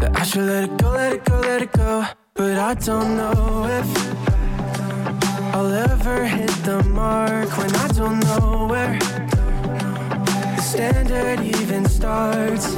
that 0.00 0.18
I 0.18 0.22
should 0.22 0.46
let 0.46 0.64
it 0.64 0.78
go, 0.78 0.90
let 0.90 1.12
it 1.12 1.24
go, 1.24 1.38
let 1.40 1.62
it 1.62 1.72
go. 1.72 2.06
But 2.34 2.56
I 2.56 2.72
don't 2.74 3.16
know 3.18 3.66
if 3.66 5.54
I'll 5.54 5.70
ever 5.70 6.24
hit 6.24 6.50
the 6.64 6.82
mark 6.84 7.48
when 7.58 7.74
I 7.76 7.88
don't 7.88 8.20
know 8.20 8.68
where 8.70 8.98
the 8.98 10.62
standard 10.62 11.40
even 11.40 11.84
starts. 11.84 12.74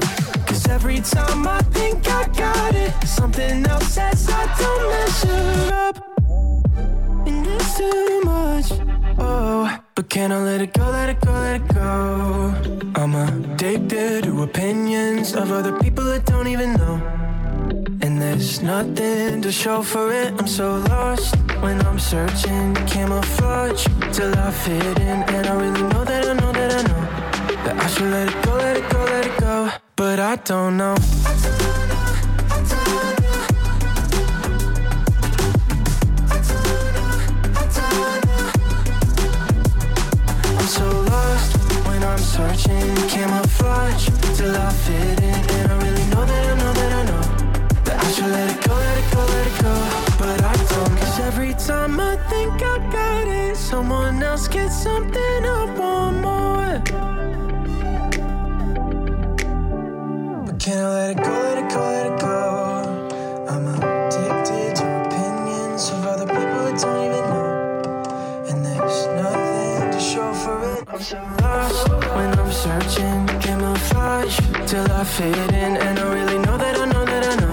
Cause 0.46 0.66
every 0.68 1.00
time 1.00 1.46
I 1.46 1.60
think 1.70 2.08
I 2.08 2.26
got 2.28 2.74
it, 2.74 2.92
something 3.06 3.64
else 3.66 3.94
says 3.94 4.28
I 4.28 4.44
don't 4.58 4.88
measure 4.90 5.63
can 10.14 10.30
I 10.30 10.38
let 10.38 10.60
it 10.60 10.72
go, 10.72 10.88
let 10.90 11.08
it 11.10 11.20
go, 11.22 11.32
let 11.32 11.56
it 11.60 11.74
go? 11.74 12.54
I'm 12.94 13.16
addicted 13.16 14.22
to 14.22 14.44
opinions 14.44 15.34
of 15.34 15.50
other 15.50 15.76
people 15.80 16.04
that 16.04 16.24
don't 16.24 16.46
even 16.46 16.74
know. 16.74 17.02
And 18.00 18.22
there's 18.22 18.62
nothing 18.62 19.42
to 19.42 19.50
show 19.50 19.82
for 19.82 20.12
it. 20.12 20.32
I'm 20.38 20.46
so 20.46 20.76
lost 20.88 21.34
when 21.64 21.84
I'm 21.84 21.98
searching 21.98 22.76
camouflage 22.86 23.88
till 24.12 24.32
I 24.38 24.52
fit 24.52 25.00
in. 25.00 25.18
And 25.34 25.48
I 25.48 25.54
really 25.54 25.82
know 25.82 26.04
that 26.04 26.26
I 26.28 26.34
know 26.34 26.52
that 26.52 26.70
I 26.78 26.82
know 26.90 27.04
that 27.64 27.76
I 27.84 27.86
should 27.88 28.12
let 28.12 28.28
it 28.28 28.44
go, 28.44 28.54
let 28.54 28.76
it 28.76 28.88
go, 28.90 29.00
let 29.14 29.26
it 29.26 29.36
go. 29.40 29.70
But 29.96 30.20
I 30.20 30.36
don't 30.36 30.76
know. 30.76 30.94
Searching 42.56 43.08
camouflage 43.08 44.08
till 44.36 44.54
I 44.56 44.70
fit 44.70 45.20
in. 45.20 45.34
And 45.34 45.72
I 45.72 45.76
really 45.82 46.06
know 46.10 46.24
that 46.24 46.46
I 46.46 46.54
know 46.56 46.72
that 46.72 46.92
I 46.92 47.04
know 47.04 47.22
that 47.84 48.04
I 48.04 48.10
should 48.12 48.26
let 48.26 48.50
it 48.50 48.68
go, 48.68 48.74
let 48.74 48.98
it 48.98 49.12
go, 49.12 49.20
let 49.20 49.46
it 49.46 49.62
go. 49.62 49.74
But 50.18 50.42
I 50.42 50.54
don't, 50.56 50.98
cause 50.98 51.20
every 51.20 51.54
time 51.54 52.00
I 52.00 52.16
think 52.30 52.52
I 52.62 52.78
got 52.92 53.28
it, 53.28 53.56
someone 53.56 54.22
else 54.22 54.48
gets 54.48 54.82
something 54.82 55.44
I 55.44 55.74
want 55.78 56.16
more. 56.20 56.82
But 60.46 60.58
can 60.58 60.78
I 60.78 60.88
let 60.94 61.10
it 61.10 61.16
go, 61.22 61.30
let 61.30 61.58
it 61.58 61.70
go, 61.70 61.80
let 61.80 62.06
it 62.06 62.20
go? 62.20 63.08
I'm 63.48 63.66
addicted 63.68 64.76
to 64.76 64.84
opinions 65.06 65.90
of 65.90 66.06
other 66.06 66.26
people 66.26 66.64
that 66.66 66.80
don't 66.80 67.04
even 67.04 67.23
so 71.04 71.20
lost 71.42 71.88
when 72.16 72.38
I'm 72.38 72.50
searching 72.50 73.26
camouflage 73.38 74.38
till 74.66 74.88
fit 75.04 75.36
in. 75.52 75.76
And 75.76 75.98
I 75.98 76.14
really 76.14 76.38
know 76.38 76.56
that 76.56 76.78
I 76.78 76.86
know 76.86 77.04
that 77.04 77.24
I 77.30 77.34
know 77.42 77.52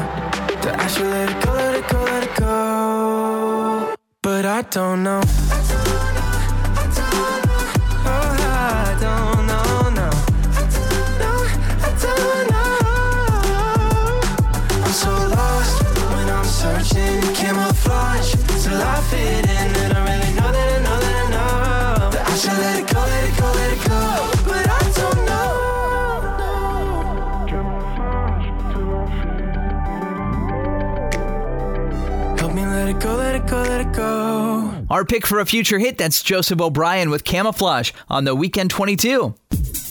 that 0.63 0.79
I 0.79 0.87
should 0.87 1.07
let 1.07 1.29
it 1.29 1.43
go, 1.43 1.51
let 1.51 1.75
it 1.75 1.85
go, 1.89 2.01
let 2.01 2.23
it 2.23 2.35
go. 2.39 3.95
But 4.21 4.45
I 4.45 4.61
don't 4.61 5.03
know. 5.03 5.21
Oh, 8.05 8.35
I 8.47 8.95
don't 9.05 9.45
know, 9.51 9.89
no. 9.99 10.09
No, 11.21 11.31
I 11.87 11.91
don't 12.05 12.45
know. 12.53 12.75
I'm 14.85 14.93
so 15.03 15.11
lost 15.35 15.75
when 16.13 16.27
I'm 16.37 16.45
searching 16.45 17.19
camouflage 17.35 18.31
till 18.63 18.81
I 18.81 19.01
fit 19.09 19.45
in. 19.45 19.50
Our 34.91 35.05
pick 35.05 35.25
for 35.25 35.39
a 35.39 35.45
future 35.45 35.79
hit 35.79 35.97
that's 35.97 36.21
Joseph 36.21 36.59
O'Brien 36.59 37.09
with 37.09 37.23
Camouflage 37.23 37.93
on 38.09 38.25
the 38.25 38.35
Weekend 38.35 38.71
22. 38.71 39.33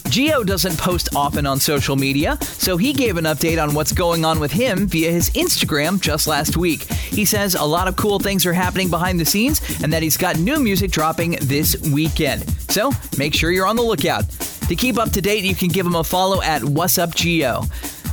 Geo 0.09 0.43
doesn't 0.43 0.77
post 0.77 1.15
often 1.15 1.47
on 1.47 1.59
social 1.59 1.95
media, 1.95 2.37
so 2.43 2.77
he 2.77 2.93
gave 2.93 3.17
an 3.17 3.23
update 3.23 3.59
on 3.59 3.73
what's 3.73 3.93
going 3.93 4.23
on 4.23 4.39
with 4.39 4.51
him 4.51 4.85
via 4.85 5.11
his 5.11 5.31
Instagram 5.31 5.99
just 5.99 6.27
last 6.27 6.55
week. 6.55 6.83
He 6.83 7.25
says 7.25 7.55
a 7.55 7.63
lot 7.63 7.87
of 7.87 7.95
cool 7.95 8.19
things 8.19 8.45
are 8.45 8.53
happening 8.53 8.91
behind 8.91 9.19
the 9.19 9.25
scenes 9.25 9.59
and 9.81 9.91
that 9.91 10.03
he's 10.03 10.17
got 10.17 10.37
new 10.37 10.59
music 10.59 10.91
dropping 10.91 11.31
this 11.41 11.75
weekend. 11.91 12.47
So 12.69 12.91
make 13.17 13.33
sure 13.33 13.49
you're 13.49 13.65
on 13.65 13.77
the 13.77 13.81
lookout. 13.81 14.29
To 14.67 14.75
keep 14.75 14.99
up 14.99 15.09
to 15.13 15.21
date, 15.21 15.43
you 15.43 15.55
can 15.55 15.69
give 15.69 15.83
him 15.83 15.95
a 15.95 16.03
follow 16.03 16.43
at 16.43 16.63
What's 16.63 16.99
Up 16.99 17.15
Geo. 17.15 17.63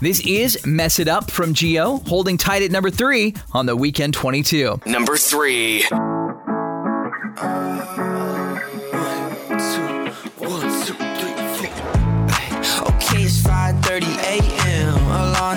This 0.01 0.21
is 0.21 0.65
Mess 0.65 1.01
It 1.01 1.09
Up 1.09 1.31
from 1.31 1.53
Geo, 1.53 1.99
holding 2.07 2.39
tight 2.39 2.63
at 2.63 2.71
number 2.71 2.89
three 2.89 3.35
on 3.53 3.67
the 3.67 3.77
Weekend 3.77 4.15
22. 4.15 4.81
Number 4.87 5.19
three. 5.19 5.85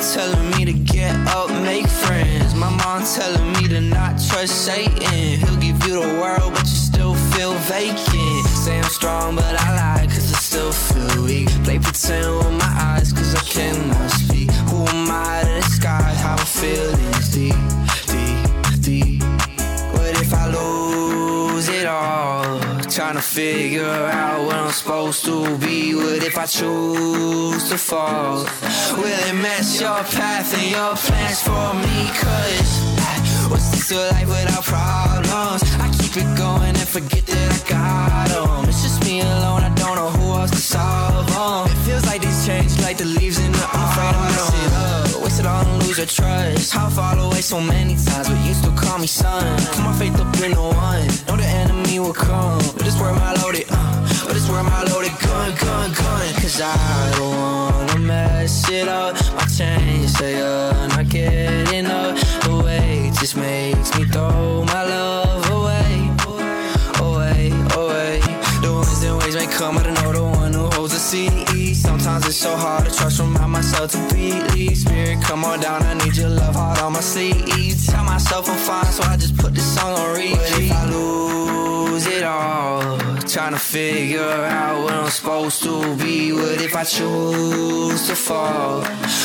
Telling 0.02 0.50
me 0.52 0.66
to 0.66 0.74
get 0.74 1.16
up, 1.28 1.50
make 1.62 1.88
friends. 1.88 2.56
My 2.56 2.70
mom 2.70 3.04
telling 3.04 3.54
me 3.54 3.68
to 3.68 3.82
not 3.82 4.14
trust 4.30 4.66
Satan. 4.66 5.40
He'll 5.40 5.58
give 5.58 5.78
you 5.86 6.02
the 6.02 6.20
world, 6.20 6.54
but 6.54 6.64
you 6.64 6.76
still 6.90 7.16
feel 7.34 7.54
vacant. 7.70 8.46
Say 8.48 8.80
I'm 8.80 8.84
strong, 8.86 9.36
but 9.36 9.54
I 9.62 9.76
lie, 9.76 10.08
cause 10.08 10.34
I 10.34 10.38
still 10.38 10.72
feel 10.72 11.26
weak. 11.26 11.50
Play 11.64 11.78
pretend 11.78 12.36
with 12.38 12.54
my 12.54 12.74
eyes, 12.96 13.14
cause 13.14 13.36
I 13.36 13.42
cannot 13.42 14.10
speak. 14.12 14.50
Who 14.70 14.88
am 14.88 15.08
I 15.12 15.44
to 15.44 15.62
disguise 15.62 16.18
how 16.20 16.34
I 16.34 16.46
feel 16.46 16.90
is 17.20 17.30
deep, 17.32 17.56
deep, 18.08 18.82
deep? 18.82 19.24
What 19.94 20.20
if 20.20 20.34
I 20.34 20.48
lose 20.48 21.70
it 21.70 21.86
all? 21.86 22.41
Trying 22.92 23.16
to 23.16 23.22
figure 23.22 23.86
out 23.86 24.46
what 24.46 24.56
I'm 24.56 24.72
supposed 24.72 25.24
to 25.24 25.58
be. 25.60 25.96
What 25.96 26.22
if 26.26 26.38
I 26.38 26.46
choose 26.46 27.70
to 27.70 27.78
fall? 27.78 28.44
Will 28.98 29.30
it 29.30 29.34
mess 29.34 29.80
your 29.80 30.04
path 30.04 30.54
and 30.54 30.70
your 30.70 30.96
plans 30.98 31.42
for 31.42 31.74
me? 31.74 32.12
Cause 32.20 33.50
what's 33.50 33.72
this 33.72 33.88
to 33.88 33.96
life 33.96 34.28
without 34.28 34.66
problems? 34.66 35.64
I 35.80 35.90
keep 36.00 36.18
it 36.18 36.38
going 36.38 36.76
and 36.76 36.88
forget 36.88 37.26
that 37.28 37.52
I 37.56 37.70
got 37.70 38.28
them. 38.28 38.68
It's 38.68 38.84
just 38.84 39.02
me 39.06 39.22
alone, 39.22 39.64
I 39.64 39.74
don't 39.76 39.96
know 39.96 40.10
who 40.10 40.34
else 40.34 40.52
to 40.52 40.58
solve 40.58 41.28
them. 41.28 41.72
It 41.72 41.80
feels 41.86 42.06
like 42.06 42.22
these 42.22 42.46
change 42.46 42.78
like 42.82 42.98
the 42.98 43.06
leaves 43.06 43.31
lose 45.92 45.98
your 45.98 46.08
trust. 46.08 46.76
I'll 46.76 46.90
fall 46.90 47.20
away 47.20 47.42
so 47.42 47.60
many 47.60 47.96
times, 47.96 48.30
but 48.30 48.40
you 48.46 48.54
still 48.54 48.74
call 48.74 48.98
me 48.98 49.08
son. 49.08 49.44
Put 49.74 49.80
my 49.80 49.94
faith 50.00 50.16
up 50.20 50.34
in 50.42 50.52
the 50.52 50.62
one. 50.62 51.08
Know 51.28 51.36
the 51.36 51.50
enemy 51.64 52.00
will 52.00 52.14
come. 52.14 52.60
But 52.76 52.84
this 52.86 52.98
where 53.00 53.14
my 53.14 53.34
loaded, 53.42 53.66
uh, 53.70 54.26
but 54.26 54.34
this 54.34 54.48
where 54.50 54.64
my 54.64 54.84
loaded 54.84 55.12
gun, 55.20 55.54
gun, 55.58 55.92
gun. 55.94 56.34
Cause 56.42 56.62
I 56.62 57.12
don't 57.18 57.36
wanna 57.36 58.00
mess 58.00 58.70
it 58.70 58.88
up. 58.88 59.16
My 59.36 59.46
chains 59.46 60.14
say 60.18 60.42
uh, 60.42 60.88
not 60.88 61.10
getting 61.10 61.88
up. 61.88 62.18
The 62.44 62.64
weight 62.66 63.14
just 63.20 63.36
makes 63.36 63.98
me 63.98 64.06
throw 64.06 64.64
my 64.64 64.84
love 64.84 65.44
away, 65.52 65.92
away, 67.06 67.52
away. 67.76 68.20
The 68.62 68.72
winds 68.72 69.04
and 69.04 69.18
waves 69.20 69.36
may 69.36 69.48
come, 69.48 69.78
I 69.78 69.84
don't 69.84 69.96
know 69.96 70.14
the 70.14 70.24
one 70.24 70.54
who 70.54 70.70
holds 70.70 70.94
the 70.94 71.00
sea. 71.00 71.51
Sometimes 72.12 72.28
it's 72.28 72.44
so 72.44 72.58
hard 72.58 72.84
to 72.84 72.92
trust, 72.92 73.22
remind 73.22 73.54
myself 73.54 73.92
to 73.92 73.98
believe. 74.10 74.78
Spirit, 74.78 75.24
come 75.24 75.46
on 75.46 75.62
down, 75.62 75.82
I 75.84 75.94
need 75.94 76.18
your 76.18 76.28
love 76.28 76.56
hard 76.56 76.80
on 76.80 76.92
my 76.92 77.00
sleeve. 77.00 77.82
Tell 77.86 78.04
myself 78.04 78.50
I'm 78.50 78.58
fine, 78.58 78.92
so 78.92 79.04
I 79.04 79.16
just 79.16 79.38
put 79.38 79.56
this 79.56 79.76
song 79.76 79.98
on 79.98 80.16
repeat. 80.16 80.36
What 80.36 80.60
if 80.60 80.72
I 80.74 80.86
lose 80.90 82.08
it 82.08 82.24
all? 82.24 82.98
Trying 83.20 83.54
to 83.54 83.60
figure 83.60 84.20
out 84.20 84.84
what 84.84 84.94
I'm 84.94 85.10
supposed 85.10 85.64
to 85.64 85.96
be. 86.04 86.34
What 86.34 86.60
if 86.62 86.76
I 86.76 86.84
choose 86.84 88.06
to 88.08 88.16
fall? 88.18 88.82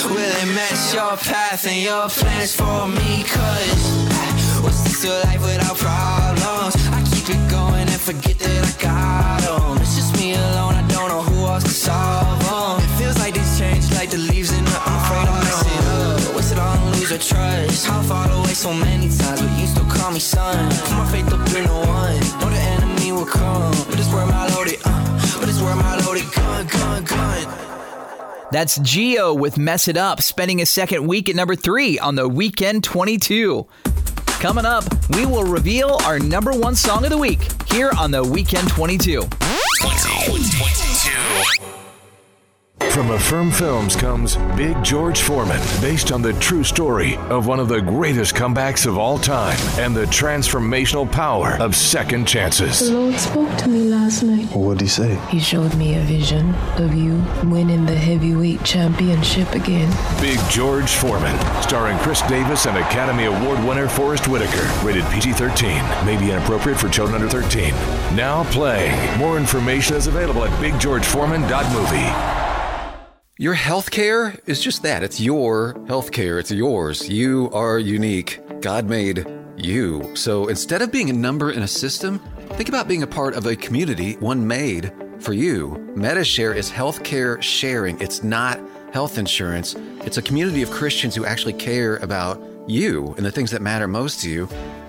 Will 0.06 0.32
it 0.42 0.54
mess 0.54 0.94
your 0.94 1.16
path 1.16 1.66
and 1.66 1.82
your 1.82 2.08
plans 2.08 2.54
for 2.54 2.86
me? 2.86 3.24
Cause 3.24 4.62
what's 4.62 4.84
this 4.84 5.02
to 5.02 5.08
life 5.26 5.42
without 5.42 5.76
problems? 5.76 6.76
I 6.94 7.02
keep 7.10 7.34
it 7.34 7.50
going 7.50 7.88
and 7.88 8.00
forget 8.00 8.38
that 8.38 8.62
I 8.62 8.80
got 8.80 9.40
them. 9.42 9.82
It's 9.82 9.96
just 9.96 10.16
me 10.20 10.34
alone, 10.34 10.75
I 11.56 11.58
don't 11.58 11.68
know 11.68 11.78
who 11.78 12.24
else 12.26 12.38
to 12.38 12.50
solve 12.50 12.78
them. 12.78 12.84
It 12.84 12.98
feels 12.98 13.18
like 13.18 13.34
these 13.34 13.58
change 13.58 13.90
like 13.94 14.10
the 14.10 14.18
leaves 14.18 14.52
in 14.52 14.62
the 14.62 14.76
I'm 14.84 15.00
afraid 15.00 15.26
I'm 15.26 15.40
messing 15.40 16.28
up. 16.28 16.36
Waste 16.36 16.52
it 16.52 16.58
all 16.58 16.86
lose 16.92 17.10
your 17.10 17.18
trust. 17.18 17.88
I'll 17.88 18.02
fall 18.02 18.30
away 18.30 18.52
so 18.52 18.74
many 18.74 19.08
times, 19.08 19.40
but 19.40 19.58
you 19.58 19.66
still 19.66 19.86
call 19.86 20.12
me 20.12 20.18
son. 20.18 20.68
Put 20.68 20.90
my 20.92 21.06
faith 21.10 21.32
up 21.32 21.40
in 21.56 21.64
the 21.64 21.72
one. 21.72 22.20
Know 22.40 22.50
the 22.50 22.60
enemy 22.60 23.12
will 23.12 23.24
come, 23.24 23.72
but 23.88 23.96
this 23.96 24.12
where 24.12 24.26
my 24.26 24.46
loaded, 24.48 24.80
uh, 24.84 25.38
but 25.40 25.48
it's 25.48 25.60
where 25.62 25.76
my 25.76 25.96
loaded 26.04 26.30
gun, 26.34 26.66
gun, 26.66 27.04
gun. 27.04 27.48
That's 28.52 28.78
Geo 28.80 29.32
with 29.32 29.56
Mess 29.56 29.88
It 29.88 29.96
Up, 29.96 30.20
spending 30.20 30.58
his 30.58 30.68
second 30.68 31.06
week 31.06 31.30
at 31.30 31.36
number 31.36 31.56
three 31.56 31.98
on 31.98 32.16
the 32.16 32.28
Weekend 32.28 32.84
22. 32.84 33.66
Coming 34.40 34.66
up, 34.66 34.84
we 35.16 35.24
will 35.24 35.44
reveal 35.44 35.98
our 36.04 36.18
number 36.18 36.52
one 36.52 36.74
song 36.74 37.04
of 37.04 37.10
the 37.10 37.18
week 37.18 37.40
here 37.72 37.90
on 37.98 38.10
the 38.10 38.22
Weekend 38.22 38.68
22. 38.68 39.22
22. 41.06 41.75
From 42.90 43.10
Affirm 43.10 43.50
Films 43.50 43.94
comes 43.94 44.36
Big 44.56 44.82
George 44.82 45.20
Foreman, 45.20 45.60
based 45.82 46.12
on 46.12 46.22
the 46.22 46.32
true 46.34 46.64
story 46.64 47.16
of 47.28 47.46
one 47.46 47.60
of 47.60 47.68
the 47.68 47.82
greatest 47.82 48.34
comebacks 48.34 48.86
of 48.86 48.96
all 48.96 49.18
time 49.18 49.58
and 49.78 49.94
the 49.94 50.06
transformational 50.06 51.10
power 51.10 51.58
of 51.60 51.76
second 51.76 52.26
chances. 52.26 52.80
The 52.80 52.98
Lord 52.98 53.14
spoke 53.16 53.54
to 53.58 53.68
me 53.68 53.80
last 53.90 54.22
night. 54.22 54.46
What 54.56 54.78
did 54.78 54.82
he 54.82 54.88
say? 54.88 55.16
He 55.28 55.40
showed 55.40 55.74
me 55.74 55.94
a 55.96 56.00
vision 56.00 56.54
of 56.78 56.94
you 56.94 57.22
winning 57.44 57.84
the 57.84 57.94
heavyweight 57.94 58.64
championship 58.64 59.52
again. 59.52 59.90
Big 60.22 60.38
George 60.48 60.90
Foreman, 60.90 61.38
starring 61.60 61.98
Khris 61.98 62.22
Davis 62.22 62.66
and 62.66 62.78
Academy 62.78 63.26
Award 63.26 63.62
winner 63.64 63.88
Forest 63.88 64.26
Whitaker. 64.26 64.66
Rated 64.82 65.04
PG 65.10 65.32
13. 65.34 65.82
May 66.06 66.16
be 66.18 66.30
inappropriate 66.30 66.78
for 66.78 66.88
children 66.88 67.20
under 67.20 67.28
13. 67.28 67.74
Now 68.16 68.44
playing. 68.52 69.18
More 69.18 69.36
information 69.36 69.96
is 69.96 70.06
available 70.06 70.44
at 70.44 70.50
BigGeorgeForeman.movie. 70.62 72.45
Your 73.38 73.54
healthcare 73.54 74.40
is 74.46 74.62
just 74.62 74.82
that. 74.84 75.02
It's 75.02 75.20
your 75.20 75.74
healthcare. 75.84 76.40
It's 76.40 76.50
yours. 76.50 77.06
You 77.06 77.50
are 77.52 77.78
unique. 77.78 78.40
God 78.62 78.88
made 78.88 79.26
you. 79.58 80.16
So 80.16 80.46
instead 80.46 80.80
of 80.80 80.90
being 80.90 81.10
a 81.10 81.12
number 81.12 81.50
in 81.50 81.62
a 81.62 81.68
system, 81.68 82.18
think 82.52 82.70
about 82.70 82.88
being 82.88 83.02
a 83.02 83.06
part 83.06 83.34
of 83.34 83.44
a 83.44 83.54
community, 83.54 84.14
one 84.20 84.46
made 84.46 84.90
for 85.18 85.34
you. 85.34 85.72
MediShare 85.94 86.56
is 86.56 86.70
healthcare 86.70 87.42
sharing. 87.42 88.00
It's 88.00 88.22
not 88.22 88.58
health 88.94 89.18
insurance. 89.18 89.76
It's 90.00 90.16
a 90.16 90.22
community 90.22 90.62
of 90.62 90.70
Christians 90.70 91.14
who 91.14 91.26
actually 91.26 91.52
care 91.52 91.96
about 91.96 92.42
you 92.66 93.12
and 93.18 93.26
the 93.26 93.30
things 93.30 93.50
that 93.50 93.60
matter 93.60 93.86
most 93.86 94.20
to 94.20 94.30
you, 94.30 94.48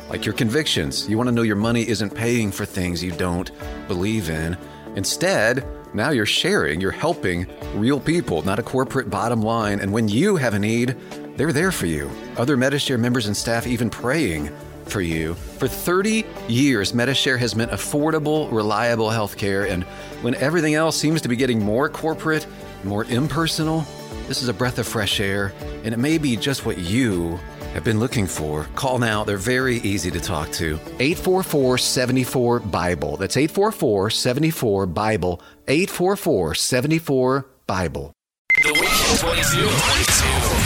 like 0.10 0.24
your 0.24 0.34
convictions. 0.34 1.10
You 1.10 1.18
want 1.18 1.28
to 1.28 1.36
know 1.36 1.42
your 1.42 1.58
money 1.58 1.86
isn't 1.86 2.16
paying 2.16 2.54
for 2.54 2.64
things 2.64 3.04
you 3.04 3.12
don't 3.12 3.52
believe 3.90 4.30
in. 4.30 4.58
Instead, 4.96 5.66
now 5.98 6.12
you're 6.12 6.26
sharing, 6.26 6.80
you're 6.80 6.92
helping 6.92 7.48
real 7.74 8.00
people, 8.00 8.44
not 8.44 8.60
a 8.60 8.64
corporate 8.64 9.10
bottom 9.10 9.42
line. 9.42 9.80
And 9.80 9.92
when 9.92 10.08
you 10.08 10.38
have 10.38 10.54
a 10.54 10.60
need, 10.60 10.96
they're 11.36 11.52
there 11.52 11.72
for 11.72 11.88
you. 11.88 12.10
Other 12.38 12.56
MediShare 12.56 13.00
members 13.00 13.28
and 13.28 13.36
staff 13.36 13.68
even 13.68 13.90
praying 13.90 14.50
for 14.86 15.02
you. 15.02 15.34
For 15.34 15.68
30 15.68 16.26
years, 16.48 16.94
MediShare 16.94 17.38
has 17.40 17.56
meant 17.56 17.72
affordable, 17.72 18.52
reliable 18.52 19.10
healthcare. 19.10 19.70
And 19.70 19.84
when 20.24 20.36
everything 20.36 20.76
else 20.76 20.96
seems 20.96 21.22
to 21.22 21.28
be 21.28 21.36
getting 21.36 21.62
more 21.62 21.90
corporate, 21.90 22.48
more 22.84 23.04
impersonal, 23.06 23.86
this 24.28 24.42
is 24.42 24.50
a 24.50 24.54
breath 24.54 24.80
of 24.80 24.88
fresh 24.88 25.20
air. 25.20 25.54
And 25.84 25.94
it 25.94 25.98
may 25.98 26.18
be 26.18 26.38
just 26.38 26.66
what 26.66 26.78
you 26.78 27.40
have 27.74 27.84
been 27.84 28.00
looking 28.00 28.26
for. 28.26 28.64
Call 28.76 28.98
now. 28.98 29.24
They're 29.24 29.38
very 29.38 29.78
easy 29.78 30.10
to 30.12 30.20
talk 30.20 30.52
to. 30.54 30.80
844 31.00 31.78
74 31.78 32.60
Bible. 32.62 33.18
That's 33.18 33.38
844 33.38 34.10
74 34.10 34.86
Bible. 34.88 35.42
844 35.68 36.56
74 36.56 37.50
Bible. 37.68 38.14
The 38.64 38.72
Weekend 38.74 39.20
22. 39.20 39.68
22. 39.68 40.57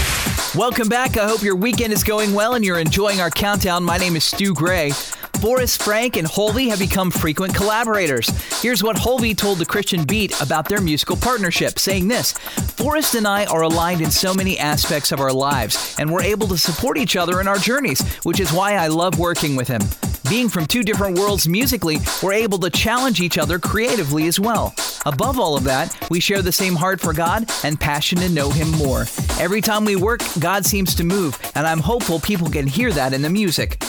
Welcome 0.53 0.89
back. 0.89 1.15
I 1.15 1.29
hope 1.29 1.43
your 1.43 1.55
weekend 1.55 1.93
is 1.93 2.03
going 2.03 2.33
well 2.33 2.55
and 2.55 2.65
you're 2.65 2.77
enjoying 2.77 3.21
our 3.21 3.29
countdown. 3.29 3.85
My 3.85 3.95
name 3.95 4.17
is 4.17 4.25
Stu 4.25 4.53
Gray. 4.53 4.91
Forrest 5.39 5.81
Frank 5.81 6.17
and 6.17 6.27
Hulvey 6.27 6.67
have 6.67 6.77
become 6.77 7.09
frequent 7.09 7.55
collaborators. 7.55 8.27
Here's 8.61 8.83
what 8.83 8.97
Hulvey 8.97 9.35
told 9.35 9.59
the 9.59 9.65
Christian 9.65 10.03
Beat 10.03 10.39
about 10.41 10.67
their 10.67 10.81
musical 10.81 11.15
partnership, 11.15 11.79
saying 11.79 12.09
this 12.09 12.33
Forrest 12.33 13.15
and 13.15 13.25
I 13.25 13.45
are 13.45 13.61
aligned 13.61 14.01
in 14.01 14.11
so 14.11 14.33
many 14.33 14.59
aspects 14.59 15.13
of 15.13 15.21
our 15.21 15.31
lives, 15.31 15.95
and 15.97 16.11
we're 16.11 16.21
able 16.21 16.47
to 16.47 16.57
support 16.57 16.97
each 16.97 17.15
other 17.15 17.39
in 17.39 17.47
our 17.47 17.57
journeys, 17.57 18.01
which 18.23 18.41
is 18.41 18.51
why 18.51 18.73
I 18.73 18.87
love 18.87 19.17
working 19.17 19.55
with 19.55 19.69
him. 19.69 19.81
Being 20.29 20.47
from 20.47 20.65
two 20.65 20.83
different 20.83 21.17
worlds 21.17 21.47
musically, 21.47 21.97
we're 22.21 22.33
able 22.33 22.59
to 22.59 22.69
challenge 22.69 23.19
each 23.19 23.37
other 23.37 23.57
creatively 23.57 24.27
as 24.27 24.39
well. 24.39 24.75
Above 25.05 25.39
all 25.39 25.57
of 25.57 25.63
that, 25.63 25.93
we 26.09 26.19
share 26.19 26.41
the 26.41 26.51
same 26.51 26.75
heart 26.75 27.01
for 27.01 27.11
God 27.11 27.49
and 27.63 27.79
passion 27.79 28.19
to 28.19 28.29
know 28.29 28.51
Him 28.51 28.69
more. 28.71 29.01
Every 29.39 29.59
time 29.59 29.83
we 29.83 29.95
work, 29.95 30.21
God 30.41 30.65
seems 30.65 30.95
to 30.95 31.03
move, 31.03 31.39
and 31.53 31.67
I'm 31.67 31.79
hopeful 31.79 32.19
people 32.19 32.49
can 32.49 32.65
hear 32.65 32.91
that 32.91 33.13
in 33.13 33.21
the 33.21 33.29
music. 33.29 33.79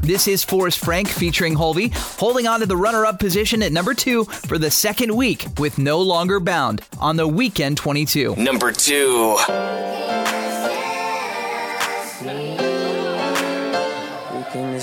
This 0.00 0.26
is 0.26 0.42
Forrest 0.42 0.82
Frank 0.82 1.08
featuring 1.08 1.54
Hulvey, 1.54 1.92
holding 2.18 2.46
on 2.46 2.60
to 2.60 2.66
the 2.66 2.76
runner 2.76 3.04
up 3.04 3.18
position 3.18 3.62
at 3.62 3.70
number 3.70 3.92
two 3.92 4.24
for 4.24 4.56
the 4.56 4.70
second 4.70 5.14
week 5.14 5.44
with 5.58 5.76
No 5.76 6.00
Longer 6.00 6.40
Bound 6.40 6.80
on 6.98 7.16
the 7.16 7.28
Weekend 7.28 7.76
22. 7.76 8.34
Number 8.36 8.72
two. 8.72 9.36
Weekend 14.32 14.80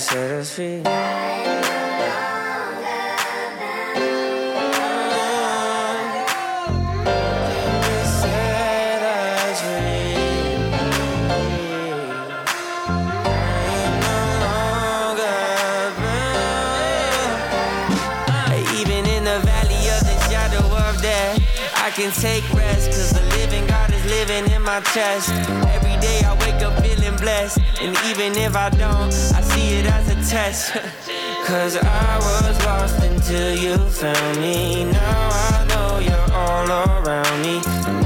can 21.94 22.10
take 22.12 22.42
rest, 22.54 22.90
cause 22.90 23.12
the 23.12 23.20
living 23.36 23.66
God 23.66 23.92
is 23.92 24.04
living 24.06 24.50
in 24.50 24.62
my 24.62 24.80
chest. 24.94 25.28
Every 25.76 25.96
day 26.00 26.22
I 26.24 26.32
wake 26.40 26.62
up 26.62 26.82
feeling 26.82 27.16
blessed, 27.18 27.58
and 27.82 27.96
even 28.08 28.36
if 28.36 28.56
I 28.56 28.70
don't, 28.70 29.12
I 29.36 29.40
see 29.42 29.74
it 29.78 29.86
as 29.86 30.08
a 30.08 30.30
test. 30.30 30.72
Cause 31.46 31.76
I 31.76 32.18
was 32.18 32.64
lost 32.64 33.02
until 33.02 33.58
you 33.58 33.76
found 33.76 34.40
me. 34.40 34.84
Now 34.84 35.28
I 35.32 35.66
know 35.68 35.98
you're 35.98 36.32
all 36.32 36.68
around 36.70 37.42
me. 37.42 38.01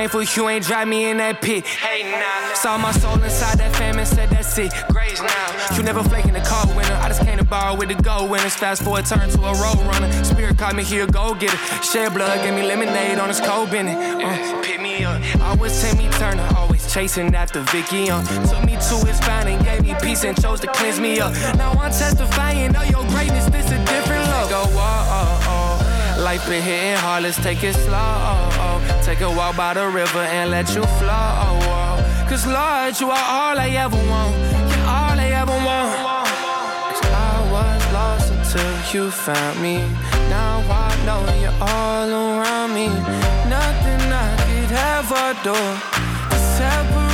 Thankful 0.00 0.22
you 0.22 0.48
ain't 0.48 0.64
drive 0.64 0.88
me 0.88 1.10
in 1.10 1.18
that 1.18 1.42
pit. 1.42 1.66
Hey 1.66 2.02
now, 2.10 2.54
saw 2.54 2.78
my 2.78 2.90
soul 2.92 3.22
inside 3.22 3.58
that 3.58 3.76
famine, 3.76 4.06
said 4.06 4.30
that's 4.30 4.56
it. 4.56 4.72
Grace 4.88 5.20
now, 5.20 5.76
you 5.76 5.82
never 5.82 6.02
flake 6.02 6.24
in 6.24 6.32
the 6.32 6.40
cold 6.40 6.74
winter. 6.74 6.94
I 6.94 7.08
just 7.08 7.22
came 7.22 7.36
to 7.36 7.44
borrow 7.44 7.76
with 7.76 7.88
the 7.88 8.02
gold 8.02 8.30
winners. 8.30 8.54
Fast 8.54 8.82
forward, 8.82 9.04
turn 9.04 9.28
to 9.28 9.40
a 9.40 9.52
road 9.60 9.78
runner. 9.84 10.10
Spirit 10.24 10.56
caught 10.56 10.74
me 10.74 10.84
here, 10.84 11.06
go 11.06 11.34
get 11.34 11.52
it. 11.52 11.84
Shed 11.84 12.14
blood, 12.14 12.42
gave 12.42 12.54
me 12.54 12.62
lemonade 12.62 13.18
on 13.18 13.28
this 13.28 13.40
cold 13.40 13.70
bennett. 13.70 13.98
Uh, 14.24 14.62
pick 14.62 14.80
me 14.80 15.04
up. 15.04 15.20
Always 15.42 15.78
Timmy 15.82 16.08
Turner, 16.16 16.48
always 16.56 16.90
chasing 16.90 17.34
after 17.34 17.60
Vicky. 17.68 18.08
Uh, 18.08 18.22
took 18.48 18.64
me 18.64 18.76
to 18.88 18.96
his 19.04 19.18
spine 19.18 19.48
and 19.48 19.62
gave 19.62 19.82
me 19.82 19.94
peace 20.00 20.24
and 20.24 20.34
chose 20.40 20.60
to 20.60 20.68
cleanse 20.68 20.98
me 20.98 21.20
up. 21.20 21.34
Now 21.56 21.72
I'm 21.72 21.92
testifying 21.92 22.74
of 22.74 22.88
your 22.88 23.04
greatness. 23.12 23.44
This 23.50 23.66
a 23.66 23.78
different 23.84 24.24
love. 24.32 24.48
Go, 24.48 24.62
oh, 24.64 25.12
oh. 25.12 25.19
Life 26.22 26.46
been 26.48 26.62
hitting 26.62 26.96
hard, 26.96 27.22
let's 27.22 27.42
take 27.42 27.64
it 27.64 27.74
slow. 27.74 28.80
Take 29.02 29.22
a 29.22 29.30
walk 29.30 29.56
by 29.56 29.72
the 29.72 29.86
river 29.88 30.18
and 30.18 30.50
let 30.50 30.68
you 30.74 30.82
flow. 31.00 31.60
Cause 32.28 32.46
Lord, 32.46 33.00
you 33.00 33.10
are 33.10 33.26
all 33.36 33.58
I 33.58 33.70
ever 33.70 33.96
want. 33.96 34.36
You're 34.70 34.86
all 34.86 35.18
I 35.18 35.30
ever 35.40 35.56
want. 35.68 35.96
Cause 36.92 37.10
I 37.10 37.36
was 37.50 37.92
lost 37.92 38.32
until 38.32 38.72
you 38.92 39.10
found 39.10 39.62
me. 39.62 39.78
Now 40.28 40.62
I 40.68 40.94
know 41.06 41.20
you're 41.40 41.58
all 41.60 42.10
around 42.10 42.74
me. 42.74 42.88
Nothing 43.48 44.02
I 44.12 44.30
could 44.46 44.72
ever 44.92 45.26
do 45.42 45.56
to 46.30 46.38
separate 46.56 47.09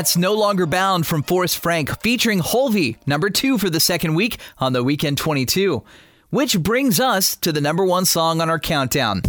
That's 0.00 0.16
No 0.16 0.32
Longer 0.32 0.64
Bound 0.64 1.06
from 1.06 1.22
Forrest 1.22 1.58
Frank, 1.58 2.00
featuring 2.00 2.40
Hulvey, 2.40 2.96
number 3.04 3.28
two 3.28 3.58
for 3.58 3.68
the 3.68 3.80
second 3.80 4.14
week 4.14 4.38
on 4.56 4.72
the 4.72 4.82
Weekend 4.82 5.18
22. 5.18 5.82
Which 6.30 6.58
brings 6.58 6.98
us 6.98 7.36
to 7.36 7.52
the 7.52 7.60
number 7.60 7.84
one 7.84 8.06
song 8.06 8.40
on 8.40 8.48
our 8.48 8.58
countdown. 8.58 9.20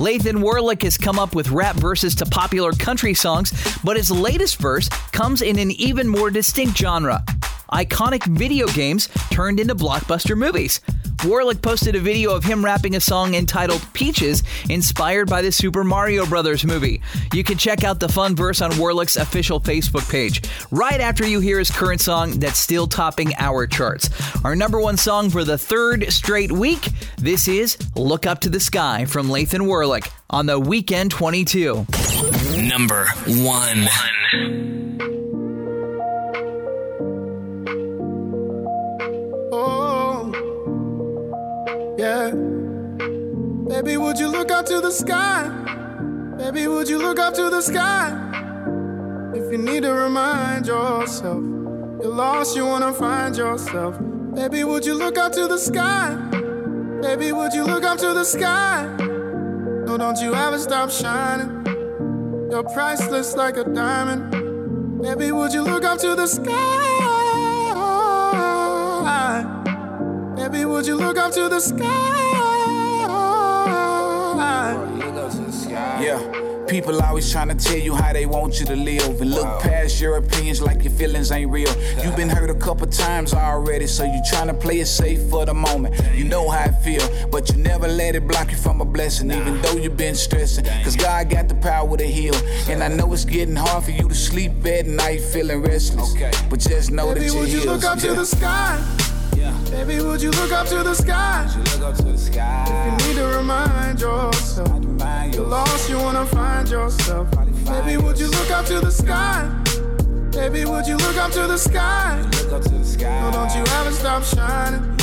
Lathan 0.00 0.42
Warlick 0.42 0.82
has 0.82 0.98
come 0.98 1.20
up 1.20 1.36
with 1.36 1.52
rap 1.52 1.76
verses 1.76 2.16
to 2.16 2.26
popular 2.26 2.72
country 2.72 3.14
songs, 3.14 3.52
but 3.84 3.96
his 3.96 4.10
latest 4.10 4.56
verse 4.56 4.88
comes 5.12 5.40
in 5.40 5.56
an 5.56 5.70
even 5.70 6.08
more 6.08 6.32
distinct 6.32 6.76
genre 6.76 7.24
iconic 7.72 8.24
video 8.24 8.66
games 8.68 9.08
turned 9.30 9.58
into 9.58 9.74
blockbuster 9.74 10.36
movies. 10.36 10.80
Warlick 11.22 11.62
posted 11.62 11.94
a 11.94 12.00
video 12.00 12.34
of 12.34 12.42
him 12.42 12.64
rapping 12.64 12.96
a 12.96 13.00
song 13.00 13.34
entitled 13.34 13.86
Peaches, 13.92 14.42
inspired 14.68 15.30
by 15.30 15.40
the 15.40 15.52
Super 15.52 15.84
Mario 15.84 16.26
Brothers 16.26 16.64
movie. 16.64 17.00
You 17.32 17.44
can 17.44 17.58
check 17.58 17.84
out 17.84 18.00
the 18.00 18.08
fun 18.08 18.34
verse 18.34 18.60
on 18.60 18.72
Warlick's 18.72 19.16
official 19.16 19.60
Facebook 19.60 20.10
page, 20.10 20.42
right 20.72 21.00
after 21.00 21.24
you 21.24 21.38
hear 21.38 21.60
his 21.60 21.70
current 21.70 22.00
song 22.00 22.40
that's 22.40 22.58
still 22.58 22.88
topping 22.88 23.34
our 23.38 23.68
charts. 23.68 24.10
Our 24.44 24.56
number 24.56 24.80
one 24.80 24.96
song 24.96 25.30
for 25.30 25.44
the 25.44 25.56
third 25.56 26.12
straight 26.12 26.50
week, 26.50 26.88
this 27.18 27.46
is 27.46 27.78
Look 27.94 28.26
Up 28.26 28.40
to 28.40 28.48
the 28.48 28.60
Sky 28.60 29.04
from 29.04 29.28
Lathan 29.28 29.60
Warlick 29.60 30.10
on 30.28 30.46
the 30.46 30.58
Weekend 30.58 31.12
22. 31.12 31.86
Number 32.56 33.06
one. 33.26 33.86
Yeah. 42.02 42.30
Baby, 43.68 43.96
would 43.96 44.18
you 44.18 44.26
look 44.26 44.50
up 44.50 44.66
to 44.66 44.80
the 44.80 44.90
sky? 44.90 45.48
Baby, 46.36 46.66
would 46.66 46.88
you 46.88 46.98
look 46.98 47.20
up 47.20 47.32
to 47.34 47.48
the 47.48 47.60
sky? 47.60 48.10
If 49.34 49.52
you 49.52 49.58
need 49.58 49.84
to 49.84 49.92
remind 49.92 50.66
yourself 50.66 51.42
you're 52.02 52.16
lost, 52.24 52.56
you 52.56 52.66
wanna 52.66 52.92
find 52.92 53.36
yourself. 53.36 53.94
Baby, 54.34 54.64
would 54.64 54.84
you 54.84 54.94
look 54.94 55.16
up 55.16 55.30
to 55.32 55.46
the 55.46 55.58
sky? 55.58 56.16
Baby, 57.02 57.30
would 57.30 57.54
you 57.54 57.64
look 57.64 57.84
up 57.84 57.98
to 57.98 58.12
the 58.12 58.24
sky? 58.24 58.84
No, 59.86 59.96
don't 59.96 60.20
you 60.20 60.34
ever 60.34 60.58
stop 60.58 60.90
shining. 60.90 61.50
You're 62.50 62.64
priceless 62.64 63.36
like 63.36 63.56
a 63.56 63.64
diamond. 63.64 64.22
Baby, 65.02 65.30
would 65.30 65.52
you 65.52 65.62
look 65.62 65.84
up 65.84 65.98
to 66.00 66.16
the 66.16 66.26
sky? 66.26 66.92
Baby, 70.42 70.64
would 70.64 70.84
you 70.84 70.96
look 70.96 71.16
up 71.16 71.32
to 71.34 71.48
the 71.48 71.60
sky? 71.60 71.78
Yeah. 76.02 76.66
People 76.66 77.00
always 77.00 77.30
trying 77.30 77.48
to 77.48 77.54
tell 77.54 77.78
you 77.78 77.94
how 77.94 78.12
they 78.12 78.26
want 78.26 78.58
you 78.58 78.66
to 78.66 78.74
live 78.74 79.20
and 79.20 79.30
look 79.30 79.60
past 79.60 80.00
your 80.00 80.16
opinions 80.16 80.60
like 80.60 80.82
your 80.82 80.92
feelings 80.94 81.30
ain't 81.30 81.48
real. 81.48 81.72
You've 82.02 82.16
been 82.16 82.28
hurt 82.28 82.50
a 82.50 82.56
couple 82.56 82.88
times 82.88 83.32
already, 83.34 83.86
so 83.86 84.02
you 84.02 84.20
trying 84.30 84.48
to 84.48 84.54
play 84.54 84.80
it 84.80 84.86
safe 84.86 85.22
for 85.30 85.46
the 85.46 85.54
moment. 85.54 85.94
You 86.12 86.24
know 86.24 86.50
how 86.50 86.64
I 86.64 86.72
feel, 86.72 87.08
but 87.30 87.48
you 87.50 87.58
never 87.62 87.86
let 87.86 88.16
it 88.16 88.26
block 88.26 88.50
you 88.50 88.56
from 88.56 88.80
a 88.80 88.84
blessing, 88.84 89.30
even 89.30 89.62
though 89.62 89.76
you've 89.76 89.96
been 89.96 90.16
stressing. 90.16 90.64
Cause 90.82 90.96
God 90.96 91.30
got 91.30 91.48
the 91.48 91.54
power 91.54 91.96
to 91.96 92.04
heal. 92.04 92.34
And 92.68 92.82
I 92.82 92.88
know 92.88 93.12
it's 93.12 93.24
getting 93.24 93.54
hard 93.54 93.84
for 93.84 93.92
you 93.92 94.08
to 94.08 94.14
sleep 94.14 94.66
at 94.66 94.86
night 94.86 95.20
feeling 95.20 95.62
restless. 95.62 96.14
But 96.50 96.58
just 96.58 96.90
know 96.90 97.14
Baby, 97.14 97.20
that 97.20 97.26
you're 97.26 97.40
would 97.42 97.48
you 97.52 97.64
look 97.64 97.84
up 97.84 98.00
to 98.00 98.14
the 98.14 98.24
sky? 98.24 99.11
Baby, 99.70 100.00
would 100.02 100.22
you 100.22 100.30
look 100.30 100.52
up 100.52 100.66
to 100.68 100.82
the 100.82 100.94
sky? 100.94 101.46
If 101.48 101.56
you 101.56 103.08
need 103.08 103.16
to 103.16 103.26
remind 103.36 104.00
yourself 104.00 104.68
you're 105.34 105.46
lost, 105.46 105.88
you 105.88 105.98
wanna 105.98 106.26
find 106.26 106.68
yourself. 106.68 107.28
Baby, 107.64 107.96
would 107.96 108.18
you 108.18 108.28
look 108.28 108.50
up 108.50 108.66
to 108.66 108.80
the 108.80 108.90
sky? 108.90 109.48
Baby, 110.30 110.64
would 110.64 110.86
you 110.86 110.96
look 110.96 111.16
up 111.16 111.30
to 111.32 111.46
the 111.46 111.56
sky? 111.58 112.22
No, 112.50 113.30
don't 113.30 113.54
you 113.54 113.64
ever 113.78 113.92
stop 113.92 114.22
shining. 114.24 114.96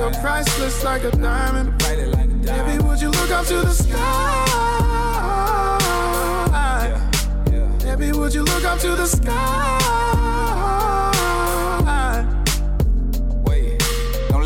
You're 0.00 0.12
priceless 0.20 0.84
like 0.84 1.04
a 1.04 1.10
diamond. 1.10 1.78
Baby, 1.78 2.78
would 2.84 3.00
you 3.00 3.10
look 3.10 3.30
up 3.30 3.46
to 3.46 3.60
the 3.60 3.72
sky? 3.72 4.66
Baby, 7.80 8.12
would 8.12 8.34
you 8.34 8.42
look 8.42 8.64
up 8.64 8.78
to 8.80 8.94
the 8.94 9.06
sky? 9.06 10.25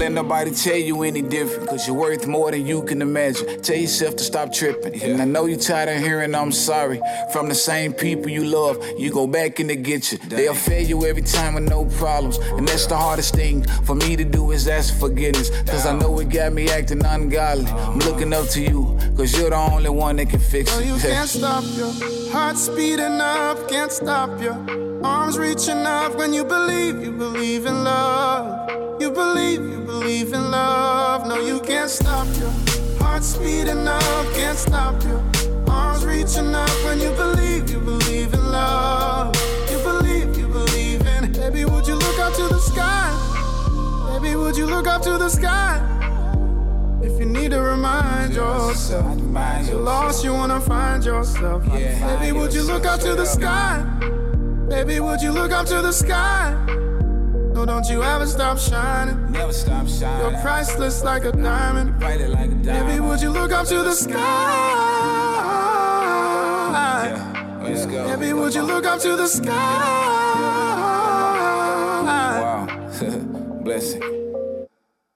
Let 0.01 0.12
nobody 0.12 0.51
tell 0.51 0.77
you 0.78 1.02
any 1.02 1.20
different, 1.20 1.68
cause 1.68 1.86
you're 1.86 1.94
worth 1.94 2.27
more 2.27 2.51
than 2.51 2.66
you 2.66 2.82
can 2.82 3.02
imagine. 3.02 3.60
Tell 3.60 3.77
yourself 3.77 4.16
to 4.16 4.24
stop 4.24 4.51
tripping. 4.51 5.01
And 5.02 5.20
I 5.20 5.27
know 5.27 5.44
you're 5.44 5.59
tired 5.59 5.90
of 5.90 6.02
hearing 6.02 6.35
I'm 6.35 6.52
sorry 6.52 6.98
from 7.35 7.51
the 7.51 7.55
same 7.55 7.93
people 7.93 8.31
you 8.31 8.44
love. 8.44 8.82
You 8.98 9.10
go 9.12 9.27
back 9.27 9.60
and 9.60 9.68
they 9.68 9.77
get 9.77 10.10
you. 10.10 10.16
They'll 10.16 10.55
fail 10.55 10.86
you 10.86 11.05
every 11.05 11.20
time 11.20 11.52
with 11.52 11.68
no 11.68 11.85
problems. 11.85 12.39
And 12.39 12.66
that's 12.66 12.86
the 12.86 12.97
hardest 12.97 13.35
thing 13.35 13.62
for 13.85 13.94
me 13.94 14.16
to 14.16 14.24
do 14.24 14.52
is 14.52 14.66
ask 14.68 14.94
for 14.94 15.09
forgiveness. 15.10 15.51
Cause 15.68 15.85
I 15.85 15.94
know 15.98 16.18
it 16.20 16.31
got 16.31 16.55
me 16.55 16.70
acting 16.70 17.05
ungodly. 17.05 17.66
I'm 17.70 17.98
looking 17.98 18.32
up 18.32 18.48
to 18.51 18.60
you, 18.62 18.97
cause 19.18 19.36
you're 19.39 19.51
the 19.51 19.56
only 19.56 19.90
one 19.90 20.16
that 20.16 20.31
can 20.31 20.40
fix 20.40 20.72
No, 20.72 20.78
it. 20.81 20.86
you 20.86 20.97
can't 20.98 21.28
stop 21.28 21.62
your 21.77 21.93
heart 22.32 22.56
speeding 22.56 23.20
up, 23.20 23.68
can't 23.68 23.93
stop 23.93 24.40
your 24.40 24.56
arms 25.05 25.39
reaching 25.39 25.85
up 25.85 26.16
when 26.16 26.32
you 26.32 26.44
believe, 26.44 27.02
you 27.02 27.12
believe 27.12 27.66
in 27.66 27.85
love. 27.85 28.90
You 29.01 29.10
believe, 29.10 29.62
you 29.62 29.81
believe 29.81 30.35
in 30.35 30.51
love. 30.51 31.27
No, 31.27 31.40
you 31.40 31.59
can't 31.60 31.89
stop 31.89 32.27
your 32.36 32.51
heart 32.98 33.24
speeding 33.24 33.89
up, 33.89 34.35
can't 34.35 34.59
stop 34.59 35.02
your 35.05 35.24
arms 35.70 36.05
reaching 36.05 36.55
up 36.55 36.68
when 36.85 37.01
you 37.01 37.10
believe, 37.12 37.70
you 37.70 37.81
believe 37.81 38.35
in 38.35 38.52
love. 38.52 39.35
You 39.70 39.78
believe, 39.78 40.36
you 40.36 40.47
believe 40.48 41.01
in. 41.06 41.32
Baby, 41.32 41.64
would 41.64 41.86
you 41.86 41.94
look 41.94 42.18
up 42.18 42.35
to 42.35 42.48
the 42.48 42.59
sky? 42.59 43.09
Baby, 44.12 44.36
would 44.36 44.55
you 44.59 44.66
look 44.66 44.86
up 44.86 45.01
to 45.05 45.16
the 45.16 45.31
sky? 45.31 45.81
If 47.02 47.18
you 47.18 47.24
need 47.24 47.52
to 47.52 47.62
remind 47.62 48.35
yourself, 48.35 49.18
you're 49.66 49.81
lost, 49.81 50.22
you 50.22 50.35
wanna 50.35 50.60
find 50.60 51.02
yourself. 51.02 51.64
Yeah. 51.68 52.18
Baby, 52.18 52.39
would 52.39 52.52
you 52.52 52.64
look 52.64 52.85
up 52.85 53.01
to 53.01 53.14
the 53.14 53.24
sky? 53.24 53.82
Baby, 54.68 55.01
would 55.01 55.22
you 55.22 55.32
look 55.32 55.52
up 55.52 55.64
to 55.68 55.81
the 55.81 55.90
sky? 55.90 56.55
No, 57.52 57.66
don't 57.66 57.89
you 57.89 58.02
ever 58.02 58.27
stop 58.27 58.59
shining. 58.59 59.32
Never 59.32 59.52
stop 59.52 59.89
shining. 59.89 60.32
You're 60.32 60.40
priceless 60.40 61.02
like 61.02 61.24
a 61.24 61.32
diamond. 61.32 61.98
Baby, 61.98 63.01
would 63.01 63.20
you 63.20 63.31
look 63.31 63.52
up 63.52 63.66
to 63.66 63.82
the 63.82 63.93
sky? 63.93 64.16
Yeah. 67.06 67.60
Let's 67.62 67.86
go. 67.86 68.16
Baby, 68.16 68.32
would 68.32 68.55
you 68.55 68.62
look 68.62 68.86
up 68.86 69.01
to 69.01 69.16
the 69.16 69.27
sky? 69.27 69.51
Wow. 72.40 72.66
Blessing. 73.64 74.02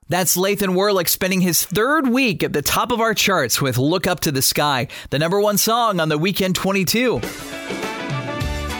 That's 0.08 0.36
Lathan 0.36 0.74
Warlick 0.74 1.08
spending 1.08 1.40
his 1.40 1.64
third 1.64 2.08
week 2.08 2.42
at 2.42 2.52
the 2.52 2.62
top 2.62 2.92
of 2.92 3.00
our 3.00 3.14
charts 3.14 3.62
with 3.62 3.78
Look 3.78 4.06
Up 4.06 4.20
to 4.20 4.30
the 4.30 4.42
Sky, 4.42 4.88
the 5.10 5.18
number 5.18 5.40
one 5.40 5.56
song 5.56 5.98
on 5.98 6.08
the 6.10 6.18
Weekend 6.18 6.54
22. 6.56 7.20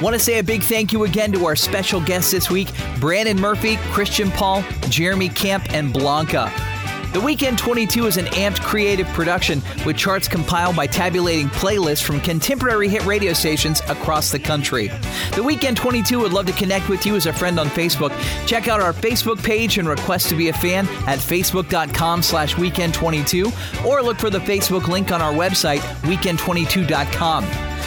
Want 0.03 0.15
to 0.15 0.19
say 0.19 0.39
a 0.39 0.43
big 0.43 0.63
thank 0.63 0.93
you 0.93 1.05
again 1.05 1.31
to 1.33 1.47
our 1.47 1.55
special 1.55 2.01
guests 2.01 2.33
this 2.33 2.51
week 2.51 2.69
Brandon 2.99 3.41
Murphy, 3.41 3.77
Christian 3.93 4.31
Paul, 4.31 4.65
Jeremy 4.89 5.29
Camp, 5.29 5.73
and 5.73 5.93
Blanca. 5.93 6.74
The 7.15 7.21
Weekend 7.21 7.59
22 7.59 8.07
is 8.07 8.17
an 8.17 8.25
amped 8.27 8.61
creative 8.61 9.07
production 9.07 9.63
with 9.87 9.97
charts 9.97 10.27
compiled 10.27 10.75
by 10.75 10.89
tabulating 10.89 11.47
playlists 11.47 12.03
from 12.03 12.21
contemporary 12.21 12.89
hit 12.89 13.07
radio 13.07 13.33
stations 13.33 13.81
across 13.83 14.33
the 14.33 14.39
country. 14.41 14.91
The 15.37 15.43
Weekend 15.45 15.77
22 15.77 16.19
would 16.19 16.33
love 16.33 16.47
to 16.47 16.53
connect 16.55 16.89
with 16.89 17.07
you 17.07 17.15
as 17.15 17.27
a 17.27 17.33
friend 17.33 17.61
on 17.61 17.69
Facebook. 17.69 18.11
Check 18.49 18.67
out 18.67 18.81
our 18.81 18.93
Facebook 18.93 19.41
page 19.45 19.79
and 19.79 19.89
request 19.89 20.29
to 20.31 20.35
be 20.35 20.49
a 20.49 20.53
fan 20.53 20.89
at 21.07 21.21
facebook.com 21.21 22.21
slash 22.21 22.57
weekend22 22.57 23.87
or 23.87 24.03
look 24.03 24.19
for 24.19 24.29
the 24.29 24.41
Facebook 24.41 24.89
link 24.89 25.13
on 25.13 25.23
our 25.23 25.33
website, 25.33 25.79
weekend22.com. 26.03 27.47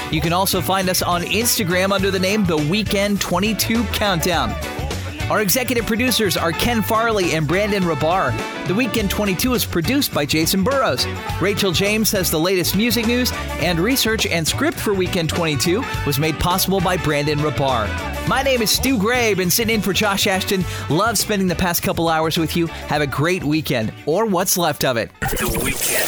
You 0.09 0.21
can 0.21 0.31
also 0.31 0.61
find 0.61 0.87
us 0.87 1.01
on 1.01 1.23
Instagram 1.23 1.91
under 1.91 2.11
the 2.11 2.19
name 2.19 2.45
The 2.45 2.55
Weekend 2.55 3.19
22 3.19 3.83
Countdown. 3.87 4.86
Our 5.29 5.41
executive 5.41 5.85
producers 5.85 6.37
are 6.37 6.53
Ken 6.53 6.81
Farley 6.81 7.33
and 7.33 7.45
Brandon 7.45 7.83
Rabar. 7.83 8.31
The 8.65 8.73
Weekend 8.73 9.09
22 9.09 9.55
is 9.55 9.65
produced 9.65 10.13
by 10.13 10.25
Jason 10.25 10.63
Burrows. 10.63 11.05
Rachel 11.41 11.73
James 11.73 12.09
has 12.11 12.31
the 12.31 12.39
latest 12.39 12.77
music 12.77 13.07
news, 13.07 13.33
and 13.59 13.77
research 13.77 14.25
and 14.25 14.47
script 14.47 14.79
for 14.79 14.93
Weekend 14.93 15.27
22 15.27 15.83
was 16.05 16.17
made 16.17 16.39
possible 16.39 16.79
by 16.79 16.95
Brandon 16.95 17.39
Rabar. 17.39 17.89
My 18.29 18.41
name 18.41 18.61
is 18.61 18.71
Stu 18.71 18.97
Gray, 18.97 19.33
been 19.33 19.51
sitting 19.51 19.75
in 19.75 19.81
for 19.81 19.91
Josh 19.91 20.27
Ashton. 20.27 20.63
Love 20.89 21.17
spending 21.17 21.49
the 21.49 21.55
past 21.55 21.83
couple 21.83 22.07
hours 22.07 22.37
with 22.37 22.55
you. 22.55 22.67
Have 22.67 23.01
a 23.01 23.07
great 23.07 23.43
weekend, 23.43 23.91
or 24.05 24.25
what's 24.25 24.57
left 24.57 24.85
of 24.85 24.95
it. 24.95 25.11
The 25.19 25.59
Weekend 25.61 26.07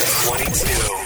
22. 0.85 0.98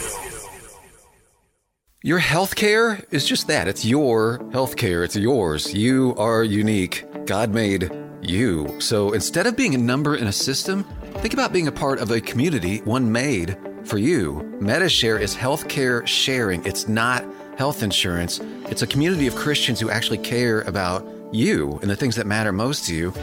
Your 2.06 2.20
healthcare 2.20 3.02
is 3.12 3.26
just 3.26 3.48
that. 3.48 3.70
It's 3.70 3.86
your 3.86 4.40
healthcare. 4.50 5.06
It's 5.06 5.16
yours. 5.16 5.74
You 5.74 6.14
are 6.18 6.44
unique. 6.44 7.06
God 7.26 7.54
made 7.54 7.90
you. 8.22 8.76
So 8.82 9.14
instead 9.14 9.48
of 9.48 9.56
being 9.56 9.74
a 9.74 9.78
number 9.78 10.18
in 10.18 10.28
a 10.28 10.34
system, 10.34 10.84
think 11.20 11.32
about 11.32 11.54
being 11.54 11.70
a 11.70 11.72
part 11.72 12.00
of 12.00 12.12
a 12.12 12.20
community, 12.20 12.80
one 12.80 13.10
made 13.10 13.58
for 13.86 13.98
you. 13.98 14.34
MediShare 14.60 15.18
is 15.18 15.34
healthcare 15.34 16.06
sharing. 16.06 16.66
It's 16.66 16.90
not 16.90 17.24
health 17.58 17.82
insurance. 17.82 18.42
It's 18.66 18.82
a 18.82 18.88
community 18.88 19.26
of 19.26 19.36
Christians 19.38 19.80
who 19.80 19.90
actually 19.90 20.18
care 20.18 20.60
about 20.64 21.08
you 21.32 21.80
and 21.82 21.90
the 21.90 21.96
things 21.96 22.18
that 22.18 22.28
matter 22.28 22.52
most 22.52 22.84
to 22.88 22.94
you, 22.94 23.14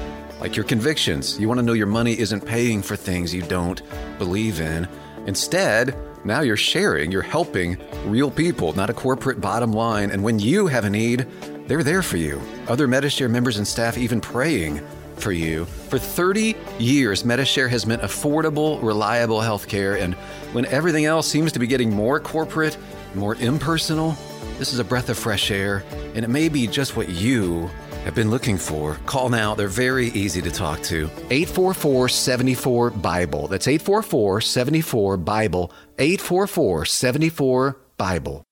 like 0.40 0.56
your 0.56 0.64
convictions. 0.64 1.38
You 1.38 1.48
want 1.48 1.58
to 1.58 1.66
know 1.66 1.74
your 1.74 1.86
money 1.86 2.18
isn't 2.18 2.46
paying 2.46 2.80
for 2.80 2.96
things 2.96 3.34
you 3.34 3.42
don't 3.42 3.82
believe 4.16 4.58
in. 4.58 4.88
Instead, 5.26 5.94
now 6.24 6.40
you're 6.40 6.56
sharing, 6.56 7.10
you're 7.10 7.22
helping 7.22 7.78
real 8.04 8.30
people, 8.30 8.72
not 8.74 8.90
a 8.90 8.94
corporate 8.94 9.40
bottom 9.40 9.72
line. 9.72 10.10
And 10.10 10.22
when 10.22 10.38
you 10.38 10.66
have 10.66 10.84
a 10.84 10.90
need, 10.90 11.26
they're 11.66 11.82
there 11.82 12.02
for 12.02 12.16
you. 12.16 12.40
Other 12.68 12.86
MediShare 12.86 13.30
members 13.30 13.56
and 13.56 13.66
staff 13.66 13.96
even 13.96 14.20
praying 14.20 14.80
for 15.16 15.32
you. 15.32 15.64
For 15.64 15.98
30 15.98 16.56
years, 16.78 17.22
MediShare 17.22 17.68
has 17.68 17.86
meant 17.86 18.02
affordable, 18.02 18.82
reliable 18.82 19.38
healthcare. 19.38 20.00
And 20.00 20.14
when 20.52 20.66
everything 20.66 21.04
else 21.04 21.26
seems 21.26 21.52
to 21.52 21.58
be 21.58 21.66
getting 21.66 21.94
more 21.94 22.20
corporate, 22.20 22.76
more 23.14 23.34
impersonal, 23.36 24.16
this 24.58 24.72
is 24.72 24.78
a 24.78 24.84
breath 24.84 25.08
of 25.08 25.18
fresh 25.18 25.50
air. 25.50 25.84
And 26.14 26.24
it 26.24 26.28
may 26.28 26.48
be 26.48 26.66
just 26.66 26.96
what 26.96 27.08
you 27.08 27.70
have 28.04 28.14
been 28.14 28.30
looking 28.30 28.56
for. 28.56 28.94
Call 29.06 29.28
now. 29.28 29.54
They're 29.54 29.68
very 29.68 30.08
easy 30.08 30.40
to 30.42 30.50
talk 30.50 30.82
to. 30.84 31.04
844 31.30 32.08
74 32.08 32.90
Bible. 32.90 33.46
That's 33.46 33.68
844 33.68 34.40
74 34.40 35.16
Bible. 35.18 35.72
844 36.00 36.84
74 36.86 37.76
Bible. 37.98 38.42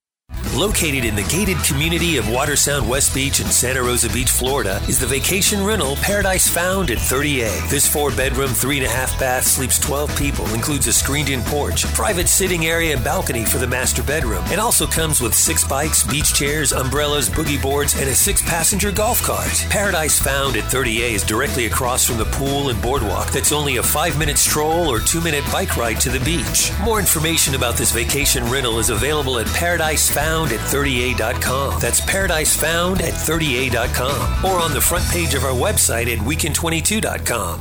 Located 0.59 1.05
in 1.05 1.15
the 1.15 1.23
gated 1.31 1.57
community 1.59 2.17
of 2.17 2.25
Watersound 2.25 2.89
West 2.89 3.15
Beach 3.15 3.39
in 3.39 3.47
Santa 3.47 3.81
Rosa 3.81 4.09
Beach, 4.09 4.29
Florida, 4.29 4.83
is 4.89 4.99
the 4.99 5.07
vacation 5.07 5.65
rental 5.65 5.95
Paradise 6.03 6.49
Found 6.49 6.91
at 6.91 6.99
30A. 6.99 7.71
This 7.71 7.87
four 7.87 8.11
bedroom, 8.11 8.49
three 8.49 8.79
and 8.79 8.87
a 8.87 8.91
half 8.91 9.17
bath 9.21 9.45
sleeps 9.45 9.79
12 9.79 10.19
people, 10.19 10.53
includes 10.53 10.89
a 10.89 10.93
screened 10.93 11.29
in 11.29 11.43
porch, 11.43 11.85
private 11.95 12.29
sitting 12.29 12.67
area, 12.67 12.97
and 12.97 13.05
balcony 13.05 13.45
for 13.45 13.59
the 13.59 13.69
master 13.69 14.03
bedroom. 14.03 14.45
It 14.47 14.59
also 14.59 14.85
comes 14.85 15.21
with 15.21 15.33
six 15.33 15.63
bikes, 15.63 16.03
beach 16.03 16.35
chairs, 16.35 16.73
umbrellas, 16.73 17.31
boogie 17.31 17.63
boards, 17.63 17.95
and 17.95 18.09
a 18.09 18.15
six 18.15 18.43
passenger 18.43 18.91
golf 18.91 19.23
cart. 19.23 19.65
Paradise 19.71 20.19
Found 20.23 20.57
at 20.57 20.65
30A 20.65 21.13
is 21.13 21.23
directly 21.23 21.67
across 21.67 22.05
from 22.05 22.19
the 22.19 22.25
pool 22.25 22.71
and 22.71 22.83
boardwalk 22.83 23.31
that's 23.31 23.53
only 23.53 23.77
a 23.77 23.83
five 23.83 24.19
minute 24.19 24.39
stroll 24.39 24.89
or 24.89 24.99
two 24.99 25.21
minute 25.21 25.45
bike 25.53 25.77
ride 25.77 26.01
to 26.01 26.11
the 26.11 26.25
beach. 26.25 26.73
More 26.83 26.99
information 26.99 27.55
about 27.55 27.77
this 27.77 27.93
vacation 27.93 28.43
rental 28.51 28.81
is 28.81 28.91
available 28.91 29.39
at 29.39 29.47
paradisefound 30.19 30.53
at 30.53 30.61
30a.com. 30.61 31.81
That's 31.81 32.01
paradise 32.01 32.57
found 32.57 33.01
at 33.01 33.15
30a.com 33.15 34.45
or 34.45 34.59
on 34.61 34.73
the 34.73 34.81
front 34.81 35.05
page 35.11 35.35
of 35.35 35.45
our 35.45 35.53
website 35.53 36.13
at 36.13 36.19
weekend22.com. 36.19 37.61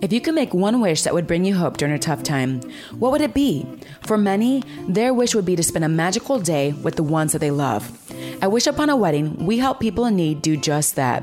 If 0.00 0.12
you 0.12 0.20
could 0.20 0.34
make 0.34 0.54
one 0.54 0.80
wish 0.80 1.02
that 1.02 1.12
would 1.12 1.26
bring 1.26 1.44
you 1.44 1.56
hope 1.56 1.76
during 1.76 1.92
a 1.94 1.98
tough 1.98 2.22
time, 2.22 2.60
what 2.98 3.10
would 3.10 3.20
it 3.20 3.34
be? 3.34 3.66
For 4.08 4.16
many, 4.16 4.64
their 4.88 5.12
wish 5.12 5.34
would 5.34 5.44
be 5.44 5.54
to 5.54 5.62
spend 5.62 5.84
a 5.84 5.88
magical 5.88 6.38
day 6.38 6.72
with 6.72 6.96
the 6.96 7.02
ones 7.02 7.32
that 7.32 7.40
they 7.40 7.50
love. 7.50 7.92
At 8.40 8.50
Wish 8.50 8.66
Upon 8.66 8.88
a 8.88 8.96
Wedding, 8.96 9.44
we 9.44 9.58
help 9.58 9.80
people 9.80 10.06
in 10.06 10.16
need 10.16 10.40
do 10.40 10.56
just 10.56 10.96
that. 10.96 11.22